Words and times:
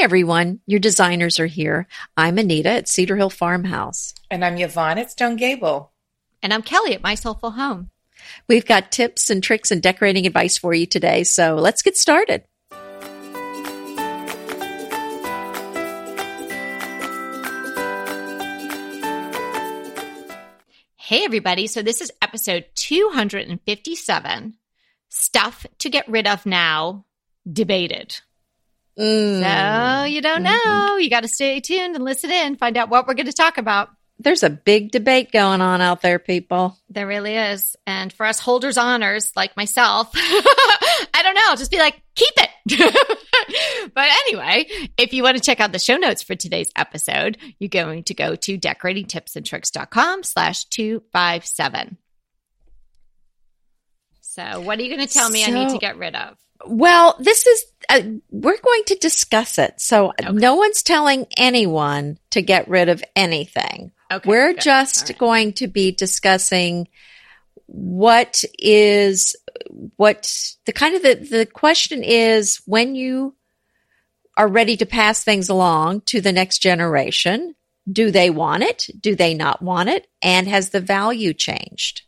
everyone. 0.00 0.60
Your 0.64 0.80
designers 0.80 1.38
are 1.38 1.46
here. 1.46 1.86
I'm 2.16 2.38
Anita 2.38 2.70
at 2.70 2.88
Cedar 2.88 3.16
Hill 3.16 3.28
Farmhouse. 3.28 4.14
And 4.30 4.42
I'm 4.42 4.56
Yvonne 4.56 4.96
at 4.96 5.10
Stone 5.10 5.36
Gable. 5.36 5.92
And 6.42 6.54
I'm 6.54 6.62
Kelly 6.62 6.94
at 6.94 7.02
My 7.02 7.14
Soulful 7.14 7.50
Home. 7.50 7.90
We've 8.48 8.64
got 8.64 8.92
tips 8.92 9.28
and 9.28 9.42
tricks 9.42 9.70
and 9.70 9.82
decorating 9.82 10.26
advice 10.26 10.56
for 10.56 10.72
you 10.72 10.86
today. 10.86 11.24
So 11.24 11.56
let's 11.56 11.82
get 11.82 11.98
started. 11.98 12.44
Hey, 20.96 21.24
everybody. 21.24 21.66
So 21.66 21.82
this 21.82 22.00
is 22.00 22.10
episode 22.22 22.64
257 22.74 24.54
Stuff 25.10 25.66
to 25.78 25.90
Get 25.90 26.08
Rid 26.08 26.26
of 26.26 26.46
Now, 26.46 27.04
Debated. 27.52 28.20
Mm. 28.98 29.42
So 29.42 30.04
you 30.04 30.20
don't 30.20 30.42
know. 30.42 30.50
Mm-hmm. 30.50 31.00
You 31.00 31.10
got 31.10 31.22
to 31.22 31.28
stay 31.28 31.60
tuned 31.60 31.94
and 31.94 32.04
listen 32.04 32.30
in, 32.30 32.56
find 32.56 32.76
out 32.76 32.90
what 32.90 33.06
we're 33.06 33.14
going 33.14 33.26
to 33.26 33.32
talk 33.32 33.58
about. 33.58 33.90
There's 34.22 34.42
a 34.42 34.50
big 34.50 34.90
debate 34.90 35.32
going 35.32 35.62
on 35.62 35.80
out 35.80 36.02
there, 36.02 36.18
people. 36.18 36.78
There 36.90 37.06
really 37.06 37.36
is. 37.36 37.74
And 37.86 38.12
for 38.12 38.26
us 38.26 38.38
holders 38.38 38.76
honors 38.76 39.32
like 39.34 39.56
myself, 39.56 40.10
I 40.14 41.20
don't 41.22 41.34
know, 41.34 41.56
just 41.56 41.70
be 41.70 41.78
like, 41.78 42.02
keep 42.14 42.34
it. 42.36 42.50
but 43.94 44.08
anyway, 44.26 44.66
if 44.98 45.14
you 45.14 45.22
want 45.22 45.38
to 45.38 45.42
check 45.42 45.58
out 45.58 45.72
the 45.72 45.78
show 45.78 45.96
notes 45.96 46.22
for 46.22 46.34
today's 46.34 46.70
episode, 46.76 47.38
you're 47.58 47.70
going 47.70 48.04
to 48.04 48.14
go 48.14 48.36
to 48.36 48.58
decoratingtipsandtricks.com 48.58 50.22
slash 50.22 50.64
257. 50.66 51.96
So 54.20 54.60
what 54.60 54.78
are 54.78 54.82
you 54.82 54.94
going 54.94 55.06
to 55.06 55.12
tell 55.12 55.30
me 55.30 55.44
so, 55.44 55.50
I 55.50 55.54
need 55.54 55.70
to 55.70 55.78
get 55.78 55.96
rid 55.96 56.14
of? 56.14 56.36
Well, 56.66 57.16
this 57.18 57.46
is, 57.46 57.64
uh, 57.90 58.02
we're 58.30 58.60
going 58.60 58.82
to 58.86 58.94
discuss 58.94 59.58
it. 59.58 59.80
So 59.80 60.12
okay. 60.20 60.30
no 60.32 60.54
one's 60.54 60.82
telling 60.82 61.26
anyone 61.36 62.18
to 62.30 62.40
get 62.40 62.68
rid 62.68 62.88
of 62.88 63.02
anything. 63.16 63.92
Okay, 64.10 64.28
we're 64.28 64.52
good. 64.52 64.62
just 64.62 65.10
right. 65.10 65.18
going 65.18 65.52
to 65.54 65.66
be 65.66 65.90
discussing 65.90 66.88
what 67.66 68.44
is, 68.58 69.36
what 69.96 70.32
the 70.66 70.72
kind 70.72 70.94
of 70.94 71.02
the, 71.02 71.14
the 71.14 71.46
question 71.46 72.02
is 72.02 72.62
when 72.64 72.94
you 72.94 73.34
are 74.36 74.48
ready 74.48 74.76
to 74.76 74.86
pass 74.86 75.24
things 75.24 75.48
along 75.48 76.02
to 76.02 76.20
the 76.20 76.32
next 76.32 76.58
generation, 76.60 77.54
do 77.90 78.10
they 78.10 78.30
want 78.30 78.62
it? 78.62 78.86
Do 79.00 79.16
they 79.16 79.34
not 79.34 79.62
want 79.62 79.88
it? 79.88 80.06
And 80.22 80.46
has 80.48 80.70
the 80.70 80.80
value 80.80 81.34
changed? 81.34 82.02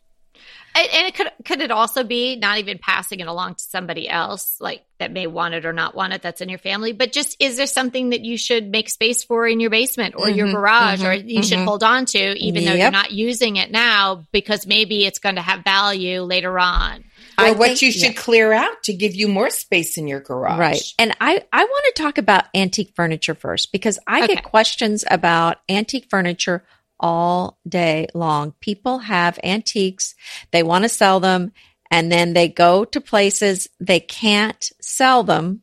And 0.75 1.07
it 1.07 1.13
could 1.13 1.31
could 1.45 1.61
it 1.61 1.69
also 1.69 2.03
be 2.03 2.35
not 2.35 2.57
even 2.57 2.79
passing 2.79 3.19
it 3.19 3.27
along 3.27 3.55
to 3.55 3.63
somebody 3.63 4.09
else 4.09 4.57
like 4.59 4.83
that 4.97 5.11
may 5.11 5.27
want 5.27 5.53
it 5.53 5.65
or 5.65 5.73
not 5.73 5.93
want 5.93 6.13
it 6.13 6.21
that's 6.21 6.41
in 6.41 6.49
your 6.49 6.57
family, 6.57 6.93
but 6.93 7.11
just 7.11 7.35
is 7.39 7.57
there 7.57 7.67
something 7.67 8.09
that 8.09 8.21
you 8.21 8.37
should 8.37 8.71
make 8.71 8.89
space 8.89 9.23
for 9.23 9.45
in 9.47 9.59
your 9.59 9.69
basement 9.69 10.15
or 10.17 10.25
mm-hmm, 10.25 10.37
your 10.37 10.51
garage 10.51 10.99
mm-hmm, 10.99 11.07
or 11.07 11.13
you 11.13 11.39
mm-hmm. 11.39 11.41
should 11.41 11.59
hold 11.59 11.83
on 11.83 12.05
to 12.05 12.19
even 12.39 12.63
yep. 12.63 12.71
though 12.71 12.79
you're 12.79 12.91
not 12.91 13.11
using 13.11 13.57
it 13.57 13.69
now 13.69 14.25
because 14.31 14.65
maybe 14.65 15.05
it's 15.05 15.19
going 15.19 15.35
to 15.35 15.41
have 15.41 15.63
value 15.63 16.21
later 16.21 16.57
on. 16.57 17.03
Or 17.37 17.45
I 17.45 17.51
what 17.51 17.67
think, 17.69 17.81
you 17.81 17.91
should 17.91 18.15
yeah. 18.15 18.21
clear 18.21 18.51
out 18.51 18.83
to 18.83 18.93
give 18.93 19.13
you 19.13 19.27
more 19.27 19.49
space 19.49 19.97
in 19.97 20.07
your 20.07 20.21
garage. 20.21 20.59
Right. 20.59 20.93
And 20.97 21.15
I, 21.19 21.43
I 21.51 21.63
want 21.63 21.95
to 21.95 22.01
talk 22.01 22.17
about 22.17 22.45
antique 22.55 22.93
furniture 22.95 23.35
first 23.35 23.71
because 23.71 23.99
I 24.07 24.23
okay. 24.23 24.35
get 24.35 24.43
questions 24.43 25.03
about 25.09 25.57
antique 25.69 26.07
furniture 26.09 26.63
all 27.03 27.59
day 27.67 28.07
long. 28.15 28.53
People 28.61 28.99
have 28.99 29.37
antiques, 29.43 30.15
they 30.51 30.63
want 30.63 30.85
to 30.85 30.89
sell 30.89 31.19
them, 31.19 31.51
and 31.91 32.11
then 32.11 32.33
they 32.33 32.47
go 32.47 32.85
to 32.85 33.01
places 33.01 33.67
they 33.79 33.99
can't 33.99 34.71
sell 34.81 35.23
them 35.23 35.61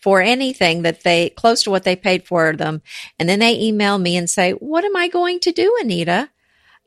for 0.00 0.20
anything 0.20 0.82
that 0.82 1.02
they 1.02 1.30
close 1.30 1.62
to 1.62 1.70
what 1.70 1.84
they 1.84 1.96
paid 1.96 2.26
for 2.26 2.54
them. 2.54 2.82
And 3.18 3.28
then 3.28 3.38
they 3.38 3.58
email 3.58 3.98
me 3.98 4.16
and 4.16 4.28
say, 4.28 4.52
What 4.52 4.84
am 4.84 4.94
I 4.96 5.08
going 5.08 5.40
to 5.40 5.52
do, 5.52 5.76
Anita? 5.80 6.28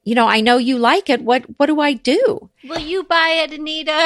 You 0.06 0.14
know, 0.14 0.28
I 0.28 0.42
know 0.42 0.58
you 0.58 0.78
like 0.78 1.10
it. 1.10 1.22
What 1.22 1.44
what 1.58 1.66
do 1.66 1.82
I 1.82 1.94
do? 1.94 2.50
Will 2.64 2.80
you 2.80 3.04
buy 3.04 3.44
it, 3.44 3.52
Anita? 3.52 3.92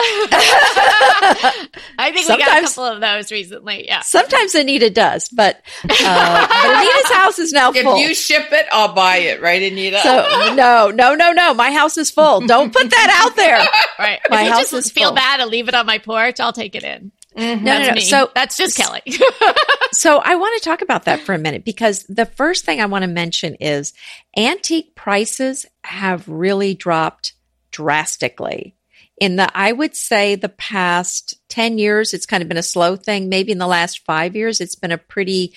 I 1.97 2.11
think 2.13 2.25
sometimes, 2.25 2.29
we 2.29 2.45
got 2.45 2.63
a 2.63 2.67
couple 2.67 2.85
of 2.85 3.01
those 3.01 3.31
recently. 3.31 3.85
Yeah. 3.85 3.99
Sometimes 4.01 4.55
Anita 4.55 4.89
does, 4.89 5.29
but, 5.29 5.61
uh, 5.83 5.87
but 5.87 6.65
Anita's 6.65 7.11
house 7.11 7.39
is 7.39 7.53
now 7.53 7.71
full. 7.71 7.95
If 7.95 8.01
you 8.01 8.13
ship 8.13 8.47
it, 8.51 8.65
I'll 8.71 8.93
buy 8.93 9.17
it, 9.17 9.41
right, 9.41 9.61
Anita? 9.61 9.99
So 9.99 10.53
no, 10.55 10.89
no, 10.91 11.15
no, 11.15 11.31
no. 11.31 11.53
My 11.53 11.71
house 11.71 11.97
is 11.97 12.11
full. 12.11 12.41
Don't 12.47 12.73
put 12.73 12.89
that 12.89 13.23
out 13.25 13.35
there. 13.35 13.59
right. 13.99 14.19
My 14.29 14.43
if 14.43 14.49
house 14.49 14.71
just 14.71 14.87
is 14.87 14.91
feel 14.91 15.09
full. 15.09 15.15
bad 15.15 15.41
and 15.41 15.49
leave 15.49 15.67
it 15.67 15.73
on 15.73 15.85
my 15.85 15.97
porch. 15.97 16.39
I'll 16.39 16.53
take 16.53 16.75
it 16.75 16.83
in. 16.83 17.11
Mm-hmm. 17.37 17.63
No, 17.63 17.79
no, 17.79 17.87
no. 17.87 17.93
Me. 17.93 18.01
So 18.01 18.29
that's 18.33 18.57
just 18.57 18.75
Kelly. 18.75 19.01
so 19.91 20.17
I 20.17 20.35
want 20.35 20.61
to 20.61 20.69
talk 20.69 20.81
about 20.81 21.05
that 21.05 21.21
for 21.21 21.33
a 21.33 21.37
minute 21.37 21.63
because 21.63 22.03
the 22.03 22.25
first 22.25 22.65
thing 22.65 22.81
I 22.81 22.85
want 22.87 23.03
to 23.03 23.07
mention 23.07 23.55
is 23.55 23.93
antique 24.35 24.95
prices 24.95 25.65
have 25.89 26.27
really 26.27 26.73
dropped 26.73 27.33
drastically. 27.71 28.75
In 29.17 29.35
the, 29.35 29.49
I 29.57 29.71
would 29.71 29.95
say 29.95 30.35
the 30.35 30.49
past 30.49 31.39
10 31.49 31.77
years, 31.77 32.13
it's 32.13 32.25
kind 32.25 32.41
of 32.41 32.47
been 32.47 32.57
a 32.57 32.63
slow 32.63 32.95
thing. 32.95 33.27
Maybe 33.27 33.51
in 33.51 33.57
the 33.57 33.67
last 33.67 34.05
five 34.05 34.35
years, 34.35 34.61
it's 34.61 34.75
been 34.75 34.91
a 34.91 34.97
pretty, 34.97 35.53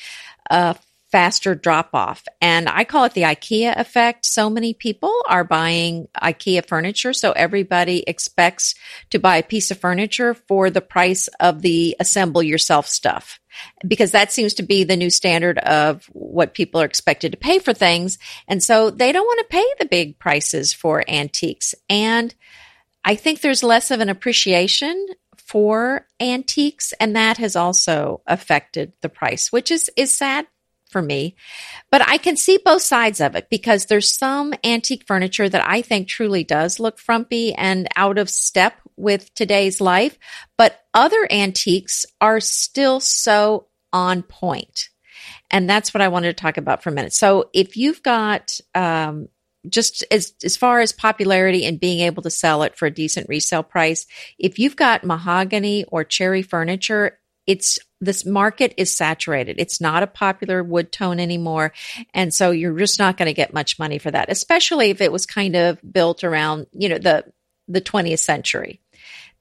uh, 0.51 0.75
faster 1.13 1.55
drop 1.55 1.91
off. 1.93 2.25
And 2.41 2.69
I 2.69 2.85
call 2.85 3.05
it 3.05 3.13
the 3.13 3.23
IKEA 3.23 3.79
effect. 3.79 4.25
So 4.25 4.49
many 4.49 4.73
people 4.73 5.15
are 5.29 5.45
buying 5.45 6.09
IKEA 6.17 6.67
furniture. 6.67 7.13
So 7.13 7.33
everybody 7.33 8.03
expects 8.07 8.75
to 9.11 9.19
buy 9.19 9.37
a 9.37 9.43
piece 9.43 9.71
of 9.71 9.79
furniture 9.79 10.33
for 10.33 10.71
the 10.71 10.81
price 10.81 11.29
of 11.39 11.61
the 11.61 11.95
assemble 12.01 12.43
yourself 12.43 12.89
stuff. 12.89 13.39
Because 13.87 14.13
that 14.13 14.33
seems 14.33 14.55
to 14.55 14.63
be 14.63 14.85
the 14.85 14.97
new 14.97 15.11
standard 15.11 15.59
of 15.59 16.05
what 16.13 16.55
people 16.55 16.81
are 16.81 16.87
expected 16.87 17.33
to 17.33 17.39
pay 17.39 17.59
for 17.59 17.73
things. 17.73 18.19
And 18.49 18.63
so 18.63 18.91
they 18.91 19.13
don't 19.13 19.27
want 19.27 19.41
to 19.41 19.57
pay 19.57 19.67
the 19.79 19.87
big 19.87 20.19
prices 20.19 20.73
for 20.73 21.05
antiques. 21.09 21.75
And 21.89 22.35
I 23.05 23.15
think 23.15 23.41
there's 23.41 23.63
less 23.63 23.91
of 23.91 24.01
an 24.01 24.09
appreciation 24.09 25.07
for 25.37 26.07
antiques 26.21 26.95
and 27.01 27.17
that 27.17 27.37
has 27.37 27.57
also 27.57 28.23
affected 28.27 28.93
the 29.03 29.09
price, 29.09 29.53
which 29.53 29.71
is, 29.71 29.91
is 29.97 30.13
sad 30.13 30.47
for 30.93 31.03
me. 31.03 31.35
But 31.91 32.03
I 32.07 32.19
can 32.19 32.37
see 32.37 32.59
both 32.65 32.83
sides 32.83 33.21
of 33.21 33.35
it 33.35 33.49
because 33.51 33.87
there's 33.87 34.15
some 34.15 34.55
antique 34.63 35.05
furniture 35.07 35.49
that 35.49 35.67
I 35.67 35.83
think 35.83 36.07
truly 36.07 36.45
does 36.45 36.79
look 36.79 36.99
frumpy 36.99 37.55
and 37.55 37.89
out 37.97 38.19
of 38.19 38.31
step 38.31 38.75
with 39.03 39.35
today's 39.35 39.81
life. 39.81 40.19
But 40.57 40.81
other 40.95 41.27
antiques 41.31 42.07
are 42.21 42.41
still 42.41 43.01
so 43.01 43.67
on 43.93 44.23
point. 44.23 44.89
And 45.51 45.69
that's 45.69 45.93
what 45.93 46.01
I 46.01 46.09
wanted 46.09 46.37
to 46.37 46.41
talk 46.43 46.57
about 46.57 46.83
for 46.83 46.89
a 46.89 46.93
minute. 46.93 47.13
So 47.13 47.51
if 47.53 47.77
you've 47.77 48.03
got, 48.03 48.59
um, 48.75 49.29
just 49.69 50.05
as 50.11 50.33
as 50.43 50.57
far 50.57 50.81
as 50.81 50.91
popularity 50.91 51.65
and 51.65 51.79
being 51.79 52.01
able 52.01 52.23
to 52.23 52.31
sell 52.31 52.65
it 52.65 52.77
for 52.77 52.87
a 52.87 52.91
decent 52.91 53.29
resale 53.29 53.63
price, 53.63 54.07
if 54.39 54.59
you've 54.59 54.75
got 54.75 55.05
mahogany 55.05 55.85
or 55.85 56.03
cherry 56.03 56.43
furniture, 56.43 57.21
it's 57.47 57.79
this 58.01 58.27
market 58.27 58.75
is 58.77 58.95
saturated. 58.95 59.57
It's 59.59 59.81
not 59.81 60.03
a 60.03 60.09
popular 60.09 60.63
wood 60.63 60.91
tone 60.91 61.21
anymore. 61.21 61.73
And 62.13 62.35
so 62.35 62.51
you're 62.51 62.77
just 62.77 62.99
not 62.99 63.17
going 63.17 63.27
to 63.27 63.33
get 63.33 63.55
much 63.55 63.79
money 63.79 63.99
for 63.99 64.11
that, 64.11 64.31
especially 64.31 64.91
if 64.91 65.01
it 65.01 65.13
was 65.13 65.25
kind 65.25 65.55
of 65.55 65.79
built 65.93 66.25
around, 66.25 66.67
you 66.73 66.89
know, 66.89 66.99
the, 66.99 67.25
the 67.69 67.81
20th 67.81 68.19
century. 68.19 68.82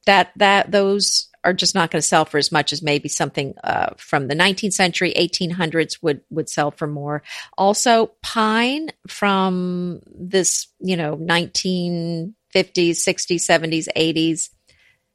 That, 0.06 0.32
that, 0.38 0.72
those 0.72 1.30
are 1.44 1.54
just 1.54 1.76
not 1.76 1.92
going 1.92 2.02
to 2.02 2.08
sell 2.08 2.26
for 2.26 2.38
as 2.38 2.52
much 2.52 2.72
as 2.72 2.82
maybe 2.82 3.10
something 3.10 3.56
uh, 3.64 3.94
from 3.98 4.28
the 4.28 4.36
19th 4.36 4.74
century, 4.74 5.14
1800s 5.18 6.02
would 6.02 6.22
would 6.30 6.50
sell 6.50 6.72
for 6.72 6.88
more. 6.88 7.24
Also, 7.58 8.12
pine 8.22 8.90
from 9.08 10.02
this, 10.06 10.68
you 10.80 10.98
know, 10.98 11.18
1950s, 11.18 12.34
60s, 12.54 13.42
70s, 13.42 13.88
80s 13.96 14.50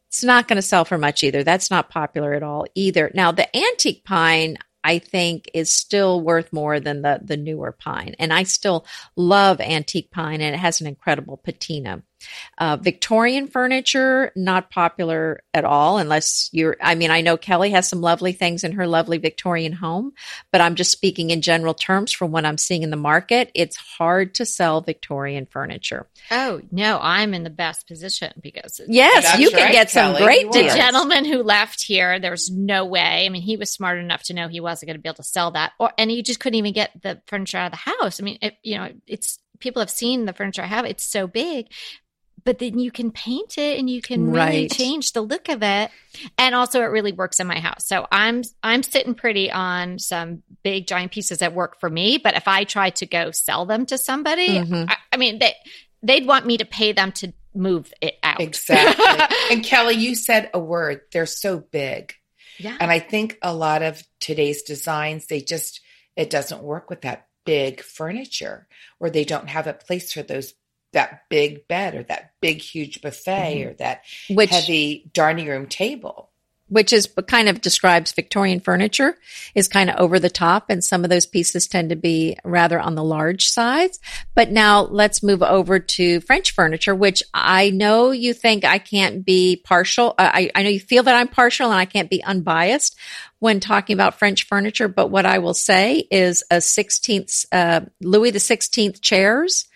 it's 0.08 0.24
not 0.24 0.48
going 0.48 0.56
to 0.56 0.62
sell 0.62 0.86
for 0.86 0.96
much 0.96 1.22
either. 1.22 1.44
That's 1.44 1.70
not 1.70 1.90
popular 1.90 2.32
at 2.32 2.42
all 2.42 2.64
either. 2.74 3.10
Now, 3.12 3.32
the 3.32 3.54
antique 3.54 4.02
pine, 4.04 4.56
I 4.82 4.98
think 4.98 5.50
is 5.52 5.70
still 5.70 6.20
worth 6.22 6.52
more 6.52 6.80
than 6.80 7.02
the 7.02 7.20
the 7.22 7.36
newer 7.36 7.72
pine. 7.72 8.14
And 8.18 8.32
I 8.32 8.44
still 8.44 8.86
love 9.16 9.60
antique 9.60 10.10
pine 10.10 10.40
and 10.40 10.54
it 10.54 10.58
has 10.58 10.80
an 10.80 10.86
incredible 10.86 11.36
patina. 11.36 12.02
Uh, 12.58 12.76
Victorian 12.76 13.48
furniture, 13.48 14.32
not 14.34 14.70
popular 14.70 15.42
at 15.52 15.64
all, 15.64 15.98
unless 15.98 16.48
you're, 16.52 16.76
I 16.80 16.94
mean, 16.94 17.10
I 17.10 17.20
know 17.20 17.36
Kelly 17.36 17.70
has 17.70 17.88
some 17.88 18.00
lovely 18.00 18.32
things 18.32 18.64
in 18.64 18.72
her 18.72 18.86
lovely 18.86 19.18
Victorian 19.18 19.72
home, 19.72 20.12
but 20.52 20.60
I'm 20.60 20.74
just 20.74 20.90
speaking 20.90 21.30
in 21.30 21.42
general 21.42 21.74
terms 21.74 22.12
from 22.12 22.32
what 22.32 22.44
I'm 22.44 22.58
seeing 22.58 22.82
in 22.82 22.90
the 22.90 22.96
market. 22.96 23.50
It's 23.54 23.76
hard 23.76 24.34
to 24.36 24.46
sell 24.46 24.80
Victorian 24.80 25.46
furniture. 25.46 26.08
Oh, 26.30 26.60
no, 26.70 26.98
I'm 27.00 27.34
in 27.34 27.44
the 27.44 27.50
best 27.50 27.86
position 27.86 28.32
because. 28.40 28.80
Yes, 28.88 29.38
you 29.38 29.50
can 29.50 29.64
right, 29.64 29.72
get 29.72 29.90
some 29.90 30.16
great 30.16 30.50
deals. 30.50 30.72
The 30.72 30.78
gentleman 30.78 31.24
who 31.24 31.42
left 31.42 31.82
here, 31.82 32.18
there's 32.18 32.50
no 32.50 32.84
way. 32.84 33.26
I 33.26 33.28
mean, 33.28 33.42
he 33.42 33.56
was 33.56 33.70
smart 33.70 33.98
enough 33.98 34.22
to 34.24 34.34
know 34.34 34.48
he 34.48 34.60
wasn't 34.60 34.88
going 34.88 34.96
to 34.96 35.02
be 35.02 35.08
able 35.08 35.16
to 35.16 35.22
sell 35.22 35.50
that, 35.52 35.72
or, 35.78 35.92
and 35.98 36.10
he 36.10 36.22
just 36.22 36.40
couldn't 36.40 36.58
even 36.58 36.72
get 36.72 36.90
the 37.02 37.20
furniture 37.26 37.58
out 37.58 37.72
of 37.72 37.72
the 37.72 37.90
house. 37.90 38.20
I 38.20 38.24
mean, 38.24 38.38
it, 38.40 38.56
you 38.62 38.78
know, 38.78 38.90
it's, 39.06 39.38
people 39.58 39.80
have 39.80 39.90
seen 39.90 40.24
the 40.24 40.32
furniture 40.32 40.62
I 40.62 40.66
have. 40.66 40.84
It's 40.84 41.04
so 41.04 41.26
big 41.26 41.66
but 42.46 42.58
then 42.58 42.78
you 42.78 42.90
can 42.90 43.10
paint 43.10 43.58
it 43.58 43.78
and 43.78 43.90
you 43.90 44.00
can 44.00 44.30
really 44.30 44.68
change 44.68 45.12
the 45.12 45.20
look 45.20 45.50
of 45.50 45.62
it. 45.62 45.90
And 46.38 46.54
also 46.54 46.80
it 46.80 46.86
really 46.86 47.12
works 47.12 47.40
in 47.40 47.46
my 47.46 47.58
house. 47.58 47.86
So 47.86 48.06
I'm 48.10 48.42
I'm 48.62 48.82
sitting 48.82 49.14
pretty 49.14 49.50
on 49.52 49.98
some 49.98 50.42
big 50.62 50.86
giant 50.86 51.12
pieces 51.12 51.38
that 51.38 51.52
work 51.52 51.78
for 51.78 51.90
me. 51.90 52.16
But 52.16 52.34
if 52.36 52.48
I 52.48 52.64
try 52.64 52.90
to 52.90 53.04
go 53.06 53.30
sell 53.32 53.66
them 53.66 53.84
to 53.86 53.98
somebody, 53.98 54.48
Mhm. 54.60 54.88
I, 54.88 54.96
I 55.12 55.16
mean 55.18 55.38
they 55.40 55.54
they'd 56.02 56.26
want 56.26 56.46
me 56.46 56.56
to 56.56 56.64
pay 56.64 56.92
them 56.92 57.12
to 57.12 57.32
move 57.54 57.92
it 58.00 58.14
out. 58.22 58.40
Exactly. 58.40 59.36
and 59.50 59.64
Kelly, 59.64 59.96
you 59.96 60.14
said 60.14 60.50
a 60.54 60.58
word. 60.58 61.00
They're 61.12 61.26
so 61.26 61.58
big. 61.58 62.14
yeah. 62.58 62.76
And 62.80 62.90
I 62.90 62.98
think 63.00 63.38
a 63.42 63.54
lot 63.54 63.82
of 63.82 64.02
today's 64.20 64.62
designs, 64.62 65.26
they 65.26 65.40
just, 65.40 65.80
it 66.16 66.30
doesn't 66.30 66.62
work 66.62 66.90
with 66.90 67.00
that 67.02 67.26
big 67.44 67.80
furniture 67.82 68.66
or 69.00 69.08
they 69.10 69.24
don't 69.24 69.48
have 69.48 69.66
a 69.66 69.72
place 69.72 70.12
for 70.12 70.22
those, 70.22 70.52
that 70.96 71.28
big 71.28 71.68
bed 71.68 71.94
or 71.94 72.02
that 72.04 72.32
big, 72.40 72.58
huge 72.58 73.02
buffet 73.02 73.64
or 73.64 73.74
that 73.74 74.02
which 74.30 74.50
heavy 74.50 75.08
dining 75.12 75.46
room 75.46 75.66
table. 75.66 76.30
which 76.68 76.92
is 76.92 77.06
kind 77.28 77.48
of 77.48 77.60
describes 77.60 78.12
Victorian 78.12 78.60
furniture 78.60 79.16
is 79.54 79.68
kind 79.68 79.90
of 79.90 79.96
over 80.00 80.18
the 80.18 80.30
top 80.30 80.70
and 80.70 80.82
some 80.82 81.04
of 81.04 81.10
those 81.10 81.26
pieces 81.26 81.68
tend 81.68 81.90
to 81.90 81.96
be 81.96 82.36
rather 82.44 82.80
on 82.80 82.94
the 82.94 83.04
large 83.04 83.46
sides. 83.46 84.00
But 84.34 84.50
now 84.50 84.80
let's 84.82 85.22
move 85.22 85.42
over 85.42 85.78
to 85.78 86.20
French 86.22 86.52
furniture, 86.52 86.94
which 86.94 87.22
I 87.34 87.70
know 87.70 88.10
you 88.10 88.32
think 88.32 88.64
I 88.64 88.78
can't 88.78 89.24
be 89.24 89.62
partial. 89.64 90.14
uh, 90.18 90.30
I, 90.32 90.50
I 90.54 90.62
know 90.62 90.70
you 90.70 90.80
feel 90.80 91.02
that 91.04 91.14
I'm 91.14 91.28
partial 91.28 91.70
and 91.70 91.78
I 91.78 91.84
can't 91.84 92.10
be 92.10 92.24
unbiased 92.24 92.96
when 93.38 93.60
talking 93.60 93.94
about 93.94 94.18
French 94.18 94.44
furniture. 94.44 94.88
But 94.88 95.10
what 95.10 95.26
I 95.26 95.38
will 95.38 95.54
say 95.54 96.08
is 96.10 96.42
a 96.50 96.56
16th, 96.56 97.46
uh, 97.52 97.82
Louis 98.00 98.30
the 98.30 98.38
16th 98.38 99.02
chairs. 99.02 99.68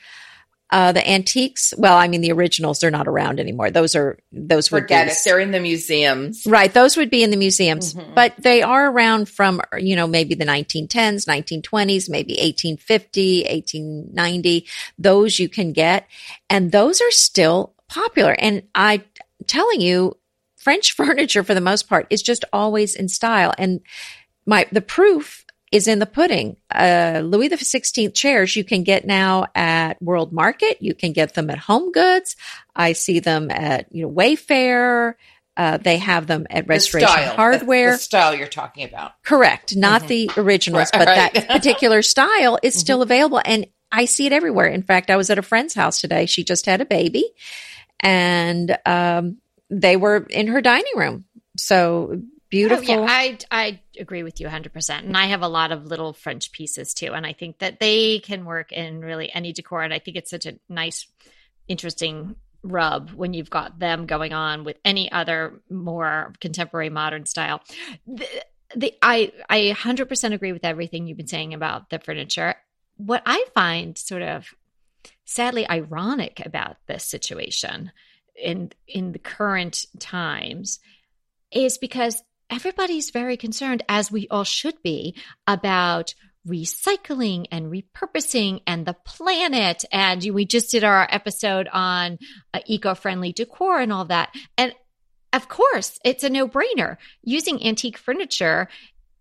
Uh, 0.72 0.92
the 0.92 1.08
antiques, 1.10 1.74
well, 1.76 1.96
I 1.96 2.06
mean, 2.06 2.20
the 2.20 2.30
originals, 2.30 2.78
they're 2.78 2.90
not 2.90 3.08
around 3.08 3.40
anymore. 3.40 3.70
Those 3.70 3.96
are, 3.96 4.18
those 4.30 4.70
would 4.70 4.82
Forget 4.84 5.06
be 5.08 5.12
it. 5.12 5.18
They're 5.24 5.40
in 5.40 5.50
the 5.50 5.58
museums. 5.60 6.44
Right. 6.46 6.72
Those 6.72 6.96
would 6.96 7.10
be 7.10 7.22
in 7.24 7.30
the 7.30 7.36
museums, 7.36 7.94
Mhm. 7.94 8.14
but 8.14 8.34
they 8.38 8.62
are 8.62 8.90
around 8.90 9.28
from, 9.28 9.60
you 9.78 9.96
know, 9.96 10.06
maybe 10.06 10.34
the 10.36 10.44
1910s, 10.44 11.26
1920s, 11.26 12.08
maybe 12.08 12.34
1850, 12.40 13.46
1890. 13.46 14.66
Those 14.98 15.38
you 15.40 15.48
can 15.48 15.72
get. 15.72 16.06
And 16.48 16.70
those 16.72 17.00
are 17.00 17.10
still 17.10 17.74
popular. 17.88 18.32
And 18.38 18.62
I'm 18.74 19.02
telling 19.48 19.80
you, 19.80 20.16
French 20.56 20.92
furniture 20.96 21.42
for 21.42 21.54
the 21.54 21.60
most 21.60 21.88
part 21.88 22.06
is 22.10 22.22
just 22.22 22.44
always 22.52 22.94
in 22.94 23.08
style. 23.08 23.52
And 23.58 23.80
my, 24.46 24.66
the 24.70 24.80
proof 24.82 25.44
is 25.72 25.86
in 25.86 25.98
the 26.00 26.06
pudding. 26.06 26.56
Uh, 26.74 27.20
Louis 27.24 27.48
the 27.48 27.56
16th 27.56 28.14
chairs 28.14 28.56
you 28.56 28.64
can 28.64 28.82
get 28.82 29.06
now 29.06 29.46
at 29.54 30.00
World 30.02 30.32
Market. 30.32 30.78
You 30.80 30.94
can 30.94 31.12
get 31.12 31.34
them 31.34 31.48
at 31.50 31.58
Home 31.58 31.92
Goods. 31.92 32.36
I 32.74 32.92
see 32.92 33.20
them 33.20 33.50
at, 33.50 33.86
you 33.94 34.02
know, 34.02 34.10
Wayfair. 34.12 35.14
Uh, 35.56 35.76
they 35.76 35.98
have 35.98 36.26
them 36.26 36.46
at 36.50 36.64
The 36.66 36.68
Restoration 36.68 37.08
style. 37.08 37.36
Hardware. 37.36 37.90
The, 37.92 37.96
the 37.96 38.02
style 38.02 38.34
you're 38.34 38.46
talking 38.48 38.84
about. 38.84 39.12
Correct. 39.22 39.76
Not 39.76 40.02
Mhm. 40.02 40.08
the 40.08 40.30
originals, 40.38 40.90
Right, 40.92 40.98
but 41.00 41.08
right. 41.16 41.34
that 41.34 41.48
particular 41.48 42.02
style 42.02 42.58
is 42.62 42.74
Mhm. 42.74 42.78
still 42.78 43.02
available. 43.02 43.40
And 43.44 43.66
I 43.92 44.06
see 44.06 44.26
it 44.26 44.32
everywhere. 44.32 44.66
In 44.68 44.82
fact, 44.82 45.10
I 45.10 45.16
was 45.16 45.30
at 45.30 45.38
a 45.38 45.42
friend's 45.42 45.74
house 45.74 46.00
today. 46.00 46.26
She 46.26 46.44
just 46.44 46.66
had 46.66 46.80
a 46.80 46.84
baby 46.84 47.24
and, 48.00 48.76
um, 48.86 49.36
they 49.68 49.96
were 49.96 50.26
in 50.30 50.48
her 50.48 50.60
dining 50.60 50.92
room. 50.96 51.24
So 51.56 52.20
beautiful. 52.50 52.84
Oh, 52.90 53.02
yeah, 53.02 53.06
I 53.08 53.38
I 53.50 53.80
agree 53.98 54.22
with 54.22 54.40
you 54.40 54.48
100%. 54.48 54.98
And 54.98 55.16
I 55.16 55.26
have 55.26 55.42
a 55.42 55.48
lot 55.48 55.72
of 55.72 55.86
little 55.86 56.12
French 56.12 56.52
pieces 56.52 56.94
too 56.94 57.12
and 57.12 57.24
I 57.24 57.32
think 57.32 57.58
that 57.58 57.80
they 57.80 58.18
can 58.20 58.44
work 58.44 58.72
in 58.72 59.00
really 59.00 59.32
any 59.32 59.52
decor 59.52 59.82
and 59.82 59.94
I 59.94 59.98
think 59.98 60.16
it's 60.16 60.30
such 60.30 60.46
a 60.46 60.58
nice 60.68 61.06
interesting 61.68 62.36
rub 62.62 63.10
when 63.10 63.32
you've 63.32 63.50
got 63.50 63.78
them 63.78 64.06
going 64.06 64.32
on 64.32 64.64
with 64.64 64.76
any 64.84 65.10
other 65.10 65.62
more 65.70 66.32
contemporary 66.40 66.90
modern 66.90 67.26
style. 67.26 67.62
The, 68.06 68.26
the 68.76 68.94
I 69.02 69.32
I 69.48 69.74
100% 69.74 70.32
agree 70.32 70.52
with 70.52 70.64
everything 70.64 71.06
you've 71.06 71.16
been 71.16 71.26
saying 71.26 71.54
about 71.54 71.90
the 71.90 71.98
furniture. 71.98 72.54
What 72.96 73.22
I 73.24 73.44
find 73.54 73.96
sort 73.96 74.22
of 74.22 74.52
sadly 75.24 75.68
ironic 75.68 76.44
about 76.44 76.76
this 76.86 77.04
situation 77.04 77.92
in 78.36 78.72
in 78.86 79.12
the 79.12 79.18
current 79.18 79.86
times 79.98 80.80
is 81.50 81.78
because 81.78 82.22
everybody's 82.50 83.10
very 83.10 83.36
concerned 83.36 83.82
as 83.88 84.10
we 84.10 84.28
all 84.28 84.44
should 84.44 84.82
be 84.82 85.16
about 85.46 86.14
recycling 86.46 87.46
and 87.52 87.70
repurposing 87.70 88.62
and 88.66 88.86
the 88.86 88.96
planet. 89.04 89.84
And 89.92 90.24
we 90.32 90.46
just 90.46 90.70
did 90.70 90.84
our 90.84 91.06
episode 91.10 91.68
on 91.70 92.18
uh, 92.54 92.60
eco-friendly 92.66 93.32
decor 93.32 93.78
and 93.78 93.92
all 93.92 94.06
that. 94.06 94.34
And 94.56 94.74
of 95.32 95.48
course 95.48 95.98
it's 96.04 96.24
a 96.24 96.30
no-brainer. 96.30 96.96
Using 97.22 97.64
antique 97.64 97.98
furniture 97.98 98.68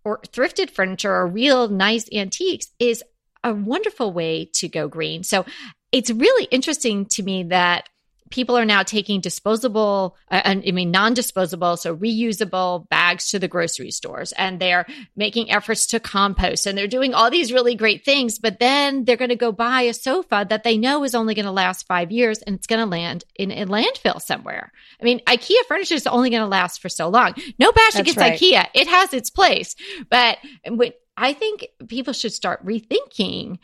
or 0.06 0.22
thrifted 0.22 0.70
furniture 0.70 1.14
or 1.14 1.28
real 1.28 1.68
nice 1.68 2.08
antiques 2.14 2.68
is 2.80 3.04
a 3.44 3.54
wonderful 3.54 4.14
way 4.14 4.50
to 4.54 4.70
go 4.70 4.88
green. 4.88 5.24
So 5.24 5.46
it's 5.92 6.10
really 6.10 6.46
interesting 6.46 7.06
to 7.08 7.24
me 7.24 7.44
that 7.44 7.90
people 8.30 8.58
are 8.58 8.66
now 8.66 8.84
taking 8.84 9.22
disposable 9.22 10.16
uh, 10.32 10.42
and 10.44 10.64
i 10.68 10.72
mean 10.72 10.92
non-disposable 10.92 11.78
so 11.78 11.96
reusable 11.96 12.88
bags 12.90 13.30
to 13.30 13.40
the 13.40 13.48
grocery 13.48 13.92
stores 13.92 14.32
and 14.34 14.60
they're 14.60 14.86
making 15.16 15.52
efforts 15.52 15.88
to 15.88 16.00
compost 16.00 16.66
and 16.66 16.78
they're 16.78 16.88
doing 16.88 17.14
all 17.14 17.30
these 17.30 17.54
really 17.54 17.76
great 17.76 18.06
things 18.06 18.40
but 18.40 18.60
then 18.60 19.06
they're 19.06 19.18
going 19.18 19.30
to 19.30 19.36
go 19.36 19.52
buy 19.52 19.82
a 19.82 19.94
sofa 19.94 20.46
that 20.50 20.64
they 20.64 20.78
know 20.78 21.04
is 21.04 21.16
only 21.16 21.34
going 21.34 21.46
to 21.46 21.52
last 21.52 21.86
five 21.88 22.12
years 22.12 22.42
and 22.42 22.56
it's 22.56 22.68
going 22.68 22.80
to 22.80 22.86
land 22.86 23.24
in 23.36 23.52
a 23.52 23.66
landfill 23.66 24.22
somewhere. 24.22 24.72
I 25.00 25.04
mean 25.04 25.20
ikea 25.22 25.66
furniture 25.68 25.96
is 25.96 26.08
only 26.08 26.30
going 26.30 26.42
to 26.42 26.48
last 26.48 26.82
for 26.82 26.90
so 26.90 27.10
long. 27.10 27.34
No 27.58 27.72
bash 27.72 27.94
That's 27.94 28.10
against 28.10 28.18
right. 28.18 28.40
ikea. 28.40 28.68
It 28.74 28.88
has 28.88 29.14
its 29.14 29.30
place. 29.30 29.76
But 30.10 30.38
when, 30.68 30.92
i 31.18 31.34
think 31.34 31.68
people 31.88 32.14
should 32.14 32.34
start 32.34 32.66
rethinking 32.66 33.58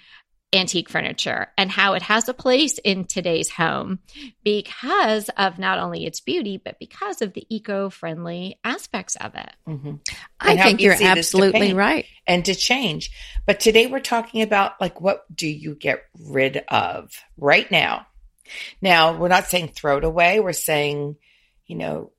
antique 0.53 0.89
furniture 0.89 1.47
and 1.57 1.69
how 1.69 1.93
it 1.93 2.01
has 2.01 2.29
a 2.29 2.33
place 2.33 2.77
in 2.79 3.05
today's 3.05 3.49
home 3.49 3.99
because 4.43 5.29
of 5.37 5.59
not 5.59 5.79
only 5.79 6.05
its 6.05 6.21
beauty, 6.21 6.61
but 6.63 6.79
because 6.79 7.21
of 7.21 7.33
the 7.33 7.45
eco 7.53 7.89
friendly 7.89 8.57
aspects 8.63 9.15
of 9.17 9.35
it. 9.35 9.51
Mhm. 9.67 9.99
I 10.39 10.55
think 10.55 10.81
you're 10.81 10.93
easy 10.93 11.03
it 11.03 11.17
is 11.17 11.29
to 11.31 11.35
absolutely 11.39 11.73
right. 11.73 12.05
and 12.25 12.45
to 12.45 12.55
change. 12.55 13.11
But 13.45 13.59
today 13.59 13.87
we're 13.87 13.99
talking 13.99 14.41
about 14.41 14.79
like 14.79 15.01
what 15.01 15.25
do 15.35 15.47
you 15.47 15.75
get 15.75 16.03
rid 16.17 16.63
of 16.69 17.11
right 17.37 17.69
now? 17.69 18.07
Now, 18.81 19.17
we're 19.17 19.27
not 19.27 19.47
saying 19.47 19.69
throw 19.69 19.97
it 19.97 20.03
away. 20.03 20.39
We're 20.39 20.53
saying, 20.53 21.17
you 21.65 21.75
know, 21.75 22.11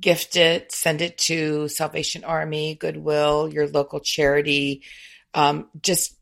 gift 0.00 0.36
it, 0.36 0.72
send 0.72 1.00
it 1.00 1.18
to 1.18 1.68
Salvation 1.68 2.24
Army, 2.24 2.74
Goodwill, 2.74 3.52
your 3.52 3.66
local 3.66 4.00
charity. 4.00 4.82
Um, 5.34 5.68
just 5.80 6.15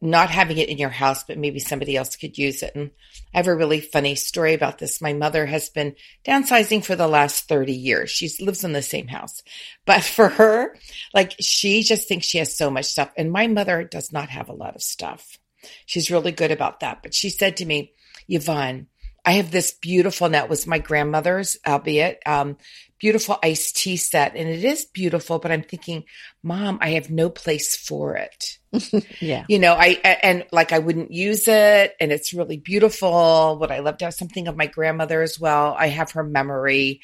not 0.00 0.30
having 0.30 0.58
it 0.58 0.68
in 0.68 0.78
your 0.78 0.90
house, 0.90 1.24
but 1.24 1.38
maybe 1.38 1.58
somebody 1.58 1.96
else 1.96 2.16
could 2.16 2.38
use 2.38 2.62
it. 2.62 2.74
And 2.74 2.90
I 3.34 3.38
have 3.38 3.48
a 3.48 3.56
really 3.56 3.80
funny 3.80 4.14
story 4.14 4.54
about 4.54 4.78
this. 4.78 5.00
My 5.00 5.12
mother 5.12 5.44
has 5.46 5.70
been 5.70 5.96
downsizing 6.24 6.84
for 6.84 6.94
the 6.94 7.08
last 7.08 7.48
30 7.48 7.72
years. 7.72 8.10
She 8.10 8.30
lives 8.42 8.62
in 8.62 8.72
the 8.72 8.82
same 8.82 9.08
house. 9.08 9.42
But 9.86 10.02
for 10.04 10.28
her, 10.28 10.76
like 11.12 11.34
she 11.40 11.82
just 11.82 12.06
thinks 12.06 12.26
she 12.26 12.38
has 12.38 12.56
so 12.56 12.70
much 12.70 12.86
stuff. 12.86 13.10
And 13.16 13.32
my 13.32 13.48
mother 13.48 13.82
does 13.82 14.12
not 14.12 14.28
have 14.28 14.48
a 14.48 14.54
lot 14.54 14.76
of 14.76 14.82
stuff. 14.82 15.38
She's 15.86 16.10
really 16.10 16.32
good 16.32 16.52
about 16.52 16.80
that. 16.80 17.02
But 17.02 17.14
she 17.14 17.30
said 17.30 17.56
to 17.56 17.66
me, 17.66 17.92
Yvonne, 18.28 18.86
I 19.28 19.32
have 19.32 19.50
this 19.50 19.72
beautiful, 19.72 20.30
that 20.30 20.48
was 20.48 20.66
my 20.66 20.78
grandmother's, 20.78 21.58
albeit, 21.66 22.22
um, 22.24 22.56
beautiful 22.98 23.38
iced 23.42 23.76
tea 23.76 23.98
set. 23.98 24.34
And 24.34 24.48
it 24.48 24.64
is 24.64 24.86
beautiful, 24.86 25.38
but 25.38 25.52
I'm 25.52 25.64
thinking, 25.64 26.04
mom, 26.42 26.78
I 26.80 26.92
have 26.92 27.10
no 27.10 27.28
place 27.28 27.76
for 27.76 28.16
it. 28.16 28.58
Yeah. 29.20 29.44
You 29.46 29.58
know, 29.58 29.74
I, 29.74 29.98
and 30.22 30.46
like 30.50 30.72
I 30.72 30.78
wouldn't 30.78 31.10
use 31.10 31.46
it 31.46 31.94
and 32.00 32.10
it's 32.10 32.32
really 32.32 32.56
beautiful. 32.56 33.58
Would 33.60 33.70
I 33.70 33.80
love 33.80 33.98
to 33.98 34.06
have 34.06 34.14
something 34.14 34.48
of 34.48 34.56
my 34.56 34.66
grandmother 34.66 35.20
as 35.20 35.38
well? 35.38 35.76
I 35.78 35.88
have 35.88 36.12
her 36.12 36.24
memory. 36.24 37.02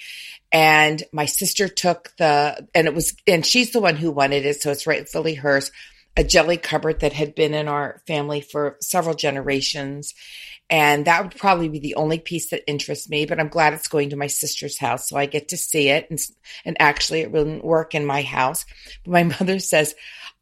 And 0.50 1.02
my 1.12 1.26
sister 1.26 1.69
took 1.69 2.11
the, 2.16 2.66
and 2.75 2.87
it 2.87 2.95
was, 2.95 3.14
and 3.26 3.45
she's 3.45 3.73
the 3.73 3.81
one 3.81 3.97
who 3.97 4.11
wanted 4.11 4.47
it. 4.47 4.62
So 4.62 4.71
it's 4.71 4.87
rightfully 4.87 5.35
hers, 5.35 5.71
a 6.16 6.25
jelly 6.25 6.56
cupboard 6.56 7.00
that 7.00 7.12
had 7.12 7.35
been 7.35 7.54
in 7.54 7.68
our 7.68 8.02
family 8.06 8.40
for 8.40 8.76
several 8.80 9.14
generations. 9.14 10.14
And 10.71 11.06
that 11.06 11.23
would 11.23 11.37
probably 11.37 11.68
be 11.68 11.78
the 11.78 11.97
only 11.97 12.18
piece 12.18 12.50
that 12.50 12.68
interests 12.68 13.09
me, 13.09 13.26
but 13.26 13.38
I'm 13.38 13.49
glad 13.49 13.75
it's 13.75 13.88
going 13.88 14.11
to 14.11 14.16
my 14.16 14.28
sister's 14.28 14.78
house. 14.78 15.09
So 15.09 15.16
I 15.16 15.26
get 15.26 15.49
to 15.49 15.56
see 15.56 15.88
it. 15.90 16.06
And, 16.09 16.18
and 16.64 16.76
actually 16.80 17.21
it 17.21 17.33
wouldn't 17.33 17.64
work 17.64 17.94
in 17.94 18.06
my 18.06 18.23
house. 18.23 18.64
But 19.04 19.12
my 19.12 19.23
mother 19.40 19.59
says, 19.59 19.94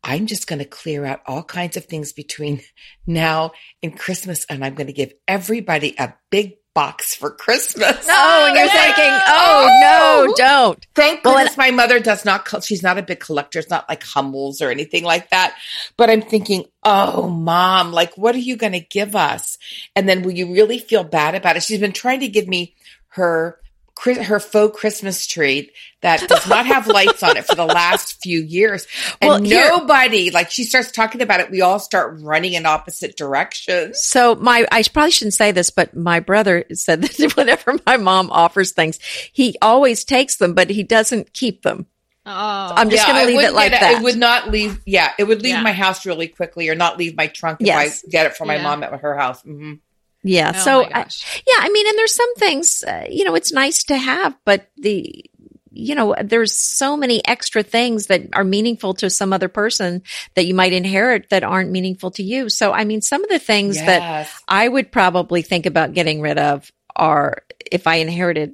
I'm 0.04 0.26
just 0.26 0.46
going 0.46 0.58
to 0.58 0.64
clear 0.64 1.04
out 1.04 1.22
all 1.26 1.42
kinds 1.42 1.76
of 1.76 1.86
things 1.86 2.12
between 2.12 2.62
now 3.06 3.52
and 3.82 3.98
Christmas. 3.98 4.44
And 4.48 4.64
I'm 4.64 4.74
going 4.74 4.88
to 4.88 4.92
give 4.92 5.12
everybody 5.26 5.94
a 5.98 6.14
big 6.30 6.56
box 6.74 7.14
for 7.14 7.30
Christmas. 7.30 8.08
Oh, 8.24 8.46
and 8.46 8.56
you're 8.56 8.66
like, 8.66 8.94
thinking, 8.94 9.18
oh, 9.26 9.78
no, 9.80 10.26
oh. 10.30 10.34
don't. 10.36 10.86
Thank 10.94 11.24
Well, 11.24 11.34
goodness 11.34 11.56
my 11.56 11.70
mother 11.70 11.98
does 11.98 12.24
not. 12.24 12.46
She's 12.62 12.82
not 12.82 12.98
a 12.98 13.02
big 13.02 13.20
collector. 13.20 13.58
It's 13.58 13.70
not 13.70 13.88
like 13.88 14.02
Hummels 14.02 14.60
or 14.60 14.70
anything 14.70 15.04
like 15.04 15.30
that. 15.30 15.56
But 15.96 16.10
I'm 16.10 16.22
thinking, 16.22 16.66
oh, 16.82 17.28
mom, 17.28 17.92
like, 17.92 18.16
what 18.16 18.34
are 18.34 18.38
you 18.38 18.56
going 18.56 18.72
to 18.72 18.80
give 18.80 19.16
us? 19.16 19.58
And 19.96 20.08
then 20.08 20.22
will 20.22 20.32
you 20.32 20.52
really 20.52 20.78
feel 20.78 21.04
bad 21.04 21.34
about 21.34 21.56
it? 21.56 21.62
She's 21.62 21.80
been 21.80 21.92
trying 21.92 22.20
to 22.20 22.28
give 22.28 22.46
me 22.46 22.74
her 23.08 23.58
her 24.04 24.40
faux 24.40 24.78
Christmas 24.78 25.26
tree 25.26 25.70
that 26.00 26.26
does 26.28 26.48
not 26.48 26.66
have 26.66 26.86
lights 26.88 27.22
on 27.22 27.36
it 27.36 27.44
for 27.44 27.54
the 27.54 27.64
last 27.66 28.20
few 28.22 28.40
years. 28.40 28.86
And 29.20 29.28
Well, 29.28 29.42
here- 29.42 29.68
nobody, 29.68 30.30
like, 30.30 30.50
she 30.50 30.64
starts 30.64 30.90
talking 30.90 31.20
about 31.22 31.40
it. 31.40 31.50
We 31.50 31.60
all 31.60 31.78
start 31.78 32.16
running 32.20 32.54
in 32.54 32.66
opposite 32.66 33.16
directions. 33.16 34.02
So 34.02 34.34
my, 34.34 34.66
I 34.72 34.82
probably 34.92 35.12
shouldn't 35.12 35.34
say 35.34 35.52
this, 35.52 35.70
but 35.70 35.94
my 35.96 36.18
brother 36.20 36.64
said 36.72 37.02
that 37.02 37.32
whenever 37.36 37.78
my 37.86 37.96
mom 37.98 38.30
offers 38.32 38.72
things, 38.72 38.98
he 39.32 39.56
always 39.62 40.04
takes 40.04 40.36
them, 40.36 40.54
but 40.54 40.70
he 40.70 40.82
doesn't 40.82 41.32
keep 41.32 41.62
them. 41.62 41.86
Oh, 42.24 42.30
I'm 42.76 42.88
just 42.88 43.06
Yeah, 43.06 43.12
going 43.14 43.26
to 43.26 43.32
leave 43.36 43.48
it 43.48 43.52
like 43.52 43.72
get 43.72 43.80
that. 43.80 43.98
It 44.00 44.02
would 44.04 44.16
not 44.16 44.48
leave. 44.50 44.80
Yeah, 44.86 45.12
it 45.18 45.24
would 45.24 45.42
leave 45.42 45.54
Yeah. 45.54 45.62
my 45.62 45.72
house 45.72 46.06
really 46.06 46.28
quickly, 46.28 46.68
or 46.68 46.74
not 46.76 46.96
leave 46.96 47.16
my 47.16 47.26
trunk 47.26 47.60
if 47.60 47.66
Yes. 47.66 48.04
I 48.06 48.10
get 48.10 48.26
it 48.26 48.36
from 48.36 48.46
my 48.48 48.56
Yeah. 48.56 48.62
mom 48.62 48.82
at 48.84 48.92
her 49.00 49.16
house. 49.16 49.42
hmm 49.42 49.74
yeah. 50.22 50.52
Oh 50.54 50.58
so 50.58 50.84
I, 50.84 51.06
yeah, 51.46 51.58
I 51.58 51.68
mean, 51.70 51.86
and 51.86 51.98
there's 51.98 52.14
some 52.14 52.34
things, 52.36 52.84
uh, 52.84 53.06
you 53.10 53.24
know, 53.24 53.34
it's 53.34 53.52
nice 53.52 53.84
to 53.84 53.96
have, 53.96 54.36
but 54.44 54.68
the, 54.76 55.24
you 55.70 55.94
know, 55.94 56.14
there's 56.22 56.52
so 56.54 56.96
many 56.96 57.26
extra 57.26 57.62
things 57.62 58.06
that 58.06 58.22
are 58.34 58.44
meaningful 58.44 58.94
to 58.94 59.08
some 59.08 59.32
other 59.32 59.48
person 59.48 60.02
that 60.34 60.46
you 60.46 60.54
might 60.54 60.72
inherit 60.72 61.30
that 61.30 61.44
aren't 61.44 61.70
meaningful 61.70 62.10
to 62.12 62.22
you. 62.22 62.48
So, 62.50 62.72
I 62.72 62.84
mean, 62.84 63.00
some 63.00 63.24
of 63.24 63.30
the 63.30 63.38
things 63.38 63.78
that 63.86 64.28
I 64.46 64.68
would 64.68 64.92
probably 64.92 65.42
think 65.42 65.66
about 65.66 65.94
getting 65.94 66.20
rid 66.20 66.38
of 66.38 66.70
are 66.94 67.42
if 67.70 67.86
I 67.86 67.96
inherited. 67.96 68.52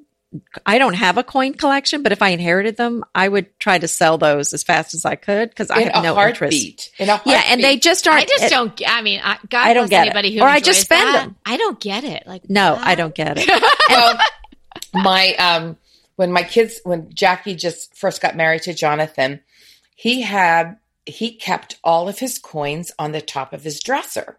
I 0.66 0.76
don't 0.78 0.92
have 0.94 1.16
a 1.16 1.23
coin 1.25 1.54
collection, 1.54 2.02
but 2.02 2.12
if 2.12 2.20
I 2.20 2.28
inherited 2.30 2.76
them, 2.76 3.02
I 3.14 3.28
would 3.28 3.58
try 3.58 3.78
to 3.78 3.88
sell 3.88 4.18
those 4.18 4.52
as 4.52 4.62
fast 4.62 4.92
as 4.92 5.04
I 5.06 5.14
could 5.14 5.49
because 5.49 5.70
I 5.70 5.80
have 5.82 5.94
a 5.97 6.02
no 6.02 6.18
interest. 6.20 6.38
heartbeat. 6.40 6.90
In 6.99 7.08
a 7.08 7.12
heartbeat. 7.12 7.32
Yeah, 7.32 7.42
and 7.47 7.64
they 7.64 7.78
just 7.78 8.06
aren't. 8.06 8.23
I 8.23 8.26
just 8.26 8.44
it- 8.44 8.50
don't. 8.50 8.82
I 8.87 9.00
mean, 9.02 9.20
I, 9.25 9.38
God 9.49 9.66
I 9.66 9.73
don't 9.73 9.88
bless 9.88 9.90
get 9.90 10.06
it. 10.06 10.11
anybody 10.11 10.35
who 10.37 10.42
Or 10.42 10.49
I 10.49 10.61
just 10.61 10.82
spend 10.82 11.08
that. 11.14 11.25
them. 11.25 11.37
I 11.47 11.56
don't 11.56 11.80
get 11.80 12.04
it. 12.04 12.26
Like 12.26 12.49
No, 12.50 12.75
what? 12.75 12.82
I 12.87 12.94
don't 12.94 13.14
get 13.14 13.37
it. 13.38 13.49
well, 13.88 14.18
my 14.94 15.35
um, 15.37 15.76
when 16.16 16.30
my 16.32 16.42
kids, 16.42 16.80
when 16.85 17.12
Jackie 17.14 17.54
just 17.54 17.97
first 17.97 18.20
got 18.20 18.37
married 18.37 18.62
to 18.62 18.75
Jonathan, 18.75 19.40
he 19.94 20.23
had 20.23 20.76
he 21.06 21.35
kept 21.37 21.78
all 21.82 22.06
of 22.08 22.18
his 22.18 22.38
coins 22.38 22.92
on 22.99 23.12
the 23.12 23.23
top 23.23 23.54
of 23.54 23.64
his 23.64 23.80
dresser, 23.80 24.38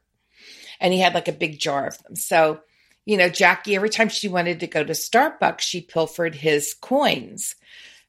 and 0.80 0.94
he 0.94 1.00
had 1.00 1.16
like 1.16 1.28
a 1.28 1.32
big 1.34 1.58
jar 1.60 1.88
of 1.88 1.98
them. 2.04 2.16
So, 2.16 2.60
you 3.10 3.18
know, 3.18 3.28
Jackie, 3.30 3.76
every 3.76 3.90
time 3.90 4.08
she 4.10 4.28
wanted 4.28 4.60
to 4.60 4.68
go 4.68 4.84
to 4.84 4.94
Starbucks, 4.94 5.62
she 5.62 5.82
pilfered 5.82 6.36
his 6.36 6.76
coins, 6.80 7.56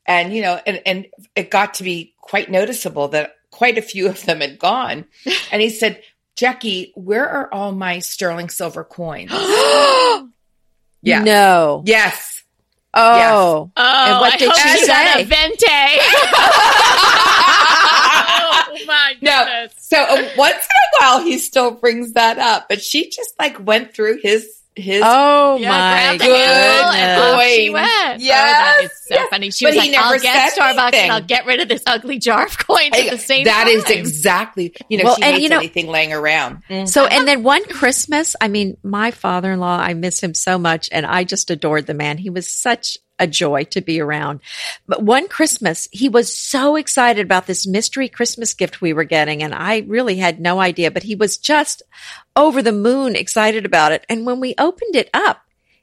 and 0.07 0.33
you 0.35 0.43
know, 0.43 0.61
and 0.67 0.83
and 0.85 1.07
it 1.35 1.51
got 1.51 1.75
to 1.75 1.83
be 1.83 2.15
quite 2.21 2.51
noticeable 2.51 3.09
that 3.09 3.33
quite 3.51 3.79
a 3.79 3.83
few 3.83 4.09
of 4.09 4.23
them 4.27 4.41
had 4.41 4.59
gone, 4.59 5.07
and 5.53 5.63
he 5.63 5.71
said. 5.71 6.03
Jackie, 6.37 6.93
where 6.95 7.29
are 7.29 7.53
all 7.53 7.73
my 7.73 7.99
sterling 7.99 8.49
silver 8.49 8.83
coins? 8.85 9.31
Yeah. 11.03 11.23
No. 11.23 11.83
Yes. 11.87 12.43
Oh. 12.95 13.71
Oh, 13.77 14.05
And 14.07 14.21
what 14.21 14.35
I 14.35 14.37
did 14.37 14.49
hope 14.49 14.59
she 14.59 14.69
she 14.79 14.85
say? 14.87 15.23
a 15.23 15.25
venti. 15.25 15.67
oh 18.73 18.79
my 18.87 19.13
goodness. 19.15 19.23
No. 19.23 19.67
So 19.77 19.97
uh, 20.03 20.29
once 20.37 20.55
in 20.55 20.61
a 20.61 21.01
while, 21.01 21.23
he 21.23 21.39
still 21.39 21.73
brings 21.73 22.13
that 22.15 22.39
up, 22.39 22.69
but 22.69 22.81
she 22.83 23.09
just 23.11 23.35
like 23.39 23.65
went 23.65 23.95
through 23.95 24.19
his 24.23 24.60
his. 24.81 25.03
Oh 25.05 25.57
Yeah, 25.59 25.69
my 25.69 26.17
grabbed 26.17 26.21
the 26.21 26.25
handle 26.25 26.91
and 26.93 27.35
off 27.37 27.43
she 27.45 27.71
went. 27.71 28.21
Yes, 28.21 28.49
oh, 28.51 28.53
that 28.53 28.85
is 28.85 28.91
so 29.07 29.15
yes. 29.15 29.29
funny. 29.31 29.51
She 29.51 29.65
But 29.67 29.75
was 29.75 29.85
he 29.85 29.91
like, 29.93 29.99
"I'll 30.01 30.11
never 30.13 30.23
get 30.23 30.53
said 30.53 30.61
Starbucks 30.63 30.79
anything. 30.83 31.01
and 31.03 31.13
I'll 31.13 31.21
get 31.23 31.47
rid 31.47 31.61
of 31.61 31.69
this 31.69 31.83
ugly 31.87 32.19
jar 32.19 32.47
of 32.47 32.59
coins 32.59 32.91
at 32.97 33.11
the 33.11 33.19
same 33.19 33.45
That 33.45 33.65
time." 33.65 33.75
is 33.77 33.91
exactly 33.91 34.75
you 34.89 34.99
know 34.99 35.05
Well, 35.05 35.17
she 35.17 35.23
and 35.23 35.33
hates 35.35 35.43
you 35.45 35.49
know- 35.51 35.59
anything 35.59 35.87
laying 35.89 36.13
around. 36.13 36.63
Mm-hmm. 36.69 36.87
So, 36.87 37.07
and 37.07 37.27
then 37.29 37.43
one 37.43 37.65
Christmas, 37.67 38.35
I 38.41 38.49
mean, 38.49 38.77
my 38.83 39.11
father 39.11 39.53
in 39.53 39.61
law, 39.61 39.79
I 39.79 39.95
miss 39.95 40.21
him 40.23 40.35
so 40.35 40.59
much 40.59 40.89
and 40.93 41.07
I 41.07 41.25
just 41.25 41.51
adored 41.51 41.87
the 41.87 41.95
man. 41.95 42.19
He 42.19 42.31
was 42.31 42.51
such 42.51 42.99
a 43.21 43.27
joy 43.29 43.65
to 43.65 43.81
be 43.81 44.01
around. 44.01 44.41
But 44.89 45.03
one 45.03 45.29
Christmas, 45.29 45.87
he 45.93 46.09
was 46.09 46.35
so 46.37 46.75
excited 46.75 47.25
about 47.25 47.47
this 47.47 47.67
mystery 47.67 48.09
Christmas 48.09 48.55
gift 48.55 48.81
we 48.81 48.93
were 48.93 49.05
getting. 49.05 49.43
And 49.43 49.55
I 49.55 49.85
really 49.87 50.17
had 50.17 50.41
no 50.41 50.59
idea, 50.59 50.91
but 50.91 51.05
he 51.05 51.15
was 51.15 51.37
just 51.37 51.83
over 52.35 52.63
the 52.63 52.73
moon 52.73 53.15
excited 53.15 53.65
about 53.67 53.93
it. 53.93 54.05
And 54.09 54.27
when 54.27 54.41
we 54.41 54.55
opened 54.59 54.97
it 54.97 55.11
up, 55.15 55.43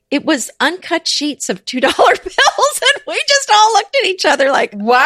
it 0.09 0.25
was 0.25 0.49
uncut 0.59 1.07
sheets 1.07 1.49
of 1.49 1.63
$2 1.65 1.81
bills. 1.81 2.81
And 2.81 3.03
we 3.07 3.21
just 3.27 3.49
all 3.53 3.73
looked 3.73 3.95
at 3.95 4.05
each 4.07 4.25
other 4.25 4.51
like, 4.51 4.73
Wow. 4.73 5.05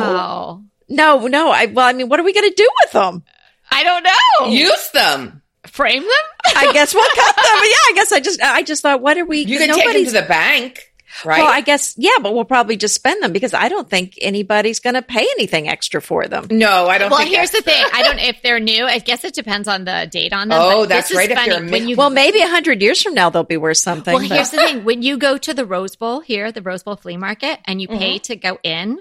Wow. 0.00 0.62
no, 0.88 1.26
no. 1.26 1.50
I, 1.50 1.66
well, 1.66 1.86
I 1.86 1.92
mean, 1.92 2.08
what 2.08 2.18
are 2.20 2.24
we 2.24 2.32
going 2.32 2.48
to 2.48 2.54
do 2.56 2.68
with 2.82 2.92
them? 2.92 3.22
I 3.70 3.84
don't 3.84 4.04
know. 4.04 4.48
Use 4.52 4.90
them. 4.92 5.42
frame 5.66 6.02
them? 6.02 6.10
I 6.56 6.72
guess 6.72 6.94
we'll 6.94 7.04
cut 7.14 7.36
them. 7.36 7.44
Yeah, 7.62 7.76
I 7.88 7.92
guess 7.94 8.12
I 8.12 8.20
just, 8.20 8.42
I 8.42 8.62
just 8.62 8.82
thought, 8.82 9.00
what 9.00 9.16
are 9.16 9.24
we? 9.24 9.40
You 9.44 9.58
'cause 9.58 9.66
can 9.66 9.76
take 9.76 9.92
them 9.92 10.04
to 10.04 10.10
the 10.10 10.22
bank, 10.28 10.91
right? 11.24 11.38
Well, 11.42 11.52
I 11.52 11.60
guess, 11.60 11.94
yeah, 11.96 12.10
but 12.20 12.34
we'll 12.34 12.44
probably 12.44 12.76
just 12.76 12.94
spend 12.94 13.22
them 13.22 13.32
because 13.32 13.54
I 13.54 13.68
don't 13.68 13.88
think 13.88 14.14
anybody's 14.20 14.80
going 14.80 14.94
to 14.94 15.02
pay 15.02 15.26
anything 15.36 15.68
extra 15.68 16.00
for 16.02 16.26
them. 16.26 16.46
no, 16.50 16.86
I 16.88 16.98
don't. 16.98 17.10
Well, 17.10 17.20
think 17.20 17.34
here's 17.34 17.50
the 17.50 17.62
thing. 17.62 17.82
I 17.92 18.02
don't 18.02 18.18
if 18.20 18.42
they're 18.42 18.60
new. 18.60 18.84
I 18.84 18.98
guess 18.98 19.24
it 19.24 19.34
depends 19.34 19.68
on 19.68 19.84
the 19.84 20.08
date 20.10 20.32
on 20.32 20.48
them. 20.48 20.58
Oh, 20.60 20.80
but 20.82 20.88
that's 20.88 21.08
this 21.08 21.10
is 21.12 21.16
right, 21.18 21.30
if 21.30 21.38
Funny. 21.38 21.50
you're 21.50 21.58
a 21.58 21.62
mid- 21.62 21.70
when 21.72 21.88
you 21.88 21.96
Well, 21.96 22.10
maybe 22.10 22.40
a 22.40 22.48
hundred 22.48 22.82
years 22.82 23.02
from 23.02 23.14
now 23.14 23.30
they'll 23.30 23.42
be 23.44 23.56
worth 23.56 23.78
something. 23.78 24.12
Well, 24.14 24.26
but- 24.28 24.34
here's 24.34 24.50
the 24.50 24.58
thing: 24.58 24.84
when 24.84 25.02
you 25.02 25.16
go 25.18 25.36
to 25.38 25.54
the 25.54 25.64
Rose 25.66 25.96
Bowl 25.96 26.20
here, 26.20 26.50
the 26.52 26.62
Rose 26.62 26.82
Bowl 26.82 26.96
flea 26.96 27.16
market, 27.16 27.58
and 27.66 27.80
you 27.80 27.88
pay 27.88 28.14
Mm-hmm. 28.16 28.22
to 28.22 28.36
go 28.36 28.58
in, 28.62 28.98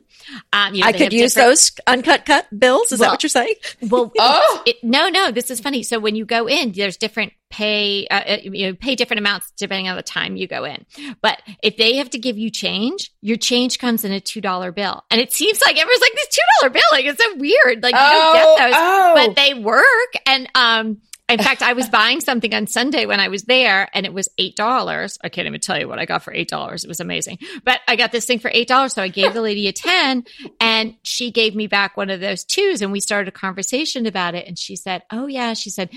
um, 0.54 0.74
you 0.74 0.82
know, 0.82 0.88
I 0.88 0.92
they 0.92 0.98
could 1.00 1.14
use 1.14 1.34
different- 1.34 1.50
those 1.50 1.72
uncut 1.88 2.26
cut 2.26 2.48
bills. 2.58 2.92
Is 2.92 3.00
that 3.00 3.10
what 3.10 3.24
you're 3.24 3.30
saying? 3.30 3.56
Well, 3.82 4.12
Oh. 4.20 4.64
it, 4.66 4.78
no, 4.84 5.10
no, 5.10 5.32
this 5.32 5.50
is 5.52 5.60
funny. 5.60 5.84
So 5.84 6.00
when 6.00 6.16
you 6.16 6.26
go 6.26 6.48
in, 6.48 6.72
there's 6.74 6.98
different 6.98 7.34
pay. 7.52 8.08
Uh, 8.08 8.22
uh, 8.28 8.38
you 8.42 8.68
know, 8.68 8.74
pay 8.76 8.96
different 8.96 9.20
amounts 9.20 9.52
depending 9.58 9.88
on 9.90 9.96
the 9.96 10.02
time 10.04 10.36
you 10.36 10.48
go 10.48 10.64
in. 10.64 10.86
But 11.22 11.42
if 11.62 11.78
they 11.78 11.98
have 11.98 12.10
to 12.12 12.18
give 12.20 12.38
you 12.38 12.50
change, 12.50 13.12
your 13.22 13.38
change 13.38 13.78
comes 13.78 14.04
in 14.04 14.12
a 14.12 14.20
two 14.20 14.42
dollar 14.42 14.72
bill, 14.72 15.04
and 15.12 15.22
it 15.22 15.32
seems 15.34 15.62
like 15.62 15.78
everyone's 15.78 16.02
like 16.02 16.14
this 16.16 16.28
two 16.30 16.42
dollar 16.62 16.74
bill. 16.74 16.82
Like 16.92 17.06
it's 17.06 17.24
so 17.24 17.36
weird. 17.38 17.84
Like 17.84 17.94
you 17.94 18.00
Oh, 18.02 18.34
don't 18.34 18.58
get 18.58 18.66
those, 18.66 18.76
oh. 18.78 19.14
but 19.16 19.36
they 19.36 19.54
work. 19.54 19.86
And 20.26 20.50
um, 20.56 21.02
in 21.30 21.38
fact, 21.40 21.62
I 21.62 21.74
was 21.74 21.88
buying 22.00 22.20
something 22.22 22.54
on 22.54 22.68
Sunday 22.68 23.06
when 23.06 23.20
I 23.20 23.28
was 23.30 23.44
there, 23.44 23.88
and 23.94 24.06
it 24.06 24.14
was 24.14 24.28
eight 24.38 24.56
dollars. 24.56 25.18
I 25.24 25.30
can't 25.30 25.48
even 25.48 25.60
tell 25.62 25.80
you 25.80 25.88
what 25.88 26.00
I 26.00 26.06
got 26.06 26.24
for 26.24 26.34
eight 26.34 26.50
dollars. 26.50 26.84
It 26.84 26.88
was 26.88 27.00
amazing. 27.00 27.40
But 27.64 27.80
I 27.88 27.96
got 27.96 28.12
this 28.12 28.26
thing 28.26 28.40
for 28.40 28.52
eight 28.54 28.68
dollars, 28.68 28.94
so 28.94 29.02
I 29.02 29.08
gave 29.08 29.34
the 29.34 29.42
lady 29.42 29.68
a 29.68 29.74
ten, 29.74 30.24
and 30.60 30.96
she 31.04 31.32
gave 31.32 31.56
me 31.56 31.68
back 31.68 31.96
one 31.98 32.10
of 32.10 32.20
those 32.20 32.44
twos, 32.44 32.82
and 32.82 32.92
we 32.92 33.00
started 33.00 33.28
a 33.28 33.32
conversation 33.32 34.06
about 34.06 34.36
it. 34.36 34.48
And 34.48 34.58
she 34.58 34.76
said, 34.76 35.04
"Oh 35.12 35.28
yeah," 35.28 35.54
she 35.54 35.70
said. 35.70 35.90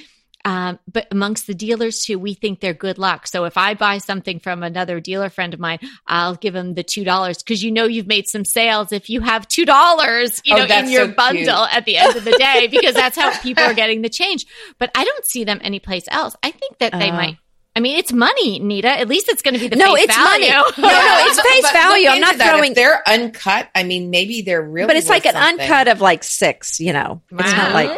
Um, 0.46 0.78
but 0.92 1.06
amongst 1.10 1.46
the 1.46 1.54
dealers 1.54 2.04
too, 2.04 2.18
we 2.18 2.34
think 2.34 2.60
they're 2.60 2.74
good 2.74 2.98
luck. 2.98 3.26
So 3.26 3.44
if 3.46 3.56
I 3.56 3.72
buy 3.74 3.96
something 3.98 4.40
from 4.40 4.62
another 4.62 5.00
dealer 5.00 5.30
friend 5.30 5.54
of 5.54 5.60
mine, 5.60 5.78
I'll 6.06 6.34
give 6.34 6.52
them 6.52 6.74
the 6.74 6.82
two 6.82 7.02
dollars 7.02 7.38
because 7.38 7.62
you 7.62 7.70
know 7.70 7.84
you've 7.86 8.06
made 8.06 8.28
some 8.28 8.44
sales 8.44 8.92
if 8.92 9.08
you 9.08 9.22
have 9.22 9.48
two 9.48 9.64
dollars, 9.64 10.42
you 10.44 10.54
Oh, 10.54 10.58
know, 10.66 10.76
in 10.78 10.90
your 10.90 11.06
so 11.06 11.12
bundle 11.14 11.64
at 11.64 11.86
the 11.86 11.96
end 11.96 12.16
of 12.16 12.24
the 12.24 12.32
day 12.32 12.66
because 12.70 12.94
that's 12.94 13.16
how 13.16 13.36
people 13.40 13.64
are 13.64 13.72
getting 13.74 14.02
the 14.02 14.10
change. 14.10 14.44
But 14.78 14.90
I 14.94 15.04
don't 15.04 15.24
see 15.24 15.44
them 15.44 15.60
anyplace 15.62 16.04
else. 16.08 16.36
I 16.42 16.50
think 16.50 16.76
that 16.78 16.92
they 16.92 17.10
Oh. 17.10 17.14
might. 17.14 17.38
I 17.76 17.80
mean, 17.80 17.96
it's 17.98 18.12
money, 18.12 18.60
Nita. 18.60 18.86
At 18.88 19.08
least 19.08 19.28
it's 19.28 19.42
going 19.42 19.54
to 19.54 19.60
be 19.60 19.66
the 19.66 19.74
No, 19.74 19.94
face 19.96 20.04
it's 20.04 20.14
value. 20.16 20.46
money. 20.48 20.48
No, 20.78 20.88
no, 20.88 21.24
it's 21.26 21.40
face 21.50 21.62
But 21.62 21.72
value. 21.72 22.08
I'm 22.08 22.20
not 22.20 22.36
that. 22.38 22.50
throwing- 22.54 22.70
If 22.70 22.76
they're 22.76 23.02
uncut, 23.08 23.68
I 23.74 23.82
mean, 23.82 24.10
maybe 24.10 24.42
they're 24.42 24.62
really. 24.62 24.86
but 24.86 24.94
it's 24.96 25.08
like 25.08 25.24
worth 25.24 25.34
an 25.34 25.42
something. 25.42 25.60
uncut 25.64 25.88
of 25.88 26.00
like 26.00 26.22
six. 26.22 26.78
You 26.78 26.92
know, 26.92 27.22
it's 27.32 27.50
not 27.52 27.72
like 27.72 27.90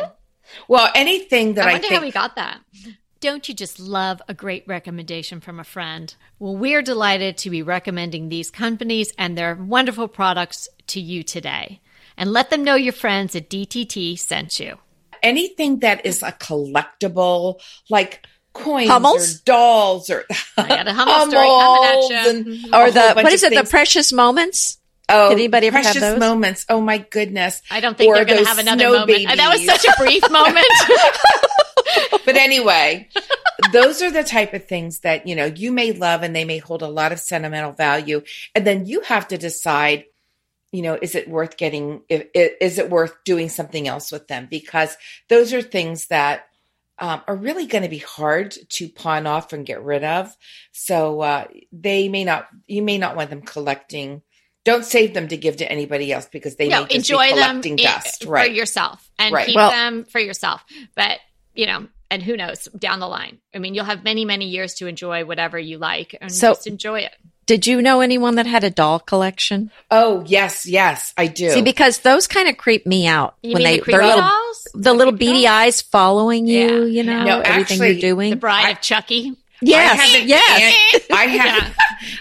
Well, 0.68 0.90
anything 0.94 1.54
that 1.54 1.66
I 1.66 1.70
I, 1.70 1.72
wonder 1.74 1.88
think 1.88 1.98
how 2.00 2.06
we 2.06 2.10
got 2.12 2.36
that. 2.36 2.60
Don't 3.20 3.48
you 3.48 3.54
just 3.54 3.80
love 3.80 4.20
a 4.28 4.34
great 4.34 4.64
recommendation 4.68 5.40
from 5.40 5.58
a 5.58 5.64
friend? 5.64 6.14
Well, 6.38 6.56
we're 6.56 6.82
delighted 6.82 7.38
to 7.38 7.50
be 7.50 7.62
recommending 7.62 8.28
these 8.28 8.50
companies 8.50 9.12
and 9.16 9.36
their 9.36 9.54
wonderful 9.54 10.06
products 10.08 10.68
to 10.88 11.00
you 11.00 11.22
today. 11.22 11.80
And 12.18 12.32
let 12.32 12.50
them 12.50 12.62
know 12.64 12.74
your 12.76 12.92
friends 12.92 13.34
at 13.34 13.48
DTT 13.50 14.18
sent 14.18 14.60
you. 14.60 14.78
anything 15.22 15.80
that 15.80 16.04
is 16.06 16.22
a 16.22 16.30
collectible, 16.32 17.60
like 17.90 18.24
coins 18.52 18.88
Hummels? 18.90 19.36
or 19.36 19.42
dolls 19.44 20.08
or 20.10 20.24
I 20.56 20.68
got 20.68 20.88
a 20.88 20.92
Hummel 20.98 21.30
story 21.30 21.46
coming 21.46 21.50
Hummels 21.50 22.10
at 22.10 22.24
you. 22.24 22.30
and 22.30 22.74
or 22.74 22.90
the 22.90 23.12
what 23.22 23.32
is 23.32 23.42
of 23.42 23.52
it? 23.52 23.64
The 23.64 23.68
precious 23.68 24.12
moments. 24.12 24.78
Oh, 25.08 25.28
Did 25.28 25.38
anybody 25.38 25.68
ever 25.68 25.76
have 25.76 25.84
precious 25.84 26.02
those? 26.02 26.18
moments? 26.18 26.66
Oh 26.68 26.80
my 26.80 26.98
goodness! 26.98 27.62
I 27.70 27.80
don't 27.80 27.96
think 27.96 28.08
Or 28.08 28.16
they're 28.16 28.24
going 28.24 28.42
to 28.42 28.48
have 28.48 28.58
another 28.58 28.80
snow 28.80 28.98
moment. 28.98 29.36
That 29.36 29.52
was 29.52 29.64
such 29.64 29.84
a 29.84 29.92
brief 29.98 30.22
moment. 30.30 30.66
But 32.24 32.36
anyway, 32.36 33.08
those 33.72 34.02
are 34.02 34.10
the 34.10 34.24
type 34.24 34.52
of 34.52 34.66
things 34.66 35.00
that 35.00 35.26
you 35.28 35.36
know 35.36 35.46
you 35.46 35.70
may 35.70 35.92
love 35.92 36.22
and 36.22 36.34
they 36.34 36.44
may 36.44 36.58
hold 36.58 36.82
a 36.82 36.88
lot 36.88 37.12
of 37.12 37.20
sentimental 37.20 37.72
value, 37.72 38.22
and 38.54 38.66
then 38.66 38.86
you 38.86 39.00
have 39.02 39.28
to 39.28 39.38
decide. 39.38 40.04
You 40.72 40.82
know, 40.82 40.98
is 41.00 41.14
it 41.14 41.28
worth 41.28 41.56
getting? 41.56 42.02
If, 42.08 42.26
is 42.34 42.78
it 42.78 42.90
worth 42.90 43.14
doing 43.24 43.48
something 43.48 43.86
else 43.86 44.10
with 44.10 44.26
them? 44.26 44.48
Because 44.50 44.96
those 45.28 45.54
are 45.54 45.62
things 45.62 46.08
that 46.08 46.48
um, 46.98 47.22
are 47.28 47.36
really 47.36 47.66
going 47.66 47.84
to 47.84 47.88
be 47.88 47.98
hard 47.98 48.56
to 48.70 48.88
pawn 48.88 49.26
off 49.26 49.52
and 49.52 49.64
get 49.64 49.82
rid 49.82 50.02
of. 50.02 50.36
So 50.72 51.20
uh, 51.20 51.46
they 51.72 52.08
may 52.08 52.24
not, 52.24 52.48
you 52.66 52.82
may 52.82 52.98
not 52.98 53.16
want 53.16 53.30
them 53.30 53.42
collecting. 53.42 54.22
Don't 54.66 54.84
save 54.84 55.14
them 55.14 55.28
to 55.28 55.36
give 55.38 55.56
to 55.58 55.72
anybody 55.72 56.12
else 56.12 56.26
because 56.30 56.56
they 56.56 56.68
no, 56.68 56.84
may 56.84 56.94
enjoy 56.96 57.28
them 57.28 57.62
collecting 57.62 57.80
i- 57.80 57.84
dust. 57.84 58.24
for 58.24 58.30
Right. 58.32 58.52
yourself 58.52 59.08
and 59.18 59.32
Right. 59.32 59.46
keep 59.46 59.56
Well- 59.56 59.70
them 59.70 60.04
for 60.04 60.18
yourself. 60.20 60.62
But 60.94 61.20
you 61.54 61.64
know, 61.66 61.86
and 62.10 62.22
who 62.22 62.36
knows 62.36 62.68
down 62.78 63.00
the 63.00 63.08
line? 63.08 63.38
I 63.54 63.58
mean, 63.58 63.74
you'll 63.74 63.86
have 63.86 64.04
many, 64.04 64.24
many 64.26 64.46
years 64.48 64.74
to 64.74 64.86
enjoy 64.86 65.24
whatever 65.24 65.58
you 65.58 65.78
like, 65.78 66.14
and 66.20 66.30
So- 66.30 66.50
just 66.52 66.66
enjoy 66.66 67.00
it. 67.00 67.12
Did 67.46 67.64
you 67.68 67.80
know 67.80 68.00
anyone 68.00 68.34
that 68.34 68.46
had 68.46 68.64
a 68.64 68.70
doll 68.70 68.98
collection? 68.98 69.70
oh, 69.92 70.24
yes, 70.26 70.66
yes, 70.66 71.12
I 71.16 71.28
do. 71.28 71.50
See, 71.50 71.62
because 71.62 72.00
those 72.00 72.26
kind 72.26 72.48
of 72.48 72.56
creep 72.56 72.86
me 72.86 73.06
out 73.06 73.36
You 73.40 73.52
when 73.54 73.62
mean 73.62 73.72
they 73.72 73.78
the 73.78 73.84
their 73.92 74.02
little 74.02 74.20
dolls? 74.20 74.66
the 74.74 74.92
little 74.92 75.12
creepy 75.12 75.26
beady 75.26 75.42
dolls? 75.44 75.52
eyes 75.54 75.82
following 75.82 76.46
you. 76.48 76.86
Yeah. 76.86 76.96
You 76.96 77.02
know 77.04 77.22
No, 77.22 77.38
everything 77.40 77.60
actually, 77.80 77.92
you're 77.92 78.00
doing. 78.00 78.30
The 78.30 78.36
Bride 78.36 78.66
I- 78.66 78.70
of 78.70 78.80
Chucky. 78.80 79.32
Yes, 79.62 79.98
I 80.00 80.04
have 80.04 80.22
an 80.22 80.28
yes. 80.28 80.94
aunt. 80.94 81.04
I 81.12 81.24
have, 81.24 81.76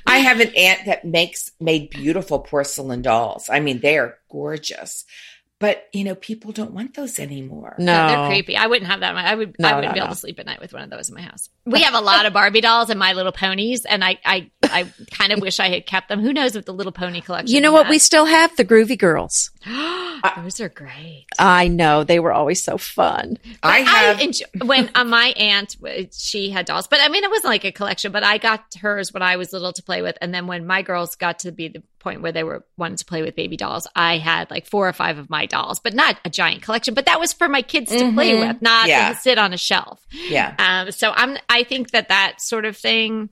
I 0.06 0.18
have 0.18 0.39
an 0.39 0.56
aunt 0.56 0.86
that 0.86 1.06
makes 1.06 1.51
made 1.60 1.89
beautiful 1.89 2.39
porcelain 2.39 3.01
dolls. 3.01 3.50
I 3.50 3.60
mean, 3.60 3.80
they 3.80 3.98
are 3.98 4.18
gorgeous, 4.30 5.06
but 5.60 5.88
you 5.94 6.04
know, 6.04 6.16
people 6.16 6.52
don't 6.52 6.72
want 6.72 6.96
those 6.96 7.18
anymore. 7.18 7.76
No, 7.80 7.86
No, 7.86 8.08
they're 8.08 8.28
creepy. 8.28 8.58
I 8.58 8.68
wouldn't 8.68 8.90
have 8.92 9.00
that. 9.00 9.12
in 9.12 9.18
I 9.18 9.36
would. 9.36 9.56
No, 9.58 9.70
I 9.70 9.76
wouldn't 9.76 9.92
no, 9.92 9.94
be 9.94 10.00
able 10.00 10.08
no. 10.08 10.14
to 10.14 10.20
sleep 10.20 10.40
at 10.40 10.46
night 10.46 10.60
with 10.60 10.74
one 10.74 10.84
of 10.84 10.90
those 10.90 11.08
in 11.08 11.16
my 11.16 11.22
house. 11.22 11.50
We 11.66 11.82
have 11.82 11.94
a 11.94 12.02
lot 12.02 12.26
of 12.26 12.34
Barbie 12.34 12.62
dolls 12.62 12.90
and 12.90 13.00
My 13.00 13.14
Little 13.14 13.32
Ponies, 13.32 13.86
and 13.86 14.04
I, 14.04 14.20
I, 14.26 14.52
I 14.64 14.92
kind 15.12 15.32
of 15.32 15.40
wish 15.40 15.60
I 15.60 15.70
had 15.70 15.86
kept 15.86 16.10
them. 16.10 16.22
Who 16.22 16.34
knows 16.34 16.56
what 16.56 16.66
the 16.66 16.74
Little 16.74 16.92
Pony 16.92 17.22
collection? 17.22 17.56
You 17.56 17.62
know 17.62 17.72
what? 17.72 17.90
We 17.90 18.00
still 18.00 18.26
have 18.26 18.56
the 18.58 18.66
Groovy 18.66 18.98
Girls. 18.98 19.52
those 20.36 20.60
are 20.60 20.70
great. 20.70 21.26
I 21.40 21.70
know 21.70 22.04
they 22.04 22.20
were 22.20 22.34
always 22.34 22.64
so 22.64 22.78
fun. 22.78 23.38
I 23.64 23.80
have. 23.80 24.20
I 24.20 24.22
enjoy, 24.22 24.46
when 24.64 24.90
uh, 24.94 25.06
my 25.06 25.28
aunt 25.38 25.78
she 26.12 26.50
had 26.50 26.66
dolls, 26.66 26.88
but 26.88 27.00
I 27.02 27.08
mean 27.08 27.24
it 27.24 27.30
wasn't 27.30 27.52
like 27.52 27.66
a 27.66 27.72
collection. 27.72 28.12
But 28.12 28.24
I 28.24 28.38
got 28.38 28.74
hers 28.80 29.14
when 29.14 29.24
I 29.24 29.38
was 29.38 29.54
little 29.54 29.74
to 29.74 29.84
play 29.84 30.02
with, 30.02 30.18
and 30.22 30.34
then 30.34 30.48
when 30.48 30.68
my 30.68 30.82
girls 30.82 31.16
got 31.16 31.40
to 31.40 31.52
be 31.52 31.70
the 31.70 31.84
point 32.06 32.22
where 32.22 32.32
they 32.32 32.44
were 32.46 32.64
wanting 32.78 32.98
to 32.98 33.06
play 33.06 33.22
with 33.22 33.36
baby 33.36 33.58
dolls, 33.58 33.88
I 33.96 34.18
had 34.20 34.50
like 34.50 34.66
four 34.68 34.88
or 34.88 34.94
five 34.94 35.18
of 35.18 35.30
my 35.30 35.46
dolls, 35.48 35.80
but 35.80 35.94
not 35.94 36.18
a 36.24 36.30
giant 36.30 36.62
collection. 36.62 36.94
But 36.94 37.08
that 37.08 37.20
was 37.20 37.34
for 37.34 37.50
my 37.50 37.62
kids 37.64 37.92
to 37.92 38.14
play 38.14 38.32
Mhm. 38.32 38.48
with, 38.48 38.62
not 38.62 38.88
Yeah. 38.88 39.10
to 39.14 39.20
sit 39.20 39.38
on 39.38 39.52
a 39.54 39.58
shelf. 39.58 40.00
yeah. 40.30 40.54
Um, 40.60 40.92
so 40.92 41.12
I'm 41.14 41.38
I 41.50 41.64
think 41.64 41.92
that 41.92 42.08
that 42.10 42.36
sort 42.42 42.64
of 42.66 42.78
thing. 42.78 43.30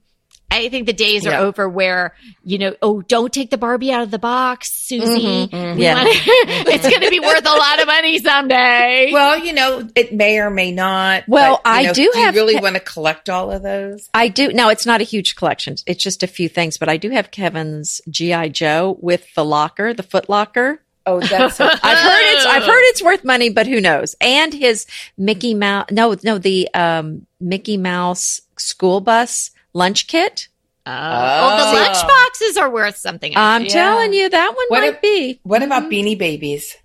I 0.50 0.68
think 0.68 0.86
the 0.86 0.92
days 0.92 1.26
are 1.26 1.30
Yeah. 1.30 1.40
over 1.40 1.68
where 1.68 2.14
you 2.44 2.58
know, 2.58 2.76
oh, 2.82 3.02
don't 3.02 3.32
take 3.32 3.50
the 3.50 3.58
Barbie 3.58 3.90
out 3.90 4.02
of 4.02 4.10
the 4.12 4.18
box, 4.20 4.70
Susie. 4.70 5.48
Mhm, 5.48 5.50
mhm. 5.50 5.78
Yeah. 5.78 5.94
wanna- 5.94 6.10
it's 6.70 6.88
going 6.88 7.00
to 7.02 7.10
be 7.10 7.18
worth 7.18 7.44
a 7.44 7.50
lot 7.56 7.80
of 7.80 7.86
money 7.88 8.18
someday. 8.20 9.10
Well, 9.12 9.38
you 9.38 9.52
know, 9.52 9.88
it 9.96 10.12
may 10.12 10.38
or 10.38 10.50
may 10.50 10.70
not. 10.70 11.24
Well, 11.26 11.60
but, 11.64 11.70
I 11.70 11.82
know, 11.84 11.92
do 11.94 12.02
you 12.02 12.12
have 12.12 12.34
really 12.34 12.54
pe- 12.54 12.60
want 12.60 12.74
to 12.76 12.80
collect 12.80 13.28
all 13.28 13.50
of 13.50 13.62
those. 13.62 14.08
I 14.14 14.28
do. 14.28 14.52
No, 14.52 14.68
it's 14.68 14.86
not 14.86 15.00
a 15.00 15.04
huge 15.04 15.34
collection. 15.36 15.74
It's 15.86 16.02
just 16.04 16.22
a 16.22 16.26
few 16.28 16.48
things, 16.48 16.76
but 16.76 16.88
I 16.88 16.98
do 16.98 17.10
have 17.10 17.30
Kevin's 17.32 18.00
GI 18.08 18.50
Joe 18.50 18.96
with 19.00 19.26
the 19.34 19.44
locker, 19.44 19.92
the 19.94 20.02
foot 20.04 20.28
locker. 20.28 20.80
Oh, 21.06 21.20
that's 21.20 21.56
so 21.56 21.64
I've 21.82 21.98
heard 21.98 22.22
it's 22.22 22.46
I've 22.46 22.62
heard 22.62 22.82
it's 22.84 23.02
worth 23.02 23.24
money, 23.24 23.48
but 23.50 23.66
who 23.66 23.80
knows? 23.80 24.14
And 24.20 24.54
his 24.54 24.86
Mickey 25.18 25.52
Mouse 25.54 25.86
no 25.90 26.14
no 26.22 26.38
the 26.38 26.68
um 26.74 27.26
Mickey 27.40 27.76
Mouse 27.76 28.40
school 28.56 29.00
bus 29.00 29.50
lunch 29.74 30.06
kit. 30.06 30.48
Oh, 30.86 30.90
well, 30.92 31.56
the 31.56 31.78
Oh. 31.78 31.82
lunch 31.82 32.06
boxes 32.06 32.56
are 32.56 32.70
worth 32.70 32.96
something. 32.96 33.34
I 33.36 33.54
I'm 33.56 33.62
think. 33.62 33.74
Yeah. 33.74 33.82
telling 33.84 34.12
you 34.12 34.28
that 34.28 34.48
one 34.54 34.66
What 34.68 34.80
might 34.80 34.94
if- 34.94 35.00
be. 35.02 35.40
What 35.42 35.62
about 35.62 35.90
Beanie 35.90 36.16
Babies? 36.18 36.76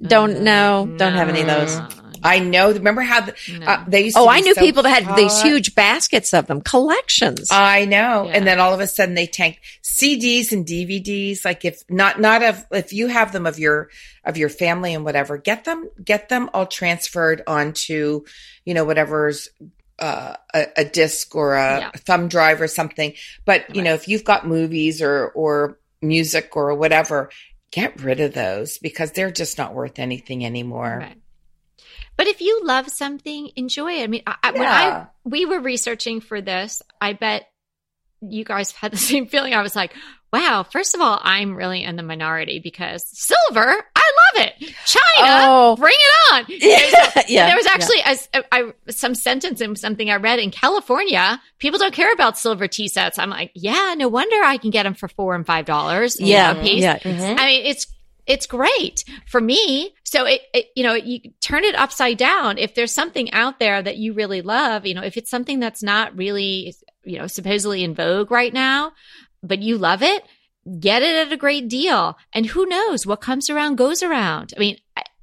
Don't 0.00 0.40
know. 0.42 0.86
Don't 0.98 1.14
have 1.14 1.28
any 1.28 1.40
of 1.42 1.46
those. 1.46 1.78
I 2.22 2.38
know. 2.38 2.72
Remember 2.72 3.02
how 3.02 3.20
the, 3.20 3.34
No. 3.58 3.66
uh, 3.66 3.84
they 3.86 4.04
used? 4.04 4.16
Oh, 4.16 4.24
to 4.24 4.30
I 4.30 4.40
knew 4.40 4.54
so 4.54 4.60
people 4.60 4.82
that 4.84 5.04
had 5.04 5.16
these 5.16 5.40
huge 5.42 5.74
baskets 5.74 6.32
of 6.32 6.46
them, 6.46 6.62
collections. 6.62 7.48
I 7.50 7.84
know. 7.84 8.24
Yeah. 8.26 8.32
And 8.32 8.46
then 8.46 8.60
all 8.60 8.72
of 8.72 8.80
a 8.80 8.86
sudden 8.86 9.14
they 9.14 9.26
tanked 9.26 9.60
CDs 9.82 10.50
and 10.50 10.66
DVDs. 10.66 11.44
Like 11.44 11.64
if 11.66 11.82
not, 11.90 12.20
not 12.20 12.42
of, 12.42 12.64
if 12.72 12.92
you 12.94 13.08
have 13.08 13.32
them 13.32 13.46
of 13.46 13.58
your, 13.58 13.90
of 14.24 14.36
your 14.38 14.48
family 14.48 14.94
and 14.94 15.04
whatever, 15.04 15.36
get 15.36 15.64
them, 15.64 15.88
get 16.02 16.28
them 16.30 16.48
all 16.54 16.66
transferred 16.66 17.42
onto, 17.46 18.24
you 18.64 18.72
know, 18.74 18.84
whatever's, 18.84 19.50
uh, 19.98 20.34
a, 20.52 20.66
a 20.78 20.84
disc 20.84 21.34
or 21.34 21.54
a 21.54 21.78
Yeah. 21.78 21.90
thumb 21.96 22.28
drive 22.28 22.60
or 22.60 22.68
something. 22.68 23.14
But, 23.44 23.68
you 23.70 23.76
Right. 23.82 23.84
know, 23.84 23.94
if 23.94 24.08
you've 24.08 24.24
got 24.24 24.46
movies 24.46 25.00
or, 25.00 25.28
or 25.28 25.78
music 26.02 26.56
or 26.56 26.74
whatever, 26.74 27.30
get 27.70 28.00
rid 28.02 28.20
of 28.20 28.34
those 28.34 28.78
because 28.78 29.12
they're 29.12 29.30
just 29.30 29.56
not 29.58 29.74
worth 29.74 29.98
anything 29.98 30.44
anymore. 30.44 30.98
Right. 31.00 31.18
But 32.16 32.28
if 32.28 32.40
you 32.40 32.64
love 32.64 32.88
something, 32.90 33.50
enjoy 33.56 33.94
it. 33.94 34.04
I 34.04 34.06
mean, 34.06 34.22
I, 34.26 34.36
I, 34.42 34.50
when 34.52 34.68
I 34.68 35.06
we 35.24 35.46
were 35.46 35.58
researching 35.60 36.20
for 36.20 36.40
this, 36.40 36.80
I 37.00 37.12
bet 37.14 37.48
you 38.20 38.44
guys 38.44 38.70
had 38.70 38.92
the 38.92 38.96
same 39.10 39.26
feeling. 39.26 39.52
I 39.54 39.62
was 39.62 39.74
like, 39.74 39.92
wow. 40.32 40.64
First 40.70 40.94
of 40.94 41.00
all, 41.00 41.18
I'm 41.22 41.56
really 41.56 41.82
in 41.82 41.96
the 41.96 42.02
minority 42.04 42.60
because 42.62 43.04
silver, 43.08 43.84
love 44.36 44.46
it. 44.46 44.74
China, 44.84 45.44
Oh. 45.46 45.76
bring 45.76 45.94
it 45.96 46.32
on. 46.34 46.44
yeah, 46.48 47.22
yeah. 47.28 47.46
there 47.46 47.56
was 47.56 47.66
actually 47.66 48.00
a, 48.00 48.44
I, 48.52 48.72
some 48.90 49.14
sentence 49.14 49.60
in 49.60 49.76
something 49.76 50.10
I 50.10 50.16
read 50.16 50.38
in 50.38 50.50
California. 50.50 51.40
People 51.58 51.78
don't 51.78 51.94
care 51.94 52.12
about 52.12 52.38
silver 52.38 52.68
tea 52.68 52.88
sets. 52.88 53.18
I'm 53.18 53.30
like, 53.30 53.50
yeah, 53.54 53.94
no 53.96 54.08
wonder 54.08 54.36
I 54.44 54.56
can 54.58 54.70
get 54.70 54.84
them 54.84 54.94
for 54.94 55.08
four 55.08 55.34
and 55.34 55.46
five 55.46 55.64
dollars. 55.64 56.20
yeah, 56.20 56.52
a 56.52 56.62
piece. 56.62 56.82
yeah. 56.82 56.98
Mhm. 56.98 57.38
I 57.38 57.46
mean, 57.46 57.66
it's 57.66 57.86
it's 58.26 58.46
great 58.46 59.04
for 59.26 59.40
me. 59.40 59.94
So 60.04 60.24
it, 60.24 60.40
it, 60.54 60.66
you 60.74 60.82
know, 60.82 60.94
you 60.94 61.20
turn 61.42 61.62
it 61.64 61.74
upside 61.74 62.16
down. 62.16 62.56
If 62.56 62.74
there's 62.74 62.92
something 62.94 63.30
out 63.32 63.58
there 63.58 63.82
that 63.82 63.98
you 63.98 64.14
really 64.14 64.40
love, 64.40 64.86
you 64.86 64.94
know, 64.94 65.02
if 65.02 65.16
it's 65.18 65.30
something 65.30 65.60
that's 65.60 65.82
not 65.82 66.16
really, 66.16 66.74
you 67.04 67.18
know, 67.18 67.26
supposedly 67.26 67.84
in 67.84 67.94
vogue 67.94 68.30
right 68.30 68.52
now, 68.54 68.92
but 69.42 69.58
you 69.58 69.76
love 69.76 70.02
it, 70.02 70.24
get 70.80 71.02
it 71.02 71.26
at 71.26 71.32
a 71.32 71.36
great 71.36 71.68
deal. 71.68 72.16
And 72.32 72.46
who 72.46 72.66
knows 72.66 73.06
what 73.06 73.20
comes 73.20 73.50
around 73.50 73.76
goes 73.76 74.02
around. 74.02 74.52
I 74.56 74.60
mean, 74.60 74.78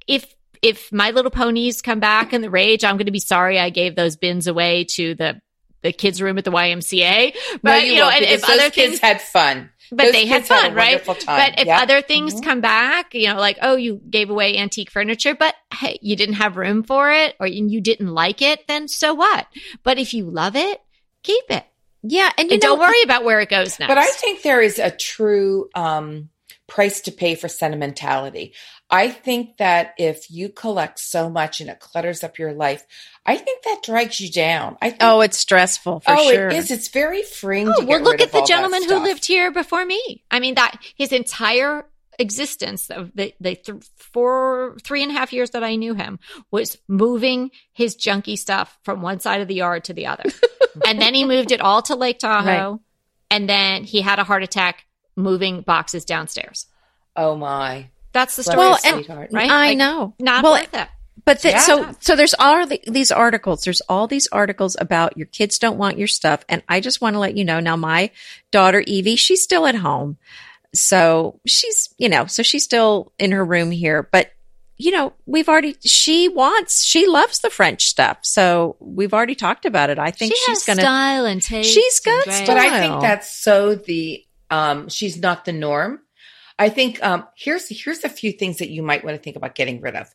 if 0.06 0.34
if 0.62 0.92
My 0.92 1.10
Little 1.10 1.30
Ponies 1.30 1.82
come 1.82 1.98
back 1.98 2.32
in 2.32 2.40
the 2.40 2.50
rage, 2.50 2.84
I'm 2.84 2.96
going 2.96 3.06
to 3.06 3.12
be 3.12 3.18
sorry 3.18 3.58
I 3.58 3.70
gave 3.70 3.96
those 3.96 4.16
bins 4.16 4.46
away 4.46 4.84
to 4.96 5.14
the 5.14 5.40
the 5.82 5.92
kids' 5.92 6.22
room 6.22 6.38
at 6.38 6.44
the 6.44 6.52
YMCA. 6.52 7.34
But 7.60 7.62
No, 7.64 7.76
you, 7.78 7.96
know, 7.96 8.08
and 8.08 8.24
if 8.24 8.44
other 8.44 8.70
kids 8.70 9.00
things 9.00 9.00
had 9.00 9.20
fun. 9.20 9.68
but 9.90 10.04
Those 10.04 10.12
they 10.12 10.26
had 10.26 10.42
kids 10.42 10.48
had 10.48 10.58
a 10.58 10.62
fun, 10.68 10.74
right? 10.76 11.04
time. 11.04 11.16
But 11.26 11.60
if 11.60 11.66
Yep. 11.66 11.80
other 11.82 12.00
things 12.02 12.34
Mhm. 12.34 12.44
come 12.44 12.60
back, 12.60 13.12
you 13.14 13.26
know, 13.26 13.34
like, 13.40 13.58
oh, 13.62 13.74
you 13.74 14.00
gave 14.08 14.30
away 14.30 14.56
antique 14.56 14.92
furniture, 14.92 15.34
but 15.34 15.56
hey, 15.74 15.98
you 16.00 16.14
didn't 16.14 16.36
have 16.36 16.56
room 16.56 16.84
for 16.84 17.10
it 17.10 17.34
or 17.40 17.48
you 17.48 17.80
didn't 17.80 18.14
like 18.14 18.40
it, 18.42 18.68
then 18.68 18.86
so 18.86 19.12
what? 19.12 19.48
But 19.82 19.98
if 19.98 20.14
you 20.14 20.30
love 20.30 20.54
it, 20.54 20.80
keep 21.24 21.42
it. 21.50 21.64
Yeah, 22.02 22.30
and 22.36 22.48
you 22.50 22.54
And 22.54 22.62
know, 22.62 22.68
don't 22.70 22.78
worry 22.80 23.02
about 23.04 23.24
where 23.24 23.40
it 23.40 23.48
goes 23.48 23.78
next. 23.78 23.88
But 23.88 23.98
I 23.98 24.06
think 24.06 24.42
there 24.42 24.60
is 24.60 24.78
a 24.78 24.90
true 24.90 25.68
um, 25.74 26.30
price 26.66 27.00
to 27.02 27.12
pay 27.12 27.34
for 27.34 27.48
sentimentality. 27.48 28.54
I 28.90 29.08
think 29.08 29.56
that 29.56 29.94
if 29.98 30.30
you 30.30 30.48
collect 30.50 30.98
so 30.98 31.30
much 31.30 31.60
and 31.60 31.70
it 31.70 31.80
clutters 31.80 32.22
up 32.22 32.38
your 32.38 32.52
life, 32.52 32.84
I 33.24 33.36
think 33.36 33.62
that 33.64 33.82
drags 33.82 34.20
you 34.20 34.30
down. 34.30 34.76
I 34.82 34.90
think, 34.90 35.00
Oh, 35.02 35.20
it's 35.22 35.38
stressful 35.38 36.00
for 36.00 36.10
oh, 36.12 36.30
sure. 36.30 36.48
it 36.48 36.56
is. 36.56 36.70
It's 36.70 36.88
very 36.88 37.22
freeing. 37.22 37.68
Oh, 37.68 37.80
to 37.80 37.86
well, 37.86 38.02
look 38.02 38.20
at 38.20 38.32
the 38.32 38.44
gentleman 38.46 38.82
who 38.84 38.98
lived 38.98 39.24
here 39.24 39.50
before 39.50 39.84
me. 39.84 40.24
I 40.30 40.40
mean, 40.40 40.56
that 40.56 40.76
his 40.96 41.12
entire 41.12 41.86
existence 42.18 42.90
of 42.90 43.10
the, 43.14 43.32
the 43.40 43.54
th- 43.54 43.82
four, 43.96 44.76
three 44.84 45.02
and 45.02 45.10
a 45.10 45.14
half 45.14 45.32
years 45.32 45.50
that 45.50 45.64
I 45.64 45.76
knew 45.76 45.94
him 45.94 46.18
was 46.50 46.76
moving 46.86 47.50
his 47.72 47.96
junky 47.96 48.36
stuff 48.36 48.78
from 48.82 49.00
one 49.00 49.20
side 49.20 49.40
of 49.40 49.48
the 49.48 49.54
yard 49.54 49.84
to 49.84 49.94
the 49.94 50.06
other. 50.06 50.24
and 50.86 51.00
then 51.00 51.14
he 51.14 51.24
moved 51.24 51.52
it 51.52 51.60
all 51.60 51.82
to 51.82 51.94
Lake 51.96 52.18
Tahoe. 52.18 52.80
And 53.30 53.48
then 53.48 53.84
he 53.84 54.02
had 54.02 54.18
a 54.18 54.24
heart 54.24 54.42
attack 54.42 54.84
moving 55.16 55.62
boxes 55.62 56.04
downstairs. 56.04 56.66
Oh 57.16 57.34
my! 57.36 57.88
That's 58.12 58.36
the 58.36 58.42
story. 58.42 58.58
Well, 58.58 58.78
and- 58.84 58.96
sweetheart. 59.04 59.30
right? 59.32 59.50
I 59.50 59.68
Like, 59.68 59.78
know. 59.78 60.14
Not 60.18 60.42
well, 60.44 60.52
worth 60.52 60.74
it. 60.74 60.88
But 61.24 61.40
the, 61.40 61.50
Yeah. 61.50 61.58
so 61.60 61.94
so 62.00 62.16
there's 62.16 62.34
all 62.38 62.66
the, 62.66 62.80
these 62.86 63.10
articles. 63.12 63.62
There's 63.64 63.80
all 63.88 64.06
these 64.06 64.26
articles 64.32 64.76
about 64.80 65.16
your 65.16 65.26
kids 65.28 65.58
don't 65.58 65.78
want 65.78 65.98
your 65.98 66.08
stuff, 66.08 66.44
and 66.48 66.62
I 66.68 66.80
just 66.80 67.00
want 67.00 67.14
to 67.14 67.20
let 67.20 67.36
you 67.36 67.44
know 67.44 67.60
now. 67.60 67.76
My 67.76 68.10
daughter 68.50 68.80
Evie, 68.86 69.16
she's 69.16 69.42
still 69.42 69.66
at 69.66 69.76
home, 69.76 70.16
so 70.74 71.40
she's 71.46 71.94
you 71.98 72.08
know 72.08 72.26
so 72.26 72.42
she's 72.42 72.64
still 72.64 73.12
in 73.18 73.32
her 73.32 73.44
room 73.44 73.70
here. 73.70 74.08
But 74.10 74.32
you 74.82 74.90
know 74.90 75.12
we've 75.26 75.48
already 75.48 75.76
she 75.84 76.28
wants 76.28 76.82
she 76.82 77.06
loves 77.06 77.38
the 77.38 77.50
French 77.50 77.84
stuff, 77.84 78.18
so 78.22 78.76
we've 78.80 79.14
already 79.14 79.36
talked 79.36 79.64
about 79.64 79.90
it. 79.90 79.98
I 79.98 80.10
think 80.10 80.34
she 80.34 80.44
she's 80.44 80.64
gonna. 80.64 80.82
style 80.82 81.24
and 81.24 81.40
taste. 81.40 81.72
She's 81.72 82.00
got 82.00 82.14
and 82.14 82.24
grace. 82.24 82.46
But 82.46 82.56
I 82.56 82.80
think 82.80 83.00
that's 83.00 83.32
so 83.32 83.76
the 83.76 84.24
um 84.50 84.88
she's 84.88 85.16
not 85.16 85.44
the 85.44 85.52
norm. 85.52 86.00
I 86.58 86.68
think 86.68 87.02
um 87.02 87.26
here's 87.36 87.68
here's 87.68 88.02
a 88.02 88.08
few 88.08 88.32
things 88.32 88.58
that 88.58 88.70
you 88.70 88.82
might 88.82 89.04
want 89.04 89.16
to 89.16 89.22
think 89.22 89.36
about 89.36 89.54
getting 89.54 89.80
rid 89.80 89.94
of. 89.94 90.12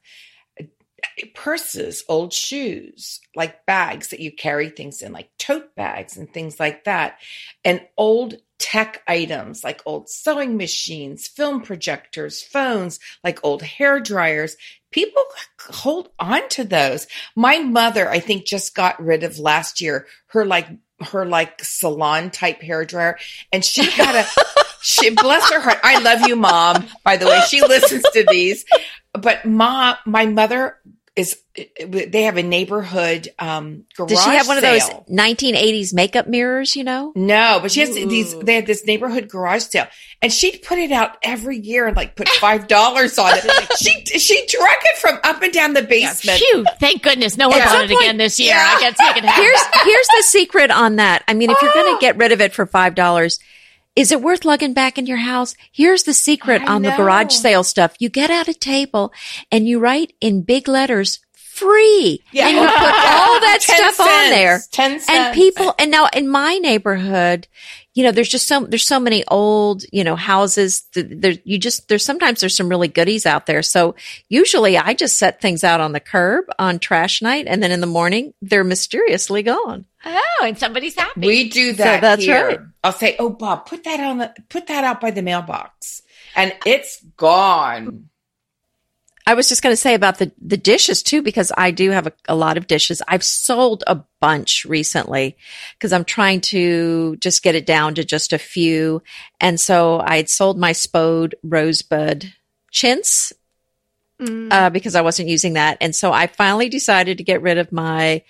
Purses, 1.34 2.03
old 2.10 2.34
shoes, 2.34 3.21
like 3.36 3.65
bags 3.65 4.10
that 4.10 4.19
you 4.19 4.32
carry 4.32 4.69
things 4.69 5.01
in, 5.01 5.13
like 5.13 5.30
tote 5.39 5.75
bags 5.75 6.17
and 6.17 6.32
things 6.32 6.60
like 6.60 6.84
that. 6.84 7.19
And 7.63 7.82
old 7.97 8.36
tech 8.60 9.02
items 9.08 9.63
like 9.63 9.82
old 9.86 10.10
sewing 10.10 10.58
machines, 10.58 11.28
film 11.28 11.62
projectors, 11.62 12.41
phones, 12.41 13.00
like 13.24 13.43
old 13.43 13.62
hair 13.62 14.00
dryers. 14.00 14.56
People 14.91 15.24
hold 15.70 16.10
on 16.20 16.48
to 16.50 16.63
those. 16.63 17.08
My 17.36 17.60
mother, 17.60 18.10
I 18.10 18.20
think, 18.20 18.46
just 18.46 18.76
got 18.76 19.04
rid 19.04 19.24
of 19.24 19.39
last 19.39 19.82
year 19.82 20.08
her 20.28 20.46
like 20.46 20.67
her 21.12 21.26
like 21.26 21.63
salon 21.63 22.32
type 22.32 22.62
hair 22.62 22.86
dryer, 22.86 23.17
and 23.52 23.63
she 23.63 23.86
got 23.96 24.15
a. 24.15 24.26
she 24.82 25.10
bless 25.10 25.52
her 25.52 25.60
heart. 25.60 25.80
I 25.84 26.00
love 26.00 26.28
you, 26.28 26.36
mom. 26.36 26.88
By 27.04 27.17
the 27.17 27.28
way, 27.28 27.41
she 27.48 27.62
listens 27.62 28.04
to 28.13 28.26
these. 28.30 28.65
But 29.13 29.46
mom, 29.46 29.96
my 30.06 30.26
mother 30.26 30.78
is 31.17 31.36
they 31.84 32.21
have 32.23 32.38
a 32.38 32.43
neighborhood 32.43 33.27
um 33.39 33.86
garage 33.97 34.10
Does 34.12 34.23
she 34.23 34.30
have 34.30 34.47
one 34.47 34.58
of 34.58 34.62
those 34.63 34.84
1980s 35.10 35.91
makeup 35.93 36.27
mirrors, 36.27 36.75
you 36.75 36.84
know? 36.84 37.12
No, 37.15 37.58
but 37.60 37.71
she 37.71 37.80
has 37.80 37.89
Ooh. 37.89 38.08
these. 38.08 38.38
They 38.39 38.53
had 38.53 38.67
this 38.67 38.86
neighborhood 38.86 39.27
garage 39.27 39.63
sale, 39.63 39.88
and 40.21 40.32
she'd 40.32 40.60
put 40.62 40.77
it 40.77 40.91
out 40.91 41.17
every 41.23 41.58
year 41.58 41.88
and 41.88 41.97
like 41.97 42.15
put 42.15 42.30
five 42.30 42.67
dollars 42.67 43.17
on 43.17 43.32
it. 43.34 43.43
she 43.80 43.89
she 44.19 44.45
drug 44.45 44.69
it 44.86 44.97
from 44.97 45.17
up 45.23 45.41
and 45.41 45.51
down 45.51 45.73
the 45.73 45.82
basement. 45.82 46.38
Phew, 46.39 46.63
thank 46.80 47.01
goodness 47.01 47.36
no 47.36 47.49
one 47.49 47.58
bought 47.60 47.86
it 47.86 47.91
again 47.91 48.17
this 48.17 48.39
year. 48.39 48.49
yeah. 48.53 48.77
I 48.80 48.93
second 48.93 49.25
hand. 49.25 49.36
Here's 49.43 49.84
here's 49.84 50.08
the 50.08 50.23
secret 50.27 50.69
on 50.69 50.97
that. 50.97 51.23
I 51.27 51.34
mean, 51.34 51.49
if 51.49 51.60
you're 51.62 51.73
going 51.73 51.88
Oh. 51.88 51.95
to 51.95 51.99
get 51.99 52.17
rid 52.17 52.32
of 52.32 52.41
it 52.41 52.53
for 52.53 52.67
five 52.67 52.93
dollars, 52.93 53.39
is 53.98 54.12
it 54.12 54.22
worth 54.22 54.46
lugging 54.46 54.74
back 54.74 54.98
in 54.98 55.06
your 55.08 55.18
house? 55.18 55.56
Here's 55.72 56.04
the 56.04 56.14
secret 56.14 56.62
I 56.62 56.68
on 56.68 56.82
the 56.84 56.92
garage 56.96 57.34
sale 57.34 57.64
stuff. 57.64 57.96
You 58.00 58.10
get 58.10 58.30
out 58.30 58.48
a 58.48 58.54
table 58.54 59.12
and 59.52 59.68
you 59.68 59.80
write 59.80 60.14
in 60.22 60.44
big 60.44 60.68
letters 60.68 61.20
free. 61.34 62.24
And 62.50 62.56
you 62.56 62.62
put 62.62 62.72
all 62.72 63.40
that 63.42 63.60
10 63.62 63.76
stuff 63.78 64.00
on 64.00 64.30
there. 64.30 64.60
Ten 64.72 65.00
cents. 65.00 65.10
And 65.10 65.34
people, 65.36 65.74
and 65.80 65.90
now 65.90 66.08
in 66.14 66.30
my 66.30 66.58
neighborhood, 66.60 67.48
you 67.96 68.04
know, 68.04 68.12
there's 68.12 68.30
just 68.30 68.48
so, 68.48 68.64
there's 68.66 68.86
so 68.86 69.00
many 69.00 69.24
old, 69.28 69.84
you 69.92 70.04
know, 70.04 70.16
houses. 70.16 70.82
th- 70.94 71.08
There, 71.10 71.34
you 71.44 71.58
just, 71.58 71.88
there's 71.88 72.06
sometimes 72.06 72.42
there's 72.42 72.56
some 72.56 72.70
really 72.70 72.88
goodies 72.88 73.26
out 73.26 73.48
there. 73.48 73.64
So 73.64 73.96
usually 74.30 74.78
I 74.78 74.94
just 74.94 75.18
set 75.18 75.42
things 75.42 75.64
out 75.64 75.82
on 75.82 75.94
the 75.94 76.00
curb 76.00 76.46
on 76.60 76.78
trash 76.78 77.24
night. 77.24 77.46
And 77.48 77.64
then 77.64 77.72
in 77.72 77.82
the 77.82 77.88
morning, 77.88 78.34
they're 78.44 78.64
mysteriously 78.64 79.42
gone. 79.42 79.86
Oh, 80.08 80.46
and 80.46 80.58
somebody's 80.58 80.96
happy. 80.96 81.28
We 81.28 81.50
do 81.50 81.74
that. 81.74 82.02
that's 82.02 82.24
here. 82.24 82.48
right. 82.48 82.60
I'll 82.84 82.91
say, 82.93 83.15
"Oh, 83.20 83.30
Bob, 83.30 83.65
put 83.65 83.84
that 83.84 84.00
on 84.00 84.17
the 84.20 84.34
put 84.50 84.67
that 84.67 84.84
out 84.84 85.02
by 85.02 85.12
the 85.12 85.22
mailbox," 85.22 86.02
and 86.36 86.54
it's 86.65 87.04
gone. 87.17 88.10
I 89.26 89.34
was 89.34 89.50
just 89.50 89.62
going 89.62 89.74
to 89.74 89.78
say 89.78 89.93
about 89.93 90.20
the, 90.20 90.32
the 90.41 90.56
dishes 90.56 91.04
too, 91.04 91.22
because 91.22 91.52
I 91.58 91.72
do 91.72 91.91
have 91.91 92.08
a, 92.08 92.13
a 92.30 92.36
lot 92.36 92.56
of 92.56 92.65
dishes. 92.65 93.02
I've 93.10 93.26
sold 93.26 93.84
a 93.86 94.02
bunch 94.22 94.63
recently 94.63 95.36
because 95.74 95.91
I'm 95.91 96.06
trying 96.06 96.39
to 96.41 97.17
just 97.17 97.43
get 97.43 97.54
it 97.54 97.65
down 97.65 97.96
to 97.96 98.06
just 98.06 98.32
a 98.32 98.38
few. 98.38 99.04
And 99.41 99.60
so 99.60 100.00
I 100.00 100.15
had 100.15 100.30
sold 100.30 100.58
my 100.58 100.72
Spode 100.72 101.36
Rosebud 101.43 102.32
chintz 102.72 103.34
Mm. 104.20 104.52
uh, 104.52 104.72
because 104.72 104.96
I 104.96 105.02
wasn't 105.02 105.30
using 105.30 105.54
that. 105.54 105.78
And 105.80 105.96
so 105.96 106.12
I 106.12 106.26
finally 106.26 106.70
decided 106.70 107.20
to 107.20 107.24
get 107.24 107.43
rid 107.43 107.60
of 107.60 107.72
my 107.72 108.24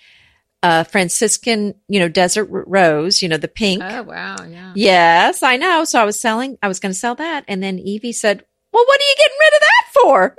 uh, 0.62 0.84
Franciscan, 0.84 1.74
you 1.88 2.00
know, 2.00 2.08
desert 2.08 2.48
rose, 2.50 3.22
you 3.22 3.28
know, 3.28 3.36
the 3.36 3.48
pink. 3.48 3.82
oh 3.84 4.02
wow, 4.02 4.36
yeah. 4.48 4.72
Yes, 4.74 5.42
I 5.42 5.56
know. 5.56 5.84
So 5.84 6.00
I 6.00 6.04
was 6.04 6.18
selling, 6.18 6.58
I 6.62 6.68
was 6.68 6.80
going 6.80 6.92
to 6.92 6.98
sell 6.98 7.14
that. 7.16 7.44
And 7.48 7.62
then 7.62 7.78
Evie 7.78 8.12
said, 8.12 8.44
well, 8.72 8.84
what 8.84 9.00
are 9.00 9.04
you 9.04 9.14
getting 9.18 9.36
rid 9.40 9.54
of 9.54 9.60
that 9.60 9.84
for? 9.92 10.36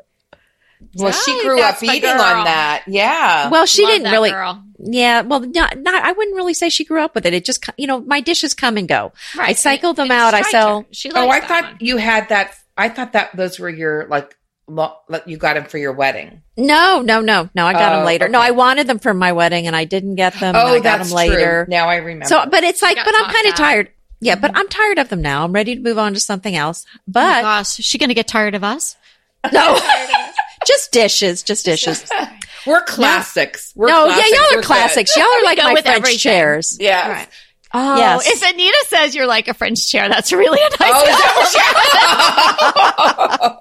Well, 0.96 1.12
she 1.12 1.44
grew 1.44 1.62
up 1.62 1.82
eating 1.84 2.10
on 2.10 2.46
that. 2.46 2.84
Yeah. 2.88 3.50
Well, 3.50 3.66
she 3.66 3.84
Love 3.84 3.92
didn't 3.92 4.04
that 4.06 4.12
really. 4.12 4.32
girl. 4.32 4.64
Yeah, 4.80 5.22
well, 5.22 5.42
not, 5.42 5.78
not, 5.78 6.04
I 6.04 6.14
wouldn't 6.14 6.38
really 6.38 6.54
say 6.54 6.70
she 6.70 6.86
grew 6.86 7.02
up 7.02 7.14
with 7.16 7.26
it. 7.26 7.34
It 7.34 7.44
just, 7.44 7.66
you 7.78 7.86
know, 7.86 8.00
my 8.00 8.22
dishes 8.22 8.54
come 8.54 8.78
and 8.78 8.88
go. 8.88 9.12
Right. 9.38 9.50
I 9.50 9.54
cycle 9.54 9.94
them 9.94 10.10
It 10.10 10.14
out. 10.14 10.34
I 10.34 10.42
sell. 10.44 10.82
her. 10.82 10.88
She 10.92 11.12
oh, 11.12 11.30
I 11.30 11.42
thought 11.42 11.64
one. 11.66 11.78
you 11.82 11.98
had 11.98 12.30
that. 12.30 12.56
I 12.78 12.88
thought 12.88 13.12
that 13.14 13.36
those 13.36 13.60
were 13.60 13.70
your 13.70 14.08
like. 14.08 14.38
Lo- 14.70 14.96
like, 15.10 15.24
You 15.28 15.38
got 15.38 15.56
them 15.56 15.66
for 15.66 15.78
your 15.78 15.92
wedding. 15.94 16.42
No, 16.58 17.02
no, 17.02 17.22
no, 17.22 17.50
no. 17.56 17.66
I 17.66 17.74
got 17.74 17.92
Oh, 17.94 17.96
them 17.98 18.06
later. 18.06 18.30
No. 18.30 18.40
I 18.40 18.52
wanted 18.52 18.88
them 18.88 19.00
for 19.00 19.14
my 19.14 19.32
wedding 19.34 19.68
and 19.68 19.76
I 19.76 19.86
didn't 19.86 20.16
get 20.16 20.34
them. 20.40 20.56
oh, 20.56 20.68
I 20.68 20.78
got 20.80 20.84
that's 21.00 21.10
them 21.10 21.16
later. 21.18 21.66
true. 21.66 21.72
Now 21.72 21.88
I 21.90 21.96
remember. 21.98 22.26
So, 22.26 22.46
but 22.50 22.64
it's 22.64 22.82
like, 22.82 22.98
but 22.98 23.14
I'm 23.16 23.34
kind 23.34 23.48
of 23.48 23.56
tired. 23.56 23.92
Yeah, 24.22 24.36
but 24.36 24.52
mm-hmm. 24.52 24.58
I'm 24.58 24.68
tired 24.68 24.98
of 25.00 25.10
them 25.10 25.22
now. 25.22 25.44
I'm 25.46 25.54
ready 25.54 25.76
to 25.76 25.82
move 25.82 25.98
on 25.98 26.14
to 26.14 26.20
something 26.20 26.56
else. 26.56 26.86
Oh 26.96 27.00
But 27.08 27.42
gosh, 27.42 27.80
is 27.80 27.86
she 27.86 27.98
going 27.98 28.10
to 28.10 28.14
get 28.14 28.28
tired 28.28 28.54
of 28.56 28.64
us? 28.64 28.96
no, 29.54 29.80
just 30.68 30.92
dishes, 30.92 31.42
just 31.44 31.64
dishes. 31.64 32.04
we're 32.68 32.84
classics. 32.84 33.72
We're 33.78 33.88
no, 33.88 34.06
classics. 34.08 34.30
yeah, 34.30 34.36
y'all 34.36 34.46
We're 34.52 34.58
are 34.58 34.62
good. 34.62 34.66
classics. 34.66 35.16
Y'all 35.16 35.26
are 35.26 35.44
like 35.46 35.58
my 35.60 35.72
with 35.74 35.86
French 35.86 35.98
everything. 36.00 36.18
chairs. 36.20 36.78
Yeah. 36.80 37.10
Right. 37.12 37.28
Oh, 37.74 37.98
Yes. 37.98 38.24
yes. 38.26 38.42
If 38.44 38.50
Anita 38.54 38.86
says 38.88 39.16
you're 39.16 39.28
like 39.28 39.48
a 39.48 39.54
French 39.54 39.90
chair, 39.90 40.10
that's 40.10 40.34
really 40.34 40.60
a 40.60 40.70
nice. 40.84 40.92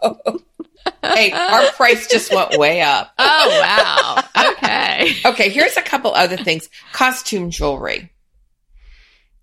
Oh, 0.01 0.41
hey, 1.03 1.33
our 1.33 1.71
price 1.73 2.07
just 2.09 2.33
went 2.33 2.57
way 2.59 2.81
up. 2.81 3.13
oh 3.19 3.61
wow. 4.37 4.51
Okay. 4.53 5.15
Okay, 5.25 5.49
here's 5.51 5.77
a 5.77 5.83
couple 5.83 6.13
other 6.13 6.37
things. 6.37 6.69
Costume 6.93 7.51
jewelry. 7.51 8.13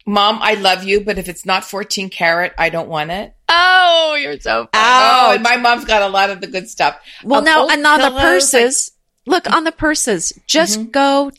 Mom, 0.07 0.37
I 0.41 0.53
love 0.53 0.83
you, 0.83 1.01
but 1.01 1.17
if 1.17 1.27
it's 1.27 1.45
not 1.47 1.63
14 1.63 2.09
karat, 2.09 2.53
I 2.59 2.69
don't 2.69 2.87
want 2.89 3.09
it. 3.09 3.33
Oh, 3.49 4.15
you're 4.21 4.39
so. 4.39 4.67
Funny. 4.71 4.71
Oh, 4.73 5.31
and 5.33 5.41
my 5.43 5.57
mom's 5.57 5.85
got 5.85 6.03
a 6.03 6.07
lot 6.07 6.29
of 6.29 6.41
the 6.41 6.47
good 6.47 6.69
stuff. 6.69 6.95
Well, 7.23 7.39
Of 7.39 7.45
no, 7.45 7.69
and 7.69 7.85
on 7.87 7.99
the 7.99 8.07
pillows, 8.09 8.21
purses, 8.51 8.91
look 9.25 9.49
on 9.51 9.63
the 9.63 9.71
purses. 9.71 10.31
Just 10.45 10.79
Mhm. 10.79 10.91
go 10.91 11.31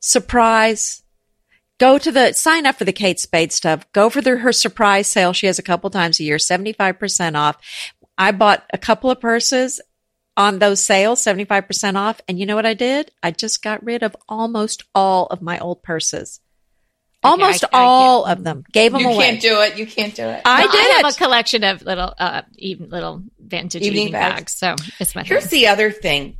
surprise. 0.00 1.02
Go 1.78 1.98
to 1.98 2.10
the 2.12 2.32
sign 2.32 2.66
up 2.66 2.76
for 2.76 2.84
the 2.84 2.92
Kate 2.92 3.20
Spade 3.20 3.52
stuff. 3.52 3.86
Go 3.92 4.10
for 4.10 4.20
the, 4.20 4.38
her 4.38 4.52
surprise 4.52 5.06
sale. 5.06 5.32
She 5.32 5.46
has 5.46 5.58
a 5.58 5.62
couple 5.62 5.88
times 5.88 6.18
a 6.20 6.24
year, 6.24 6.38
seventy 6.38 6.72
five 6.72 6.98
percent 6.98 7.36
off. 7.36 7.56
I 8.20 8.32
bought 8.32 8.64
a 8.72 8.78
couple 8.78 9.10
of 9.10 9.18
purses 9.20 9.80
on 10.36 10.58
those 10.58 10.84
sales, 10.84 11.20
seventy 11.22 11.44
five 11.46 11.66
percent 11.66 11.96
off. 11.96 12.20
And 12.28 12.38
you 12.38 12.46
know 12.46 12.54
what 12.54 12.66
I 12.66 12.74
did? 12.74 13.10
I 13.22 13.30
just 13.30 13.62
got 13.62 13.82
rid 13.84 14.02
of 14.02 14.14
almost 14.28 14.84
all 14.94 15.26
of 15.26 15.40
my 15.42 15.58
old 15.58 15.82
purses. 15.82 16.40
Almost 17.22 17.64
I- 17.64 17.68
I 17.78 17.82
all 17.82 18.24
of 18.24 18.44
them. 18.44 18.64
Gave 18.72 18.92
them 18.92 19.00
you 19.02 19.08
away. 19.08 19.16
You 19.16 19.20
can't 19.22 19.40
do 19.42 19.60
it. 19.62 19.76
You 19.78 19.86
can't 19.86 20.14
do 20.14 20.22
it. 20.24 20.40
I 20.44 20.64
No, 20.64 20.70
did 20.72 20.80
I 20.80 21.00
have 21.02 21.14
a 21.14 21.18
collection 21.18 21.64
of 21.64 21.82
little, 21.82 22.14
uh, 22.18 22.42
even 22.56 22.88
little 22.90 23.22
vintage 23.38 23.82
Evening 23.82 24.06
evening, 24.08 24.12
bags. 24.12 24.34
bags. 24.36 24.52
So 24.54 24.76
it's 25.00 25.14
my. 25.14 25.22
Here's 25.24 25.46
thing. 25.46 25.60
the 25.62 25.66
other 25.68 25.90
thing. 25.90 26.36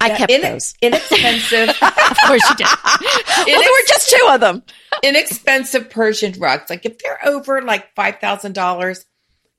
I 0.00 0.08
Yeah, 0.08 0.16
kept 0.18 0.32
in- 0.32 0.42
those. 0.42 0.74
Inexpensive, 0.82 1.68
of 1.82 2.16
course 2.26 2.42
you 2.50 2.56
did. 2.56 2.66
Well, 2.66 3.44
there 3.46 3.56
were 3.58 3.86
just 3.88 4.10
two 4.10 4.26
of 4.30 4.40
them. 4.40 4.62
inexpensive 5.02 5.90
Persian 5.90 6.32
rugs. 6.38 6.70
Like 6.70 6.84
if 6.86 6.98
they're 6.98 7.18
over 7.26 7.62
like 7.62 7.94
five 7.94 8.18
thousand 8.20 8.54
dollars, 8.54 9.04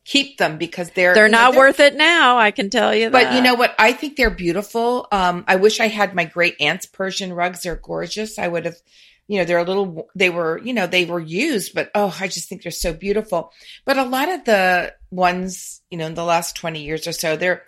keep 0.07 0.37
them 0.37 0.57
because 0.57 0.89
they're 0.91 1.13
They're 1.13 1.27
not 1.27 1.55
worth 1.55 1.81
it 1.81 1.95
now. 1.95 2.37
I 2.37 2.51
can 2.51 2.69
tell 2.69 2.95
you 2.95 3.09
that. 3.09 3.11
But 3.11 3.35
you 3.35 3.41
know 3.41 3.55
what? 3.55 3.75
I 3.77 3.91
think 3.91 4.15
they're 4.15 4.29
beautiful. 4.29 5.05
Um, 5.11 5.43
I 5.47 5.57
wish 5.57 5.81
I 5.81 5.87
had 5.87 6.15
my 6.15 6.23
great 6.23 6.55
aunt's 6.61 6.85
Persian 6.85 7.33
rugs. 7.33 7.61
They're 7.61 7.75
gorgeous. 7.75 8.39
I 8.39 8.47
would 8.47 8.63
have, 8.65 8.77
you 9.27 9.37
know, 9.37 9.43
they're 9.43 9.57
a 9.57 9.65
little, 9.65 10.07
they 10.15 10.29
were, 10.29 10.59
you 10.63 10.73
know, 10.73 10.87
they 10.87 11.03
were 11.03 11.19
used, 11.19 11.75
but 11.75 11.91
oh, 11.93 12.17
I 12.21 12.29
just 12.29 12.47
think 12.47 12.63
they're 12.63 12.71
so 12.71 12.93
beautiful. 12.93 13.51
But 13.83 13.97
a 13.97 14.03
lot 14.03 14.29
of 14.29 14.45
the 14.45 14.93
ones, 15.11 15.81
you 15.91 15.97
know, 15.97 16.07
in 16.07 16.15
the 16.15 16.23
last 16.23 16.55
20 16.55 16.81
years 16.81 17.05
or 17.05 17.11
so, 17.11 17.35
they're, 17.35 17.63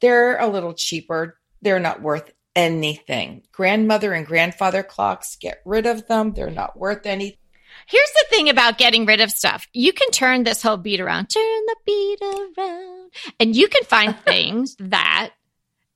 they're 0.00 0.36
a 0.38 0.48
little 0.48 0.74
cheaper. 0.74 1.38
They're 1.62 1.78
not 1.78 2.02
worth 2.02 2.32
anything. 2.56 3.42
Grandmother 3.52 4.12
and 4.12 4.26
grandfather 4.26 4.82
clocks, 4.82 5.36
get 5.36 5.62
rid 5.64 5.86
of 5.86 6.08
them. 6.08 6.32
They're 6.32 6.50
not 6.50 6.76
worth 6.76 7.06
anything. 7.06 7.38
Here's 7.86 8.12
the 8.12 8.24
thing 8.30 8.48
about 8.48 8.78
getting 8.78 9.06
rid 9.06 9.20
of 9.20 9.30
stuff. 9.30 9.66
You 9.72 9.92
can 9.92 10.10
turn 10.10 10.44
this 10.44 10.62
whole 10.62 10.76
beat 10.76 11.00
around, 11.00 11.26
turn 11.26 11.42
the 11.66 11.76
beat 11.86 12.18
around, 12.22 13.10
and 13.38 13.54
you 13.54 13.68
can 13.68 13.84
find 13.84 14.18
things 14.24 14.76
that 14.80 15.30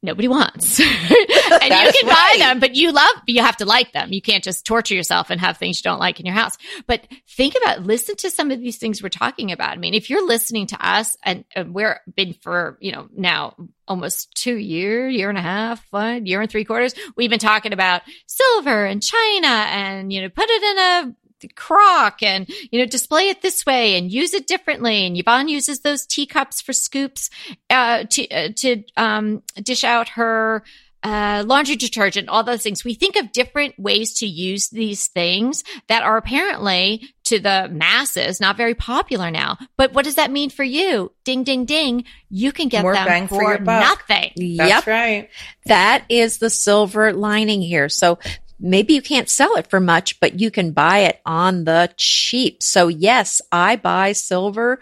nobody 0.02 0.28
wants. 0.28 0.78
and 0.80 0.88
you 0.88 0.98
can 1.10 1.60
right. 1.60 2.02
buy 2.04 2.34
them, 2.38 2.60
but 2.60 2.74
you 2.74 2.92
love, 2.92 3.16
you 3.26 3.42
have 3.42 3.56
to 3.56 3.64
like 3.64 3.92
them. 3.92 4.12
You 4.12 4.22
can't 4.22 4.44
just 4.44 4.64
torture 4.64 4.94
yourself 4.94 5.30
and 5.30 5.40
have 5.40 5.56
things 5.56 5.78
you 5.78 5.82
don't 5.82 5.98
like 5.98 6.20
in 6.20 6.26
your 6.26 6.34
house. 6.34 6.56
But 6.86 7.06
think 7.28 7.54
about, 7.60 7.82
listen 7.82 8.14
to 8.16 8.30
some 8.30 8.50
of 8.50 8.60
these 8.60 8.78
things 8.78 9.02
we're 9.02 9.08
talking 9.08 9.50
about. 9.50 9.72
I 9.72 9.76
mean, 9.76 9.94
if 9.94 10.08
you're 10.08 10.26
listening 10.26 10.68
to 10.68 10.86
us 10.86 11.16
and, 11.24 11.44
and 11.54 11.74
we're 11.74 12.00
been 12.14 12.34
for, 12.34 12.78
you 12.80 12.92
know, 12.92 13.08
now 13.14 13.56
almost 13.88 14.32
two 14.34 14.56
year, 14.56 15.08
year 15.08 15.28
and 15.28 15.38
a 15.38 15.42
half, 15.42 15.84
one 15.90 16.26
year 16.26 16.40
and 16.40 16.50
three 16.50 16.64
quarters, 16.64 16.94
we've 17.16 17.30
been 17.30 17.38
talking 17.38 17.72
about 17.72 18.02
silver 18.26 18.84
and 18.84 19.02
china 19.02 19.48
and, 19.48 20.12
you 20.12 20.22
know, 20.22 20.28
put 20.28 20.46
it 20.48 20.62
in 20.62 20.78
a 20.78 21.16
crock 21.54 22.22
and 22.22 22.48
you 22.70 22.78
know 22.78 22.86
display 22.86 23.28
it 23.28 23.42
this 23.42 23.64
way 23.64 23.96
and 23.96 24.10
use 24.10 24.34
it 24.34 24.46
differently. 24.46 25.06
And 25.06 25.16
Yvonne 25.16 25.48
uses 25.48 25.80
those 25.80 26.06
teacups 26.06 26.60
for 26.60 26.72
scoops 26.72 27.30
uh, 27.70 28.04
to 28.10 28.28
uh, 28.30 28.48
to 28.56 28.82
um, 28.96 29.42
dish 29.62 29.84
out 29.84 30.10
her 30.10 30.64
uh, 31.02 31.44
laundry 31.46 31.76
detergent 31.76 32.28
all 32.28 32.42
those 32.42 32.62
things. 32.62 32.84
We 32.84 32.94
think 32.94 33.16
of 33.16 33.32
different 33.32 33.78
ways 33.78 34.14
to 34.18 34.26
use 34.26 34.68
these 34.68 35.06
things 35.08 35.62
that 35.86 36.02
are 36.02 36.16
apparently 36.16 37.08
to 37.24 37.38
the 37.38 37.68
masses 37.70 38.40
not 38.40 38.56
very 38.56 38.74
popular 38.74 39.30
now. 39.30 39.58
But 39.76 39.92
what 39.92 40.04
does 40.04 40.16
that 40.16 40.30
mean 40.30 40.50
for 40.50 40.64
you? 40.64 41.12
Ding 41.24 41.44
ding 41.44 41.64
ding. 41.66 42.04
You 42.30 42.52
can 42.52 42.68
get 42.68 42.82
More 42.82 42.94
them 42.94 43.06
bang 43.06 43.28
for 43.28 43.36
for 43.36 43.50
your 43.52 43.60
nothing. 43.60 44.56
That's 44.56 44.70
yep. 44.70 44.86
right. 44.86 45.30
That 45.66 46.04
is 46.08 46.38
the 46.38 46.50
silver 46.50 47.12
lining 47.12 47.62
here. 47.62 47.88
So 47.88 48.18
maybe 48.60 48.94
you 48.94 49.02
can't 49.02 49.28
sell 49.28 49.56
it 49.56 49.68
for 49.68 49.80
much, 49.80 50.18
but 50.20 50.40
you 50.40 50.50
can 50.50 50.72
buy 50.72 51.00
it 51.00 51.20
on 51.24 51.64
the 51.64 51.92
cheap. 51.96 52.62
So 52.62 52.88
yes, 52.88 53.40
I 53.52 53.76
buy 53.76 54.12
silver 54.12 54.80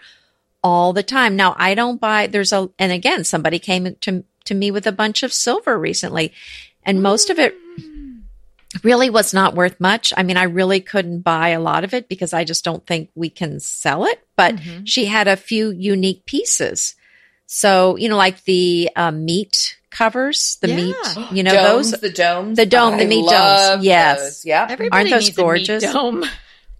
all 0.63 0.93
the 0.93 1.03
time. 1.03 1.35
Now 1.35 1.55
I 1.57 1.75
don't 1.75 2.01
buy, 2.01 2.27
there's 2.27 2.51
a, 2.53 2.69
and 2.79 2.91
again, 2.91 3.23
somebody 3.23 3.59
came 3.59 3.95
to, 4.01 4.23
to 4.45 4.55
me 4.55 4.71
with 4.71 4.87
a 4.87 4.91
bunch 4.91 5.23
of 5.23 5.31
silver 5.31 5.77
recently 5.77 6.33
and 6.83 7.03
most 7.03 7.29
of 7.29 7.37
it 7.37 7.55
really 8.83 9.09
was 9.09 9.33
not 9.33 9.55
worth 9.55 9.79
much. 9.79 10.13
I 10.15 10.23
mean, 10.23 10.37
I 10.37 10.43
really 10.43 10.81
couldn't 10.81 11.21
buy 11.21 11.49
a 11.49 11.59
lot 11.59 11.83
of 11.83 11.93
it 11.93 12.09
because 12.09 12.33
I 12.33 12.43
just 12.43 12.63
don't 12.63 12.85
think 12.85 13.09
we 13.15 13.29
can 13.29 13.59
sell 13.59 14.05
it, 14.05 14.25
but 14.35 14.55
Mm-hmm. 14.55 14.83
she 14.85 15.05
had 15.05 15.27
a 15.27 15.37
few 15.37 15.71
unique 15.71 16.25
pieces. 16.25 16.95
So, 17.45 17.95
you 17.95 18.09
know, 18.09 18.17
like 18.17 18.43
the 18.43 18.89
uh, 18.95 19.11
meat 19.11 19.76
covers, 19.91 20.57
the 20.61 20.69
Yeah. 20.69 20.75
meat, 20.75 20.95
you 21.31 21.43
know, 21.43 21.53
domes, 21.53 21.91
those, 21.91 22.01
the 22.01 22.09
domes, 22.09 22.57
the 22.57 22.65
dome, 22.65 22.97
the 22.97 23.05
meat 23.05 23.21
meet 23.21 23.29
domes. 23.29 23.83
Yes. 23.85 24.43
yeah. 24.45 24.67
Everybody 24.69 24.89
Aren't 24.91 25.09
those 25.09 25.23
needs 25.25 25.37
a 25.37 25.41
meat 25.41 25.45
gorgeous? 25.45 25.83
dome. 25.83 26.23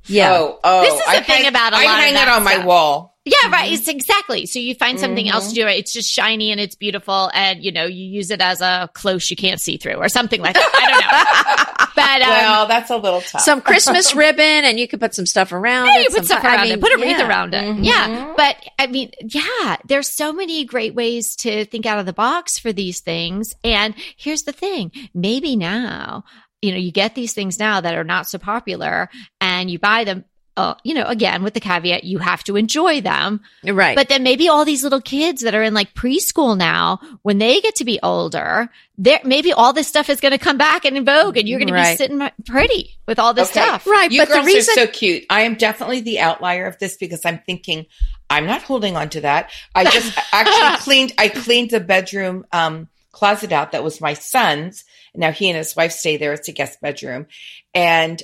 yeah. 0.05 0.33
Oh, 0.33 0.59
oh, 0.63 0.81
This 0.81 0.93
is 0.93 0.99
the 0.99 1.09
I 1.09 1.21
thing 1.21 1.35
hang- 1.43 1.47
about 1.47 1.73
a 1.73 1.77
I 1.77 1.83
lot 1.85 1.93
of 1.93 1.99
hang 2.05 2.13
that 2.13 2.27
it 2.27 2.31
on 2.33 2.43
my 2.43 2.65
wall. 2.65 3.16
Yeah, 3.43 3.51
right. 3.51 3.71
It's 3.71 3.87
exactly. 3.87 4.45
So 4.45 4.59
you 4.59 4.73
find 4.75 4.99
something 4.99 5.27
else 5.29 5.47
to 5.47 5.51
Mhm. 5.51 5.55
do 5.63 5.67
it. 5.67 5.77
It's 5.79 5.93
just 5.93 6.09
shiny 6.11 6.51
and 6.51 6.59
it's 6.61 6.75
beautiful, 6.75 7.29
and 7.33 7.63
you 7.63 7.71
know 7.71 7.85
you 7.85 8.05
use 8.05 8.31
it 8.31 8.41
as 8.41 8.61
a 8.61 8.89
close 8.93 9.29
you 9.29 9.35
can't 9.35 9.59
see 9.61 9.77
through 9.77 9.95
or 9.95 10.09
something 10.09 10.41
like 10.41 10.53
that. 10.55 10.71
I 10.73 10.87
don't 10.89 11.01
know, 11.01 11.85
but 11.95 12.21
um, 12.21 12.29
well, 12.29 12.67
that's 12.67 12.89
a 12.89 12.97
little 12.97 13.21
tough. 13.21 13.41
Some 13.41 13.61
Christmas 13.61 14.15
ribbon 14.23 14.63
and 14.65 14.79
you 14.79 14.87
could 14.87 14.99
put 14.99 15.13
some 15.13 15.25
stuff 15.25 15.51
around 15.51 15.87
yeah, 15.87 15.99
it. 15.99 16.03
you 16.03 16.05
put 16.09 16.15
some- 16.25 16.25
stuff 16.25 16.43
I 16.45 16.55
around 16.55 16.63
mean, 16.63 16.73
it, 16.73 16.81
put 16.81 16.93
a 16.93 16.97
wreath 16.97 17.17
yeah. 17.19 17.27
around 17.27 17.53
it. 17.53 17.63
Mhm. 17.63 17.85
Yeah, 17.85 18.33
but 18.37 18.55
I 18.79 18.87
mean, 18.87 19.11
yeah, 19.21 19.77
there's 19.85 20.07
so 20.09 20.31
many 20.31 20.63
great 20.65 20.95
ways 20.95 21.35
to 21.37 21.65
think 21.65 21.85
out 21.85 21.99
of 21.99 22.05
the 22.05 22.13
box 22.13 22.57
for 22.57 22.71
these 22.71 22.99
things. 23.01 23.53
And 23.63 23.93
here's 24.15 24.43
the 24.43 24.51
thing: 24.53 24.91
maybe 25.13 25.55
now, 25.55 26.23
you 26.61 26.71
know, 26.71 26.77
you 26.77 26.91
get 26.91 27.15
these 27.15 27.33
things 27.33 27.59
now 27.59 27.81
that 27.81 27.95
are 27.95 28.03
not 28.03 28.27
so 28.27 28.37
popular, 28.37 29.09
and 29.41 29.69
you 29.69 29.79
buy 29.79 30.03
them. 30.05 30.23
Uh, 30.57 30.73
you 30.83 30.93
know, 30.95 31.05
again, 31.05 31.43
with 31.43 31.53
the 31.53 31.59
caveat, 31.59 32.03
you 32.03 32.17
have 32.17 32.43
to 32.45 32.55
enjoy 32.57 32.99
them. 32.99 33.41
Right. 33.63 33.95
But 33.95 34.09
then 34.09 34.23
maybe 34.23 34.49
all 34.49 34.65
these 34.65 34.83
little 34.83 34.99
kids 34.99 35.43
that 35.43 35.53
are 35.53 35.61
in 35.61 35.73
like 35.75 35.93
preschool 35.93 36.57
now, 36.57 36.99
when 37.21 37.37
they 37.37 37.61
get 37.61 37.75
to 37.75 37.85
be 37.85 37.99
older, 38.01 38.67
there 38.97 39.19
maybe 39.23 39.53
all 39.53 39.71
this 39.71 39.87
stuff 39.87 40.09
is 40.09 40.19
going 40.19 40.31
to 40.31 40.39
come 40.39 40.57
back 40.57 40.83
and 40.83 40.97
in 40.97 41.05
vogue, 41.05 41.37
and 41.37 41.47
you're 41.47 41.59
going 41.59 41.71
to 41.71 41.79
be 41.79 41.95
sitting 41.95 42.27
pretty 42.45 42.97
with 43.07 43.19
all 43.19 43.33
this 43.35 43.51
Okay. 43.51 43.61
stuff. 43.61 43.85
right. 43.85 44.11
You 44.11 44.21
but 44.21 44.29
the 44.29 44.33
girls 44.33 44.45
reason, 44.47 44.73
are 44.73 44.85
so 44.85 44.91
cute. 44.91 45.25
I 45.29 45.41
am 45.41 45.53
definitely 45.55 46.01
the 46.01 46.19
outlier 46.19 46.65
of 46.65 46.79
this 46.79 46.97
because 46.97 47.23
I'm 47.23 47.39
thinking 47.45 47.85
I'm 48.29 48.47
not 48.47 48.63
holding 48.63 48.97
on 48.97 49.09
to 49.09 49.21
that. 49.21 49.51
I 49.75 49.85
just 49.85 50.17
actually 50.33 50.77
cleaned. 50.79 51.13
I 51.19 51.29
cleaned 51.29 51.69
the 51.69 51.79
bedroom 51.79 52.45
um, 52.51 52.87
closet 53.11 53.51
out. 53.51 53.73
That 53.73 53.83
was 53.83 54.01
my 54.01 54.15
son's. 54.15 54.83
Now 55.15 55.31
he 55.31 55.49
and 55.49 55.57
his 55.57 55.75
wife 55.75 55.91
stay 55.91 56.17
there. 56.17 56.33
It's 56.33 56.47
a 56.47 56.51
guest 56.51 56.81
bedroom, 56.81 57.27
and 57.75 58.21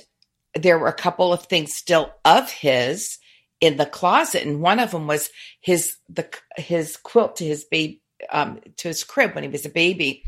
there 0.54 0.78
were 0.78 0.88
a 0.88 0.92
couple 0.92 1.32
of 1.32 1.46
things 1.46 1.74
still 1.74 2.12
of 2.24 2.50
his 2.50 3.18
in 3.60 3.76
the 3.76 3.86
closet, 3.86 4.46
and 4.46 4.60
one 4.60 4.78
of 4.78 4.90
them 4.90 5.06
was 5.06 5.30
his 5.60 5.96
the 6.08 6.28
his 6.56 6.96
quilt 6.96 7.36
to 7.36 7.44
his 7.44 7.64
baby 7.64 8.02
um, 8.30 8.60
to 8.76 8.88
his 8.88 9.04
crib 9.04 9.34
when 9.34 9.44
he 9.44 9.50
was 9.50 9.66
a 9.66 9.70
baby. 9.70 10.24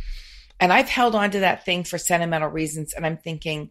And 0.58 0.72
I've 0.72 0.88
held 0.88 1.14
on 1.14 1.32
to 1.32 1.40
that 1.40 1.64
thing 1.64 1.84
for 1.84 1.98
sentimental 1.98 2.48
reasons, 2.48 2.92
and 2.94 3.06
I'm 3.06 3.18
thinking. 3.18 3.70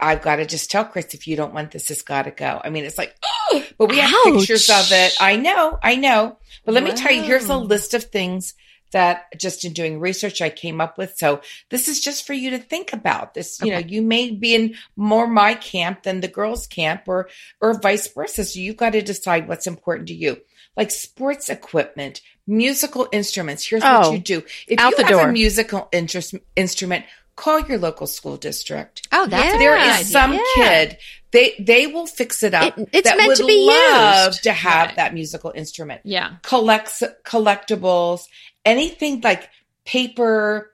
I've 0.00 0.22
got 0.22 0.36
to 0.36 0.46
just 0.46 0.70
tell 0.70 0.84
Chris 0.84 1.12
if 1.12 1.26
you 1.26 1.34
don't 1.34 1.52
want 1.52 1.72
this, 1.72 1.90
it's 1.90 2.02
got 2.02 2.26
to 2.26 2.30
go. 2.30 2.60
I 2.62 2.70
mean, 2.70 2.84
it's 2.84 2.98
like, 2.98 3.16
oh, 3.50 3.64
but 3.78 3.88
we 3.88 3.98
have 3.98 4.12
Ouch. 4.14 4.38
pictures 4.38 4.70
of 4.70 4.92
it. 4.92 5.16
I 5.20 5.34
know, 5.34 5.76
I 5.82 5.96
know. 5.96 6.38
But 6.64 6.74
let 6.74 6.84
me 6.84 6.92
tell 6.92 7.10
you, 7.10 7.24
here's 7.24 7.48
a 7.48 7.56
list 7.56 7.94
of 7.94 8.04
things 8.04 8.54
that 8.92 9.26
just 9.38 9.64
in 9.64 9.72
doing 9.72 10.00
research 10.00 10.40
I 10.40 10.50
came 10.50 10.80
up 10.80 10.98
with. 10.98 11.16
So 11.16 11.40
this 11.70 11.88
is 11.88 12.00
just 12.00 12.26
for 12.26 12.32
you 12.32 12.50
to 12.50 12.58
think 12.58 12.92
about. 12.92 13.34
This, 13.34 13.60
you 13.62 13.72
know, 13.72 13.78
you 13.78 14.02
may 14.02 14.30
be 14.30 14.54
in 14.54 14.74
more 14.96 15.26
my 15.26 15.54
camp 15.54 16.02
than 16.02 16.20
the 16.20 16.28
girls' 16.28 16.66
camp, 16.66 17.02
or 17.06 17.28
or 17.60 17.80
vice 17.80 18.12
versa. 18.12 18.44
So 18.44 18.60
you've 18.60 18.76
got 18.76 18.92
to 18.94 19.02
decide 19.02 19.48
what's 19.48 19.66
important 19.66 20.08
to 20.08 20.14
you. 20.14 20.38
Like 20.76 20.90
sports 20.90 21.48
equipment, 21.48 22.20
musical 22.46 23.08
instruments. 23.12 23.66
Here's 23.66 23.82
Oh, 23.84 23.98
what 24.00 24.12
you 24.12 24.18
oh, 24.18 24.40
do. 24.40 24.42
If 24.66 24.78
out 24.78 24.90
you 24.92 24.96
the 24.96 25.02
have 25.04 25.12
door. 25.12 25.28
a 25.28 25.32
musical 25.32 25.88
interest, 25.92 26.34
instrument, 26.56 27.04
call 27.42 27.60
your 27.60 27.78
local 27.78 28.06
school 28.06 28.36
district. 28.36 29.06
Oh, 29.12 29.26
that's 29.26 29.54
a 29.54 29.58
There 29.58 29.76
good 29.76 29.86
is 29.86 29.92
idea. 29.94 30.06
some 30.06 30.32
Yeah. 30.34 30.40
kid 30.56 30.98
they 31.30 31.54
they 31.60 31.86
will 31.86 32.06
fix 32.06 32.42
it 32.42 32.54
up. 32.54 32.78
It- 32.78 32.88
it's 32.92 33.08
that 33.08 33.16
meant 33.18 33.28
would 33.28 33.36
to 33.36 33.46
be 33.46 33.66
love 33.66 34.28
used. 34.32 34.42
to 34.44 34.52
have 34.52 34.86
Right. 34.88 34.96
that 34.96 35.14
musical 35.14 35.52
instrument. 35.54 36.00
Yeah. 36.04 36.36
Collects 36.42 37.02
collectibles, 37.24 38.20
anything 38.64 39.20
like 39.20 39.48
paper, 39.84 40.72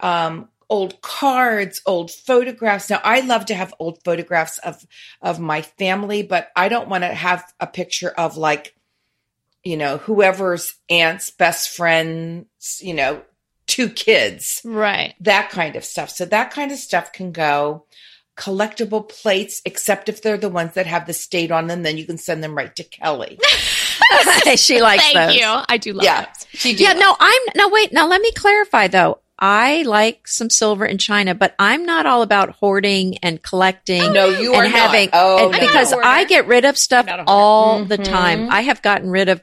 um, 0.00 0.48
old 0.70 1.00
cards, 1.02 1.82
old 1.84 2.10
photographs. 2.10 2.88
Now 2.90 3.00
I 3.04 3.20
love 3.20 3.44
to 3.46 3.54
have 3.54 3.74
old 3.78 4.02
photographs 4.04 4.58
of 4.58 4.86
of 5.20 5.38
my 5.38 5.62
family, 5.62 6.22
but 6.22 6.50
I 6.56 6.68
don't 6.68 6.88
want 6.88 7.02
to 7.04 7.08
have 7.12 7.44
a 7.60 7.66
picture 7.66 8.10
of 8.10 8.36
like, 8.36 8.74
you 9.64 9.76
know, 9.76 9.98
whoever's 9.98 10.74
aunt's 10.88 11.28
best 11.30 11.68
friend's, 11.70 12.78
you 12.80 12.94
know, 12.94 13.22
two 13.70 13.88
kids 13.88 14.60
Right. 14.64 15.14
that 15.20 15.48
kind 15.50 15.76
of 15.76 15.84
stuff. 15.84 16.10
So 16.10 16.24
that 16.26 16.50
kind 16.50 16.72
of 16.72 16.78
stuff 16.78 17.12
can 17.12 17.30
go. 17.32 17.84
Collectible 18.36 19.06
plates, 19.08 19.60
except 19.64 20.08
if 20.08 20.22
they're 20.22 20.38
the 20.38 20.48
ones 20.48 20.72
that 20.74 20.86
have 20.86 21.06
the 21.06 21.12
state 21.12 21.50
on 21.50 21.66
them, 21.66 21.82
then 21.82 21.98
you 21.98 22.06
can 22.06 22.16
send 22.18 22.42
them 22.42 22.54
right 22.56 22.74
to 22.76 22.84
Kelly. 22.84 23.38
she 24.56 24.80
likes 24.80 25.02
Thank 25.02 25.14
those. 25.14 25.34
you. 25.36 25.44
I 25.68 25.76
do 25.76 25.92
love 25.92 26.04
Yeah. 26.04 26.22
those. 26.24 26.46
She 26.52 26.74
do 26.74 26.82
Yeah, 26.84 26.94
that. 26.94 27.00
no, 27.00 27.14
I'm 27.20 27.42
no 27.54 27.68
wait. 27.68 27.92
Now 27.92 28.06
let 28.08 28.20
me 28.20 28.32
clarify 28.32 28.88
though. 28.88 29.18
I 29.38 29.82
like 29.82 30.26
some 30.28 30.50
silver 30.50 30.84
and 30.84 30.98
china, 31.00 31.34
but 31.34 31.54
I'm 31.58 31.84
not 31.86 32.06
all 32.06 32.22
about 32.22 32.50
hoarding 32.50 33.18
and 33.18 33.42
collecting. 33.42 34.12
no, 34.12 34.26
you 34.28 34.54
are 34.54 34.64
and 34.64 34.72
not. 34.72 34.80
having 34.82 35.08
Oh, 35.12 35.44
and 35.44 35.52
no. 35.52 35.58
because. 35.66 35.92
I 35.92 36.24
get 36.24 36.46
rid 36.46 36.64
of 36.64 36.76
stuff 36.78 37.04
I'm 37.08 37.16
not 37.16 37.20
a 37.20 37.24
hoarder. 37.24 37.30
all 37.42 37.84
the 37.84 37.98
Mhm. 37.98 38.04
time. 38.04 38.50
I 38.50 38.62
have 38.62 38.82
gotten 38.82 39.10
rid 39.10 39.28
of 39.28 39.40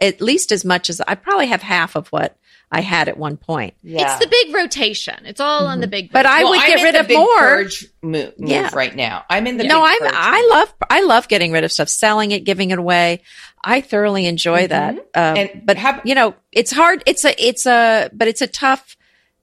at 0.00 0.20
least 0.20 0.52
as 0.52 0.64
much 0.64 0.90
as 0.90 1.00
I 1.06 1.14
probably 1.16 1.46
have 1.48 1.62
half 1.62 1.96
of 1.96 2.08
what 2.08 2.36
I 2.70 2.82
had 2.82 3.08
at 3.08 3.16
one 3.16 3.36
point. 3.38 3.74
yeah. 3.82 4.02
It's 4.16 4.24
the 4.24 4.30
big 4.30 4.54
rotation. 4.54 5.14
It's 5.24 5.40
all 5.40 5.66
on 5.66 5.80
the 5.80 5.86
big. 5.86 6.12
But 6.12 6.26
I 6.26 6.42
Well, 6.42 6.50
would 6.50 6.60
I'm 6.60 6.66
get 6.68 6.78
in 6.80 6.84
rid 6.84 6.94
the 6.96 7.00
of 7.00 7.08
big 7.08 7.16
more. 7.18 7.38
purge 7.38 7.86
move, 8.02 8.38
move 8.38 8.50
Yeah. 8.50 8.70
right 8.74 8.94
now. 8.94 9.24
I'm 9.30 9.46
in 9.46 9.56
the 9.56 9.64
no, 9.64 9.80
big 9.82 9.90
I'm 9.92 9.98
purge 10.00 10.10
I 10.14 10.48
love 10.52 10.74
I 10.90 11.02
love 11.02 11.28
getting 11.28 11.50
rid 11.52 11.64
of 11.64 11.72
stuff, 11.72 11.88
selling 11.88 12.30
it, 12.32 12.44
giving 12.44 12.70
it 12.70 12.78
away. 12.78 13.22
I 13.64 13.80
thoroughly 13.80 14.26
enjoy 14.26 14.66
that. 14.68 14.98
Uh, 15.14 15.18
And 15.36 15.62
but 15.64 15.76
have- 15.78 16.02
you 16.04 16.14
know, 16.14 16.34
it's 16.52 16.70
hard. 16.70 17.02
It's 17.06 17.24
a 17.24 17.34
it's 17.42 17.64
a 17.66 18.10
but 18.12 18.28
it's 18.28 18.42
a 18.42 18.46
tough 18.46 18.96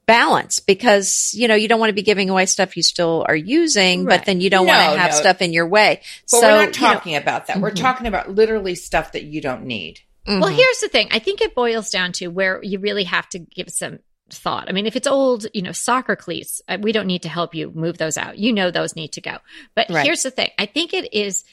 balance 0.07 0.59
because 0.59 1.31
you 1.33 1.47
know 1.47 1.55
you 1.55 1.67
don't 1.67 1.79
want 1.79 1.89
to 1.89 1.93
be 1.95 2.03
giving 2.03 2.29
away 2.29 2.45
stuff 2.45 2.77
you 2.77 2.83
still 2.83 3.25
are 3.27 3.35
using, 3.35 4.05
Right. 4.05 4.19
but 4.19 4.25
then 4.27 4.39
you 4.39 4.51
don't 4.51 4.67
No, 4.67 4.73
want 4.73 4.93
to 4.93 4.99
have 4.99 5.11
no. 5.11 5.17
stuff 5.17 5.41
in 5.41 5.51
your 5.51 5.67
way. 5.67 6.01
But 6.31 6.38
so 6.39 6.41
we're 6.41 6.47
not 6.57 6.59
you 6.59 6.65
know, 6.67 6.93
talking 6.93 7.15
about 7.15 7.47
that. 7.47 7.59
We're 7.59 7.71
Mhm. 7.71 7.81
talking 7.81 8.07
about 8.07 8.29
literally 8.29 8.75
stuff 8.75 9.13
that 9.13 9.23
you 9.23 9.41
don't 9.41 9.63
need. 9.65 10.01
Well, 10.27 10.43
mhm. 10.49 10.55
here's 10.55 10.79
the 10.79 10.88
thing. 10.88 11.07
I 11.11 11.19
think 11.19 11.41
it 11.41 11.53
boils 11.55 11.89
down 11.89 12.11
to 12.13 12.27
where 12.27 12.59
you 12.63 12.79
really 12.79 13.03
have 13.03 13.29
to 13.29 13.39
give 13.39 13.69
some 13.69 13.99
thought. 14.31 14.67
I 14.67 14.71
mean, 14.71 14.88
if 14.88 14.95
it's 14.95 15.07
old, 15.07 15.45
you 15.53 15.61
know, 15.61 15.71
soccer 15.71 16.15
cleats, 16.15 16.61
uh, 16.67 16.77
we 16.81 16.91
don't 16.91 17.05
need 17.05 17.21
to 17.23 17.29
help 17.29 17.53
you 17.53 17.71
move 17.75 17.97
those 17.99 18.17
out. 18.17 18.39
You 18.39 18.51
know, 18.51 18.71
those 18.71 18.95
need 18.95 19.13
to 19.13 19.21
go. 19.21 19.38
But 19.75 19.89
Right. 19.89 20.03
here's 20.03 20.23
the 20.23 20.31
thing. 20.31 20.49
I 20.57 20.65
think 20.65 20.93
it 20.93 21.13
is 21.13 21.43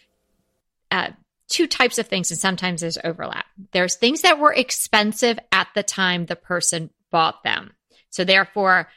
uh, 0.91 1.11
two 1.49 1.67
types 1.67 1.99
of 1.99 2.07
things, 2.07 2.31
and 2.31 2.41
sometimes 2.41 2.81
there's 2.81 2.99
overlap. 3.05 3.45
There's 3.73 3.97
things 3.97 4.23
that 4.23 4.39
were 4.39 4.55
expensive 4.55 5.39
at 5.51 5.69
the 5.75 5.83
time 5.83 6.25
the 6.25 6.37
person 6.37 6.91
bought 7.11 7.43
them. 7.43 7.75
So 8.09 8.25
therefore, 8.25 8.89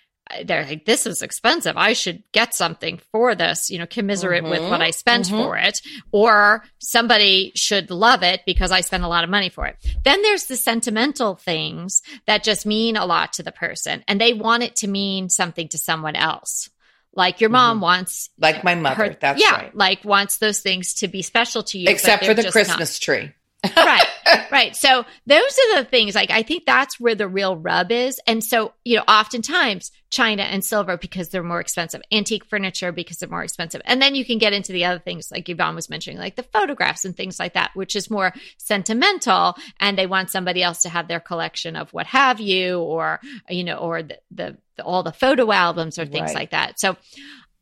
they're 0.43 0.65
like, 0.65 0.85
this 0.85 1.05
is 1.05 1.21
expensive. 1.21 1.77
I 1.77 1.93
should 1.93 2.23
get 2.31 2.55
something 2.55 2.99
for 3.11 3.35
this, 3.35 3.69
you 3.69 3.77
know, 3.77 3.85
commiserate 3.85 4.43
with 4.43 4.59
Mhm. 4.61 4.69
what 4.69 4.81
I 4.81 4.91
spent 4.91 5.25
Mhm. 5.27 5.43
for 5.43 5.57
it. 5.57 5.81
Or 6.11 6.63
somebody 6.79 7.51
should 7.55 7.91
love 7.91 8.23
it 8.23 8.41
because 8.45 8.71
I 8.71 8.81
spent 8.81 9.03
a 9.03 9.07
lot 9.07 9.23
of 9.23 9.29
money 9.29 9.49
for 9.49 9.65
it. 9.67 9.77
Then 10.03 10.21
there's 10.23 10.45
the 10.45 10.57
sentimental 10.57 11.35
things 11.35 12.01
that 12.25 12.43
just 12.43 12.65
mean 12.65 12.97
a 12.97 13.05
lot 13.05 13.33
to 13.33 13.43
the 13.43 13.51
person 13.51 14.03
and 14.07 14.19
they 14.19 14.33
want 14.33 14.63
it 14.63 14.75
to 14.77 14.87
mean 14.87 15.29
something 15.29 15.67
to 15.69 15.77
someone 15.77 16.15
else. 16.15 16.69
Like 17.13 17.39
your 17.39 17.49
mom 17.49 17.79
wants 17.79 18.29
Like 18.39 18.63
my 18.63 18.75
mother. 18.75 18.95
her, 18.95 19.03
Mm-hmm. 19.11 19.19
That's 19.21 19.41
yeah, 19.41 19.51
right. 19.55 19.75
like 19.75 20.03
wants 20.03 20.37
those 20.37 20.59
things 20.59 20.95
to 20.95 21.07
be 21.07 21.21
special 21.21 21.63
to 21.63 21.77
you. 21.79 21.85
but 21.85 21.93
Except 21.93 22.25
for 22.25 22.33
the 22.33 22.43
just 22.43 22.55
not 22.55 22.65
Christmas 22.65 22.99
tree. 22.99 23.31
right 23.75 24.05
right 24.51 24.75
so 24.75 25.03
those 25.25 25.41
are 25.59 25.77
the 25.81 25.85
things 25.89 26.13
like 26.13 26.29
i 26.29 26.43
think 26.43 26.67
that's 26.67 26.99
where 26.99 27.15
the 27.15 27.27
real 27.27 27.55
rub 27.57 27.91
is 27.91 28.19
and 28.27 28.43
so 28.43 28.73
you 28.83 28.95
know 28.95 29.03
oftentimes 29.07 29.91
china 30.15 30.43
and 30.43 30.63
silver 30.63 30.95
because 30.97 31.27
they're 31.29 31.43
more 31.43 31.59
expensive. 31.59 32.01
Antique 32.11 32.45
furniture 32.45 32.91
because 32.91 33.17
they're 33.17 33.35
more 33.37 33.43
expensive. 33.43 33.81
And 33.85 34.01
then 34.01 34.15
you 34.15 34.23
can 34.23 34.37
get 34.37 34.53
into 34.53 34.71
the 34.71 34.85
other 34.85 34.99
things 34.99 35.29
like 35.31 35.49
yvonne 35.49 35.75
was 35.75 35.89
mentioning 35.89 36.17
like 36.19 36.35
the 36.37 36.43
photographs 36.55 37.03
and 37.05 37.15
things 37.15 37.37
like 37.39 37.53
that 37.53 37.71
which 37.73 37.95
is 37.95 38.09
more 38.09 38.33
sentimental. 38.57 39.55
And 39.79 39.97
they 39.97 40.07
want 40.07 40.29
somebody 40.31 40.63
else 40.63 40.81
to 40.83 40.89
have 40.89 41.07
their 41.07 41.19
collection 41.19 41.75
of 41.75 41.91
what 41.93 42.07
have 42.07 42.39
you 42.39 42.79
or 42.79 43.19
you 43.49 43.63
know 43.63 43.77
or 43.77 44.03
the, 44.03 44.17
the, 44.31 44.57
the 44.77 44.83
all 44.83 45.03
the 45.03 45.11
photo 45.11 45.51
albums 45.51 45.99
or 45.99 46.05
things 46.05 46.29
Right. 46.29 46.35
like 46.35 46.51
that. 46.51 46.79
So 46.79 46.95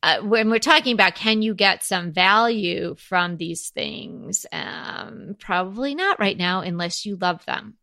uh, 0.04 0.20
when 0.22 0.50
we're 0.52 0.60
talking 0.60 0.94
about 0.94 1.16
can 1.16 1.42
you 1.42 1.54
get 1.56 1.84
some 1.84 2.12
value 2.12 2.96
from 2.98 3.38
these 3.38 3.70
things 3.70 4.46
um, 4.52 5.36
probably 5.40 5.96
not 5.96 6.20
right 6.20 6.38
now 6.38 6.62
unless 6.62 7.06
you 7.06 7.16
love 7.16 7.44
them 7.46 7.76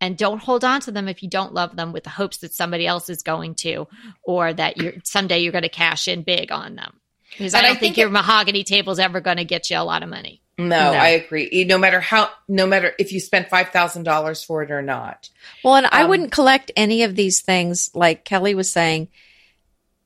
and 0.00 0.16
don't 0.16 0.42
hold 0.42 0.64
on 0.64 0.80
to 0.82 0.90
them 0.92 1.08
if 1.08 1.22
you 1.22 1.28
don't 1.28 1.54
love 1.54 1.74
them 1.76 1.92
with 1.92 2.04
the 2.04 2.10
hopes 2.10 2.38
that 2.38 2.52
somebody 2.54 2.86
else 2.86 3.08
is 3.08 3.22
going 3.22 3.54
to 3.56 3.86
or 4.22 4.52
that 4.52 4.76
you're 4.76 4.94
someday 5.04 5.38
you're 5.40 5.52
going 5.52 5.62
to 5.62 5.68
cash 5.68 6.06
in 6.08 6.22
big 6.22 6.52
on 6.52 6.74
them. 6.76 7.00
Because 7.30 7.54
I 7.54 7.58
And 7.58 7.66
I 7.66 7.70
don't 7.70 7.74
think, 7.80 7.94
think 7.94 7.96
your 7.98 8.08
it- 8.08 8.12
mahogany 8.12 8.64
table 8.64 8.92
is 8.92 8.98
ever 8.98 9.20
going 9.20 9.38
to 9.38 9.44
get 9.44 9.70
you 9.70 9.78
a 9.78 9.80
lot 9.84 10.02
of 10.02 10.08
money. 10.08 10.42
No, 10.58 10.66
No. 10.68 10.92
I 10.92 11.08
agree. 11.08 11.64
No 11.68 11.76
matter 11.76 12.00
how, 12.00 12.30
no 12.48 12.66
matter 12.66 12.94
if 12.98 13.12
you 13.12 13.20
spent 13.20 13.50
five 13.50 13.68
thousand 13.70 14.04
dollars 14.04 14.42
for 14.42 14.62
it 14.62 14.70
or 14.70 14.80
not. 14.80 15.28
Well, 15.62 15.76
and 15.76 15.86
I 15.92 16.02
Um, 16.04 16.08
wouldn't 16.10 16.32
collect 16.32 16.70
any 16.76 17.02
of 17.02 17.14
these 17.16 17.42
things, 17.42 17.90
like 17.94 18.24
Kelly 18.24 18.54
was 18.54 18.70
saying. 18.72 19.08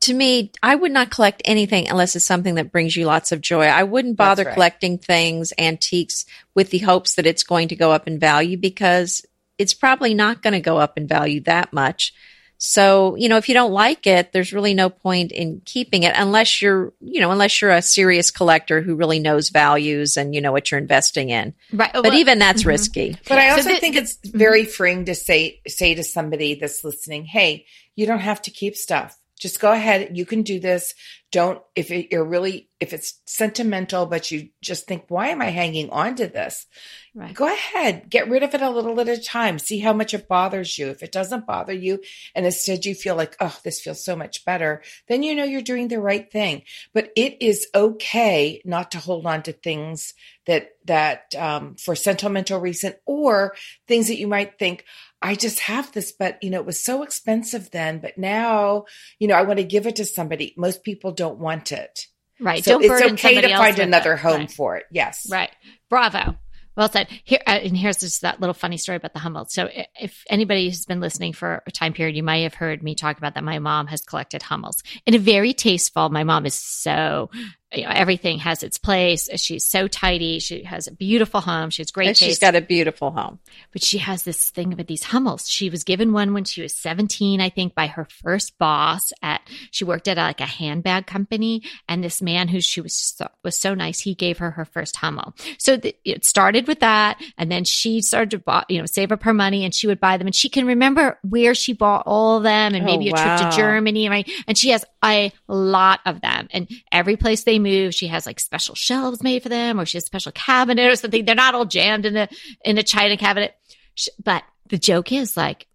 To 0.05 0.14
me, 0.14 0.50
I 0.62 0.74
would 0.74 0.92
not 0.92 1.11
collect 1.11 1.42
anything 1.44 1.87
unless 1.88 2.16
it's 2.16 2.24
something 2.24 2.55
that 2.55 2.72
brings 2.72 2.96
you 2.96 3.05
lots 3.05 3.33
of 3.33 3.42
joy. 3.42 3.66
I 3.66 3.83
wouldn't 3.83 4.16
bother 4.16 4.44
right. 4.44 4.55
collecting 4.55 4.96
things, 4.96 5.53
antiques, 5.59 6.24
with 6.55 6.70
the 6.70 6.79
hopes 6.79 7.16
that 7.16 7.26
it's 7.26 7.42
going 7.42 7.68
to 7.68 7.76
go 7.76 7.92
up 7.92 8.09
in 8.09 8.18
value 8.18 8.57
because 8.57 9.24
it's 9.61 9.75
probably 9.75 10.14
not 10.14 10.42
going 10.42 10.55
to 10.55 10.61
go 10.61 10.79
up 10.79 10.96
in 10.96 11.07
value 11.07 11.40
that 11.42 11.70
much. 11.70 12.14
So, 12.57 13.14
you 13.16 13.29
know, 13.29 13.37
if 13.37 13.49
you 13.49 13.55
don't 13.55 13.73
like 13.73 14.07
it, 14.07 14.33
there's 14.33 14.55
really 14.55 14.73
no 14.73 14.88
point 14.88 15.33
in 15.33 15.61
keeping 15.64 16.03
it 16.03 16.14
unless 16.16 16.61
you're, 16.62 16.92
you 17.01 17.20
know, 17.20 17.31
unless 17.31 17.61
you're 17.61 17.70
a 17.70 17.83
serious 17.83 18.31
collector 18.31 18.81
who 18.81 18.96
really 18.96 19.18
knows 19.18 19.51
values 19.51 20.16
and 20.16 20.35
you 20.35 20.40
know 20.40 20.53
what 20.53 20.70
you're 20.70 20.81
investing 20.81 21.29
in. 21.29 21.55
Right. 21.73 21.90
But 21.92 22.14
even 22.14 22.38
that's 22.38 22.61
mm-hmm. 22.61 22.68
risky. 22.70 23.16
But 23.29 23.38
I 23.38 23.51
So 23.51 23.57
also 23.57 23.81
think 23.81 23.96
it's 23.96 24.16
mm-hmm. 24.16 24.38
very 24.38 24.64
freeing 24.64 25.05
to 25.07 25.14
say 25.14 25.61
say 25.68 25.94
to 25.94 26.03
somebody 26.03 26.55
that's 26.55 26.85
listening, 26.85 27.25
"Hey, 27.25 27.66
you 27.96 28.07
don't 28.07 28.18
have 28.18 28.42
to 28.42 28.51
keep 28.51 28.77
stuff. 28.77 29.18
Just 29.38 29.59
go 29.59 29.73
ahead. 29.73 30.16
You 30.16 30.27
can 30.27 30.42
do 30.42 30.61
this. 30.61 30.94
Don't 31.33 31.62
if 31.77 31.90
it, 31.90 32.11
you're 32.11 32.25
really 32.25 32.69
if 32.81 32.95
it's 32.95 33.21
sentimental, 33.27 34.07
but 34.07 34.31
you 34.31 34.49
just 34.62 34.87
think, 34.87 35.05
why 35.09 35.29
am 35.29 35.43
I 35.43 35.51
hanging 35.51 35.90
on 35.90 36.16
to 36.16 36.27
this? 36.27 36.66
Right. 37.14 37.35
Go 37.35 37.47
ahead, 37.47 38.09
get 38.09 38.31
rid 38.31 38.43
of 38.43 38.55
it 38.55 38.62
a 38.62 38.71
little 38.71 38.99
at 39.01 39.09
a 39.09 39.21
time. 39.21 39.59
See 39.59 39.81
how 39.81 39.93
much 39.93 40.14
it 40.14 40.29
bothers 40.29 40.79
you. 40.79 40.88
If 40.88 41.03
it 41.03 41.12
doesn't 41.12 41.47
bother 41.47 41.75
you, 41.75 42.01
and 42.35 42.47
instead 42.47 42.87
you 42.87 42.95
feel 42.95 43.16
like, 43.16 43.37
oh, 43.38 43.57
this 43.62 43.81
feels 43.81 44.03
so 44.03 44.16
much 44.16 44.45
better, 44.45 44.83
then 45.09 45.23
you 45.23 45.35
know 45.35 45.45
you're 45.45 45.61
doing 45.61 45.88
the 45.88 46.01
right 46.01 46.31
thing. 46.31 46.62
But 46.95 47.12
it 47.16 47.43
is 47.43 47.66
okay 47.75 48.62
not 48.64 48.93
to 48.93 48.99
hold 48.99 49.27
on 49.27 49.43
to 49.43 49.53
things 49.53 50.14
that 50.47 50.71
that 50.87 51.35
um, 51.37 51.75
for 51.77 51.95
sentimental 51.95 52.61
reason 52.61 52.95
or 53.05 53.55
things 53.87 54.09
that 54.09 54.19
you 54.19 54.27
might 54.27 54.59
think. 54.59 54.85
I 55.23 55.35
just 55.35 55.61
have 55.61 55.93
this, 55.93 56.12
but 56.12 56.43
you 56.43 56.49
know, 56.49 56.61
it 56.61 56.66
was 56.66 56.83
so 56.83 57.03
expensive 57.03 57.71
then, 57.71 57.99
but 57.99 58.16
now, 58.16 58.87
you 59.19 59.29
know, 59.29 59.35
I 59.35 59.43
want 59.43 59.59
to 59.59 59.64
give 59.64 59.87
it 59.87 59.97
to 59.97 60.07
somebody. 60.07 60.55
Most 60.57 60.83
people 60.83 61.12
don't 61.20 61.38
want 61.38 61.70
it. 61.72 62.06
Right. 62.40 62.64
So 62.64 62.78
Don't 62.78 62.85
it's 62.85 63.12
okay 63.24 63.40
to 63.42 63.48
find 63.56 63.78
another 63.78 64.14
it. 64.14 64.20
home 64.20 64.40
Right. 64.40 64.50
for 64.50 64.76
it. 64.78 64.87
Yes. 64.90 65.26
Right. 65.30 65.50
Bravo. 65.90 66.37
Well 66.76 66.88
said. 66.88 67.09
Here 67.24 67.40
uh, 67.46 67.50
and 67.62 67.76
here's 67.76 67.98
just 67.98 68.22
that 68.22 68.40
little 68.40 68.54
funny 68.54 68.78
story 68.78 68.96
about 68.96 69.12
the 69.12 69.18
Hummels. 69.18 69.52
So 69.52 69.68
if 70.00 70.24
anybody 70.30 70.68
has 70.70 70.87
been 70.87 71.00
listening 71.00 71.35
for 71.35 71.62
a 71.66 71.70
time 71.70 71.92
period, 71.92 72.16
you 72.16 72.22
might 72.22 72.38
have 72.44 72.54
heard 72.54 72.83
me 72.83 72.94
talk 72.94 73.18
about 73.18 73.35
that. 73.35 73.44
My 73.44 73.59
mom 73.59 73.87
has 73.88 74.00
collected 74.00 74.40
Hummels 74.42 74.83
in 75.04 75.14
a 75.14 75.18
very 75.18 75.52
tasteful. 75.52 76.09
My 76.09 76.24
mom 76.24 76.46
is 76.46 76.54
so. 76.54 77.28
You 77.72 77.85
know, 77.85 77.90
everything 77.94 78.38
has 78.40 78.62
its 78.64 78.78
place. 78.78 79.28
She's 79.37 79.64
so 79.64 79.87
tidy. 79.87 80.40
She 80.40 80.64
has 80.64 80.88
a 80.88 80.92
beautiful 80.92 81.40
home. 81.40 81.70
She 81.70 81.83
has 81.83 81.92
great 81.92 82.09
And 82.09 82.16
taste. 82.16 82.28
she's 82.28 82.38
got 82.40 82.56
a 82.56 82.61
beautiful 82.61 83.12
home. 83.12 83.38
but 83.72 83.85
she 83.85 83.98
has 83.98 84.24
this 84.24 84.50
thing 84.50 84.70
with 84.76 84.88
these 84.88 85.04
Hummels. 85.04 85.48
She 85.48 85.70
was 85.70 85.85
given 85.85 86.12
one 86.12 86.35
when 86.35 86.44
she 86.44 86.62
was 86.62 86.74
17, 86.74 87.40
I 87.40 87.48
think, 87.48 87.76
by 87.76 87.87
her 87.87 88.09
first 88.24 88.59
boss 88.59 89.12
at, 89.22 89.40
she 89.70 89.85
worked 89.85 90.09
at 90.09 90.16
like 90.16 90.40
a 90.40 90.46
handbag 90.46 91.06
company. 91.06 91.62
And 91.88 92.02
this 92.02 92.20
man 92.20 92.48
who 92.48 92.61
she 92.61 92.80
was 92.80 92.92
so, 92.96 93.28
was 93.44 93.56
so 93.56 93.74
nice, 93.74 94.00
he 94.00 94.14
gave 94.16 94.38
her 94.38 94.50
her 94.50 94.64
first 94.64 94.96
Hummel. 94.96 95.35
So 95.59 95.78
it 96.04 96.24
started 96.24 96.66
with 96.66 96.80
that. 96.80 97.22
And 97.38 97.52
then 97.52 97.62
she 97.64 98.00
started 98.02 98.30
to, 98.33 98.38
buy, 98.40 98.64
you 98.68 98.78
know, 98.80 98.87
save 98.87 99.12
up 99.12 99.22
her 99.22 99.33
money 99.35 99.64
and 99.64 99.72
she 99.72 99.87
would 99.87 100.00
buy 100.00 100.16
them. 100.16 100.26
And 100.26 100.35
she 100.35 100.48
can 100.48 100.66
remember 100.66 101.18
where 101.22 101.54
she 101.54 101.72
bought 101.72 102.02
all 102.06 102.38
of 102.38 102.42
them 102.42 102.74
and 102.74 102.83
Oh, 102.83 102.87
maybe 102.87 103.11
a 103.11 103.12
trip 103.12 103.50
to 103.52 103.56
Germany, 103.56 104.09
right? 104.09 104.28
And 104.48 104.59
she 104.59 104.70
has 104.70 104.85
a 105.05 105.33
lot 105.49 106.01
of 106.07 106.21
them. 106.21 106.49
And 106.53 106.69
every 106.93 107.17
place 107.17 107.45
they 107.45 107.59
move, 107.59 107.95
she 107.95 108.09
has 108.09 108.27
like 108.27 108.41
special 108.41 108.75
shelves 108.75 109.23
made 109.23 109.43
for 109.43 109.49
them 109.49 109.81
or 109.81 109.87
she 109.87 109.97
has 109.97 110.05
a 110.05 110.07
special 110.07 110.33
cabinet 110.33 110.91
or 110.91 110.97
something. 110.97 111.25
They're 111.25 111.35
not 111.35 111.55
all 111.55 111.65
jammed 111.65 112.07
in 112.07 112.17
a, 112.17 112.29
in 112.65 112.79
a 112.79 112.83
china 112.83 113.17
cabinet. 113.17 113.55
Sh- 113.95 114.09
But 114.23 114.43
the 114.69 114.79
joke 114.79 115.13
is 115.13 115.37
like, 115.37 115.67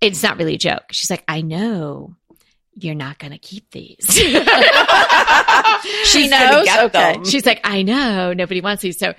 it's 0.00 0.22
not 0.22 0.38
really 0.38 0.54
a 0.54 0.58
joke. 0.58 0.84
She's 0.92 1.10
like, 1.10 1.24
I 1.28 1.40
know 1.42 2.16
you're 2.74 2.94
not 2.94 3.18
going 3.18 3.32
to 3.32 3.38
keep 3.38 3.70
these. 3.70 4.20
She 6.04 6.28
knows? 6.28 6.68
Okay. 6.68 6.88
them. 7.14 7.24
She's 7.24 7.44
like, 7.44 7.60
I 7.64 7.82
know 7.82 8.32
nobody 8.32 8.60
wants 8.60 8.82
these. 8.82 8.98
So, 8.98 9.14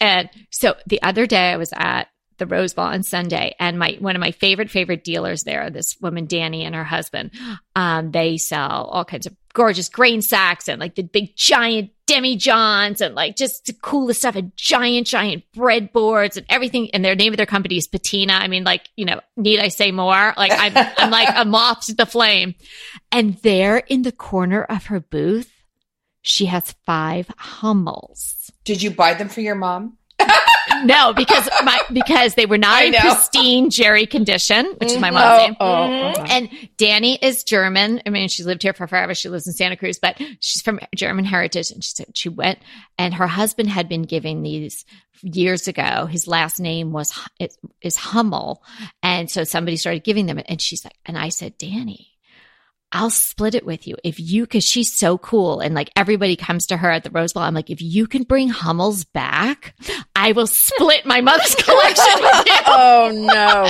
and 0.00 0.28
so 0.50 0.74
the 0.86 1.00
other 1.02 1.26
day 1.26 1.50
I 1.52 1.56
was 1.56 1.72
at 1.72 2.08
the 2.38 2.46
Rose 2.46 2.74
Bowl 2.74 2.86
on 2.86 3.02
Sunday, 3.02 3.54
and 3.58 3.78
my 3.78 3.96
one 4.00 4.16
of 4.16 4.20
my 4.20 4.30
favorite 4.30 4.70
favorite 4.70 5.04
dealers 5.04 5.42
there, 5.42 5.70
this 5.70 5.96
woman 6.00 6.26
Danny 6.26 6.64
and 6.64 6.74
her 6.74 6.84
husband, 6.84 7.32
um, 7.76 8.10
they 8.10 8.36
sell 8.36 8.84
all 8.92 9.04
kinds 9.04 9.26
of 9.26 9.36
gorgeous 9.52 9.88
grain 9.88 10.22
sacks 10.22 10.68
and 10.68 10.80
like 10.80 10.94
the 10.94 11.02
big 11.02 11.34
giant 11.34 11.90
demijohns 12.06 13.00
and 13.00 13.14
like 13.14 13.36
just 13.36 13.66
the 13.66 13.72
coolest 13.72 14.20
stuff 14.20 14.36
and 14.36 14.52
giant 14.56 15.06
giant 15.06 15.42
breadboards 15.54 16.36
and 16.36 16.46
everything. 16.48 16.90
And 16.92 17.04
their 17.04 17.16
name 17.16 17.32
of 17.32 17.36
their 17.36 17.46
company 17.46 17.76
is 17.76 17.88
Patina. 17.88 18.34
I 18.34 18.48
mean, 18.48 18.64
like 18.64 18.88
you 18.96 19.04
know, 19.04 19.20
need 19.36 19.60
I 19.60 19.68
say 19.68 19.90
more? 19.90 20.32
Like 20.36 20.52
I'm 20.54 20.72
I'm 20.96 21.10
like 21.10 21.28
a 21.34 21.44
moth 21.48 21.86
to 21.86 21.94
the 21.94 22.06
flame. 22.06 22.54
And 23.12 23.34
there 23.38 23.78
in 23.78 24.02
the 24.02 24.12
corner 24.12 24.62
of 24.62 24.86
her 24.86 25.00
booth, 25.00 25.52
she 26.22 26.46
has 26.46 26.74
five 26.86 27.28
Hummels. 27.36 28.50
Did 28.64 28.82
you 28.82 28.90
buy 28.90 29.14
them 29.14 29.28
for 29.28 29.40
your 29.40 29.54
mom? 29.54 29.97
No, 30.84 31.12
because 31.12 31.48
my 31.64 31.80
because 31.92 32.34
they 32.34 32.46
were 32.46 32.58
not 32.58 32.74
I 32.74 32.84
in 32.84 32.92
know. 32.92 32.98
pristine 33.00 33.70
Jerry 33.70 34.06
condition, 34.06 34.66
which 34.78 34.92
is 34.92 34.98
my 34.98 35.10
mom's 35.10 35.42
name. 35.42 35.56
Oh, 35.60 35.64
Mhm. 35.64 36.16
uh-huh. 36.16 36.26
And 36.30 36.48
Danny 36.76 37.16
is 37.20 37.44
German. 37.44 38.02
I 38.06 38.10
mean, 38.10 38.28
she's 38.28 38.46
lived 38.46 38.62
here 38.62 38.72
for 38.72 38.86
forever. 38.86 39.14
She 39.14 39.28
lives 39.28 39.46
in 39.46 39.52
Santa 39.52 39.76
Cruz, 39.76 39.98
but 39.98 40.20
she's 40.40 40.62
from 40.62 40.80
German 40.94 41.24
heritage. 41.24 41.70
And 41.70 41.82
she 41.82 41.90
said 41.90 42.06
she 42.16 42.28
went, 42.28 42.58
and 42.98 43.14
her 43.14 43.26
husband 43.26 43.68
had 43.70 43.88
been 43.88 44.02
giving 44.02 44.42
these 44.42 44.84
years 45.22 45.66
ago. 45.68 46.06
His 46.06 46.26
last 46.28 46.60
name 46.60 46.92
was 46.92 47.12
is, 47.40 47.56
is 47.82 47.96
Hummel, 47.96 48.62
and 49.02 49.30
so 49.30 49.44
somebody 49.44 49.76
started 49.76 50.04
giving 50.04 50.26
them. 50.26 50.40
And 50.48 50.60
she's 50.60 50.84
like, 50.84 50.94
and 51.06 51.18
I 51.18 51.28
said, 51.30 51.58
Danny. 51.58 52.08
I'll 52.90 53.10
split 53.10 53.54
it 53.54 53.66
with 53.66 53.86
you 53.86 53.96
if 54.02 54.18
you, 54.18 54.46
cause 54.46 54.64
she's 54.64 54.90
so 54.90 55.18
cool. 55.18 55.60
And 55.60 55.74
like 55.74 55.90
everybody 55.94 56.36
comes 56.36 56.64
to 56.66 56.76
her 56.78 56.90
at 56.90 57.04
the 57.04 57.10
Rose 57.10 57.34
Bowl. 57.34 57.42
I'm 57.42 57.52
like, 57.52 57.68
if 57.68 57.82
you 57.82 58.06
can 58.06 58.22
bring 58.22 58.48
Hummels 58.48 59.04
back, 59.04 59.74
I 60.16 60.32
will 60.32 60.46
split 60.46 61.04
my 61.04 61.20
mother's 61.20 61.54
collection 61.58 62.14
with 62.22 62.46
you. 62.46 62.54
Oh 62.66 63.10
no! 63.14 63.68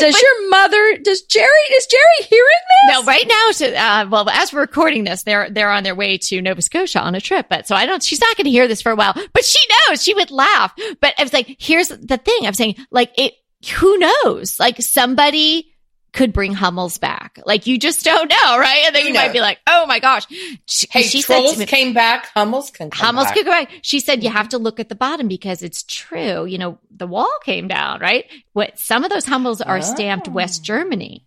Does 0.00 0.20
your 0.20 0.50
mother? 0.50 0.98
Does 1.02 1.22
Jerry? 1.22 1.46
Is 1.74 1.86
Jerry 1.86 2.28
hearing 2.28 2.46
this? 2.88 2.96
No, 2.98 3.04
right 3.04 3.24
now, 3.28 3.52
she- 3.52 3.76
uh, 3.76 4.08
well, 4.08 4.28
as 4.28 4.52
we're 4.52 4.62
recording 4.62 5.04
this, 5.04 5.22
they're 5.22 5.48
they're 5.48 5.70
on 5.70 5.84
their 5.84 5.94
way 5.94 6.18
to 6.18 6.42
Nova 6.42 6.60
Scotia 6.62 7.00
on 7.00 7.14
a 7.14 7.20
trip. 7.20 7.46
But 7.48 7.68
so 7.68 7.76
I 7.76 7.86
don't. 7.86 8.02
She's 8.02 8.20
not 8.20 8.36
going 8.36 8.46
to 8.46 8.50
hear 8.50 8.66
this 8.66 8.82
for 8.82 8.90
a 8.90 8.96
while. 8.96 9.14
But 9.32 9.44
she 9.44 9.60
knows. 9.88 10.02
She 10.02 10.12
would 10.14 10.32
laugh. 10.32 10.74
But 11.00 11.14
I 11.18 11.22
was 11.22 11.32
like, 11.32 11.54
here's 11.60 11.88
the 11.88 12.16
thing. 12.18 12.46
I'm 12.46 12.54
saying, 12.54 12.76
like, 12.90 13.12
it. 13.16 13.34
Who 13.74 13.96
knows? 13.98 14.58
Like 14.58 14.80
somebody 14.80 15.70
could 16.12 16.32
bring 16.32 16.52
Hummels 16.54 16.98
back. 16.98 17.38
Like 17.44 17.66
you 17.66 17.78
just 17.78 18.04
don't 18.04 18.28
know, 18.28 18.58
right? 18.58 18.82
And 18.86 18.94
then 18.94 19.02
you 19.06 19.12
Who 19.12 19.18
might 19.18 19.32
be 19.32 19.40
like, 19.40 19.58
oh 19.66 19.86
my 19.86 19.98
gosh. 19.98 20.26
She, 20.66 20.86
Hey, 20.90 21.02
she 21.02 21.22
said 21.22 21.34
trolls 21.36 21.58
me, 21.58 21.66
came 21.66 21.92
back. 21.94 22.26
Hummels 22.34 22.70
can 22.70 22.90
Hummels 22.92 23.26
back. 23.26 23.34
could 23.34 23.44
go 23.44 23.50
back. 23.52 23.70
She 23.82 24.00
said 24.00 24.22
you 24.24 24.30
have 24.30 24.48
to 24.50 24.58
look 24.58 24.80
at 24.80 24.88
the 24.88 24.94
bottom 24.94 25.28
because 25.28 25.62
it's 25.62 25.82
true. 25.84 26.44
You 26.44 26.58
know, 26.58 26.78
the 26.90 27.06
wall 27.06 27.30
came 27.44 27.68
down, 27.68 28.00
right? 28.00 28.24
What 28.52 28.78
some 28.78 29.04
of 29.04 29.10
those 29.10 29.24
Hummels 29.26 29.60
are 29.60 29.80
stamped 29.82 30.28
Oh. 30.28 30.32
West 30.32 30.64
Germany. 30.64 31.26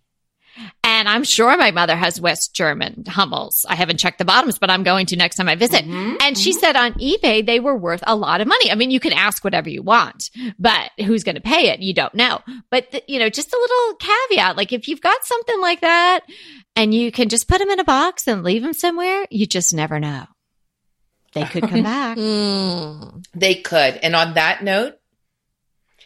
And 0.84 1.08
I'm 1.08 1.24
sure 1.24 1.56
my 1.56 1.70
mother 1.72 1.96
has 1.96 2.20
West 2.20 2.54
German 2.54 3.04
Hummels. 3.08 3.66
I 3.68 3.74
haven't 3.74 3.98
checked 3.98 4.18
the 4.18 4.24
bottoms, 4.24 4.58
but 4.58 4.70
I'm 4.70 4.82
going 4.84 5.06
to 5.06 5.16
next 5.16 5.36
time 5.36 5.48
I 5.48 5.56
visit. 5.56 5.84
Mhm, 5.84 6.16
And 6.22 6.38
she 6.38 6.52
said 6.52 6.76
on 6.76 6.92
eBay, 6.94 7.44
they 7.44 7.58
were 7.58 7.76
worth 7.76 8.04
a 8.06 8.14
lot 8.14 8.40
of 8.40 8.46
money. 8.46 8.70
I 8.70 8.74
mean, 8.76 8.90
you 8.90 9.00
can 9.00 9.12
ask 9.12 9.42
whatever 9.42 9.68
you 9.68 9.82
want, 9.82 10.30
but 10.58 10.90
who's 11.04 11.24
going 11.24 11.34
to 11.34 11.40
pay 11.40 11.68
it? 11.70 11.80
You 11.80 11.92
don't 11.94 12.14
know. 12.14 12.40
But, 12.70 12.90
the, 12.92 13.02
you 13.08 13.18
know, 13.18 13.28
just 13.28 13.52
a 13.52 13.58
little 13.58 13.96
caveat. 13.96 14.56
Like 14.56 14.72
if 14.72 14.86
you've 14.88 15.00
got 15.00 15.24
something 15.24 15.60
like 15.60 15.80
that 15.80 16.20
and 16.76 16.94
you 16.94 17.10
can 17.10 17.28
just 17.28 17.48
put 17.48 17.58
them 17.58 17.70
in 17.70 17.80
a 17.80 17.84
box 17.84 18.28
and 18.28 18.44
leave 18.44 18.62
them 18.62 18.72
somewhere, 18.74 19.26
you 19.30 19.46
just 19.46 19.74
never 19.74 19.98
know. 19.98 20.26
They 21.32 21.44
could 21.46 21.68
come 21.68 21.82
back. 21.84 22.16
Hmm. 22.16 23.18
They 23.34 23.56
could. 23.56 23.96
And 23.96 24.14
on 24.14 24.34
that 24.34 24.62
note, 24.62 24.94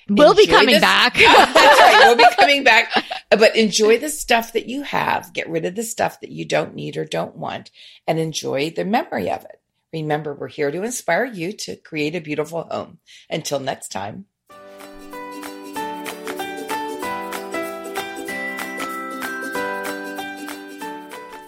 We'll 0.09 0.35
be 0.35 0.47
coming 0.47 0.75
this- 0.75 0.81
back. 0.81 1.15
that's 1.19 1.55
right. 1.55 2.03
We'll 2.05 2.17
be 2.17 2.35
coming 2.39 2.65
back. 2.65 2.93
But 3.31 3.57
enjoy 3.57 3.99
the 3.99 4.09
stuff 4.09 4.53
that 4.55 4.69
you 4.69 4.83
have. 4.83 5.33
Get 5.33 5.49
rid 5.49 5.65
of 5.65 5.75
the 5.75 5.83
stuff 5.83 6.21
that 6.21 6.31
you 6.31 6.45
don't 6.45 6.75
need 6.75 6.97
or 6.97 7.05
don't 7.05 7.37
want 7.37 7.71
and 8.07 8.19
enjoy 8.19 8.71
the 8.71 8.85
memory 8.85 9.31
of 9.31 9.45
it. 9.45 9.61
Remember, 9.93 10.35
we're 10.35 10.49
here 10.49 10.71
to 10.71 10.83
inspire 10.83 11.25
you 11.25 11.53
to 11.53 11.77
create 11.77 12.15
a 12.15 12.21
beautiful 12.21 12.63
home. 12.71 12.99
Until 13.31 13.61
next 13.61 13.89
time. 13.89 14.27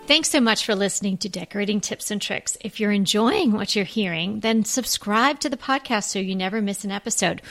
Thanks 0.07 0.29
so 0.29 0.41
much 0.41 0.65
for 0.67 0.75
listening 0.75 1.19
to 1.19 1.29
Decorating 1.29 1.81
Tips 1.81 2.11
and 2.11 2.21
Tricks. 2.21 2.57
If 2.63 2.81
you're 2.81 2.91
enjoying 2.91 3.53
what 3.53 3.77
you're 3.77 3.85
hearing, 3.85 4.41
then 4.41 4.65
subscribe 4.65 5.39
to 5.39 5.49
the 5.49 5.57
podcast 5.57 6.09
so 6.09 6.19
you 6.19 6.35
never 6.35 6.61
miss 6.61 6.83
an 6.83 6.91
episode. 6.91 7.43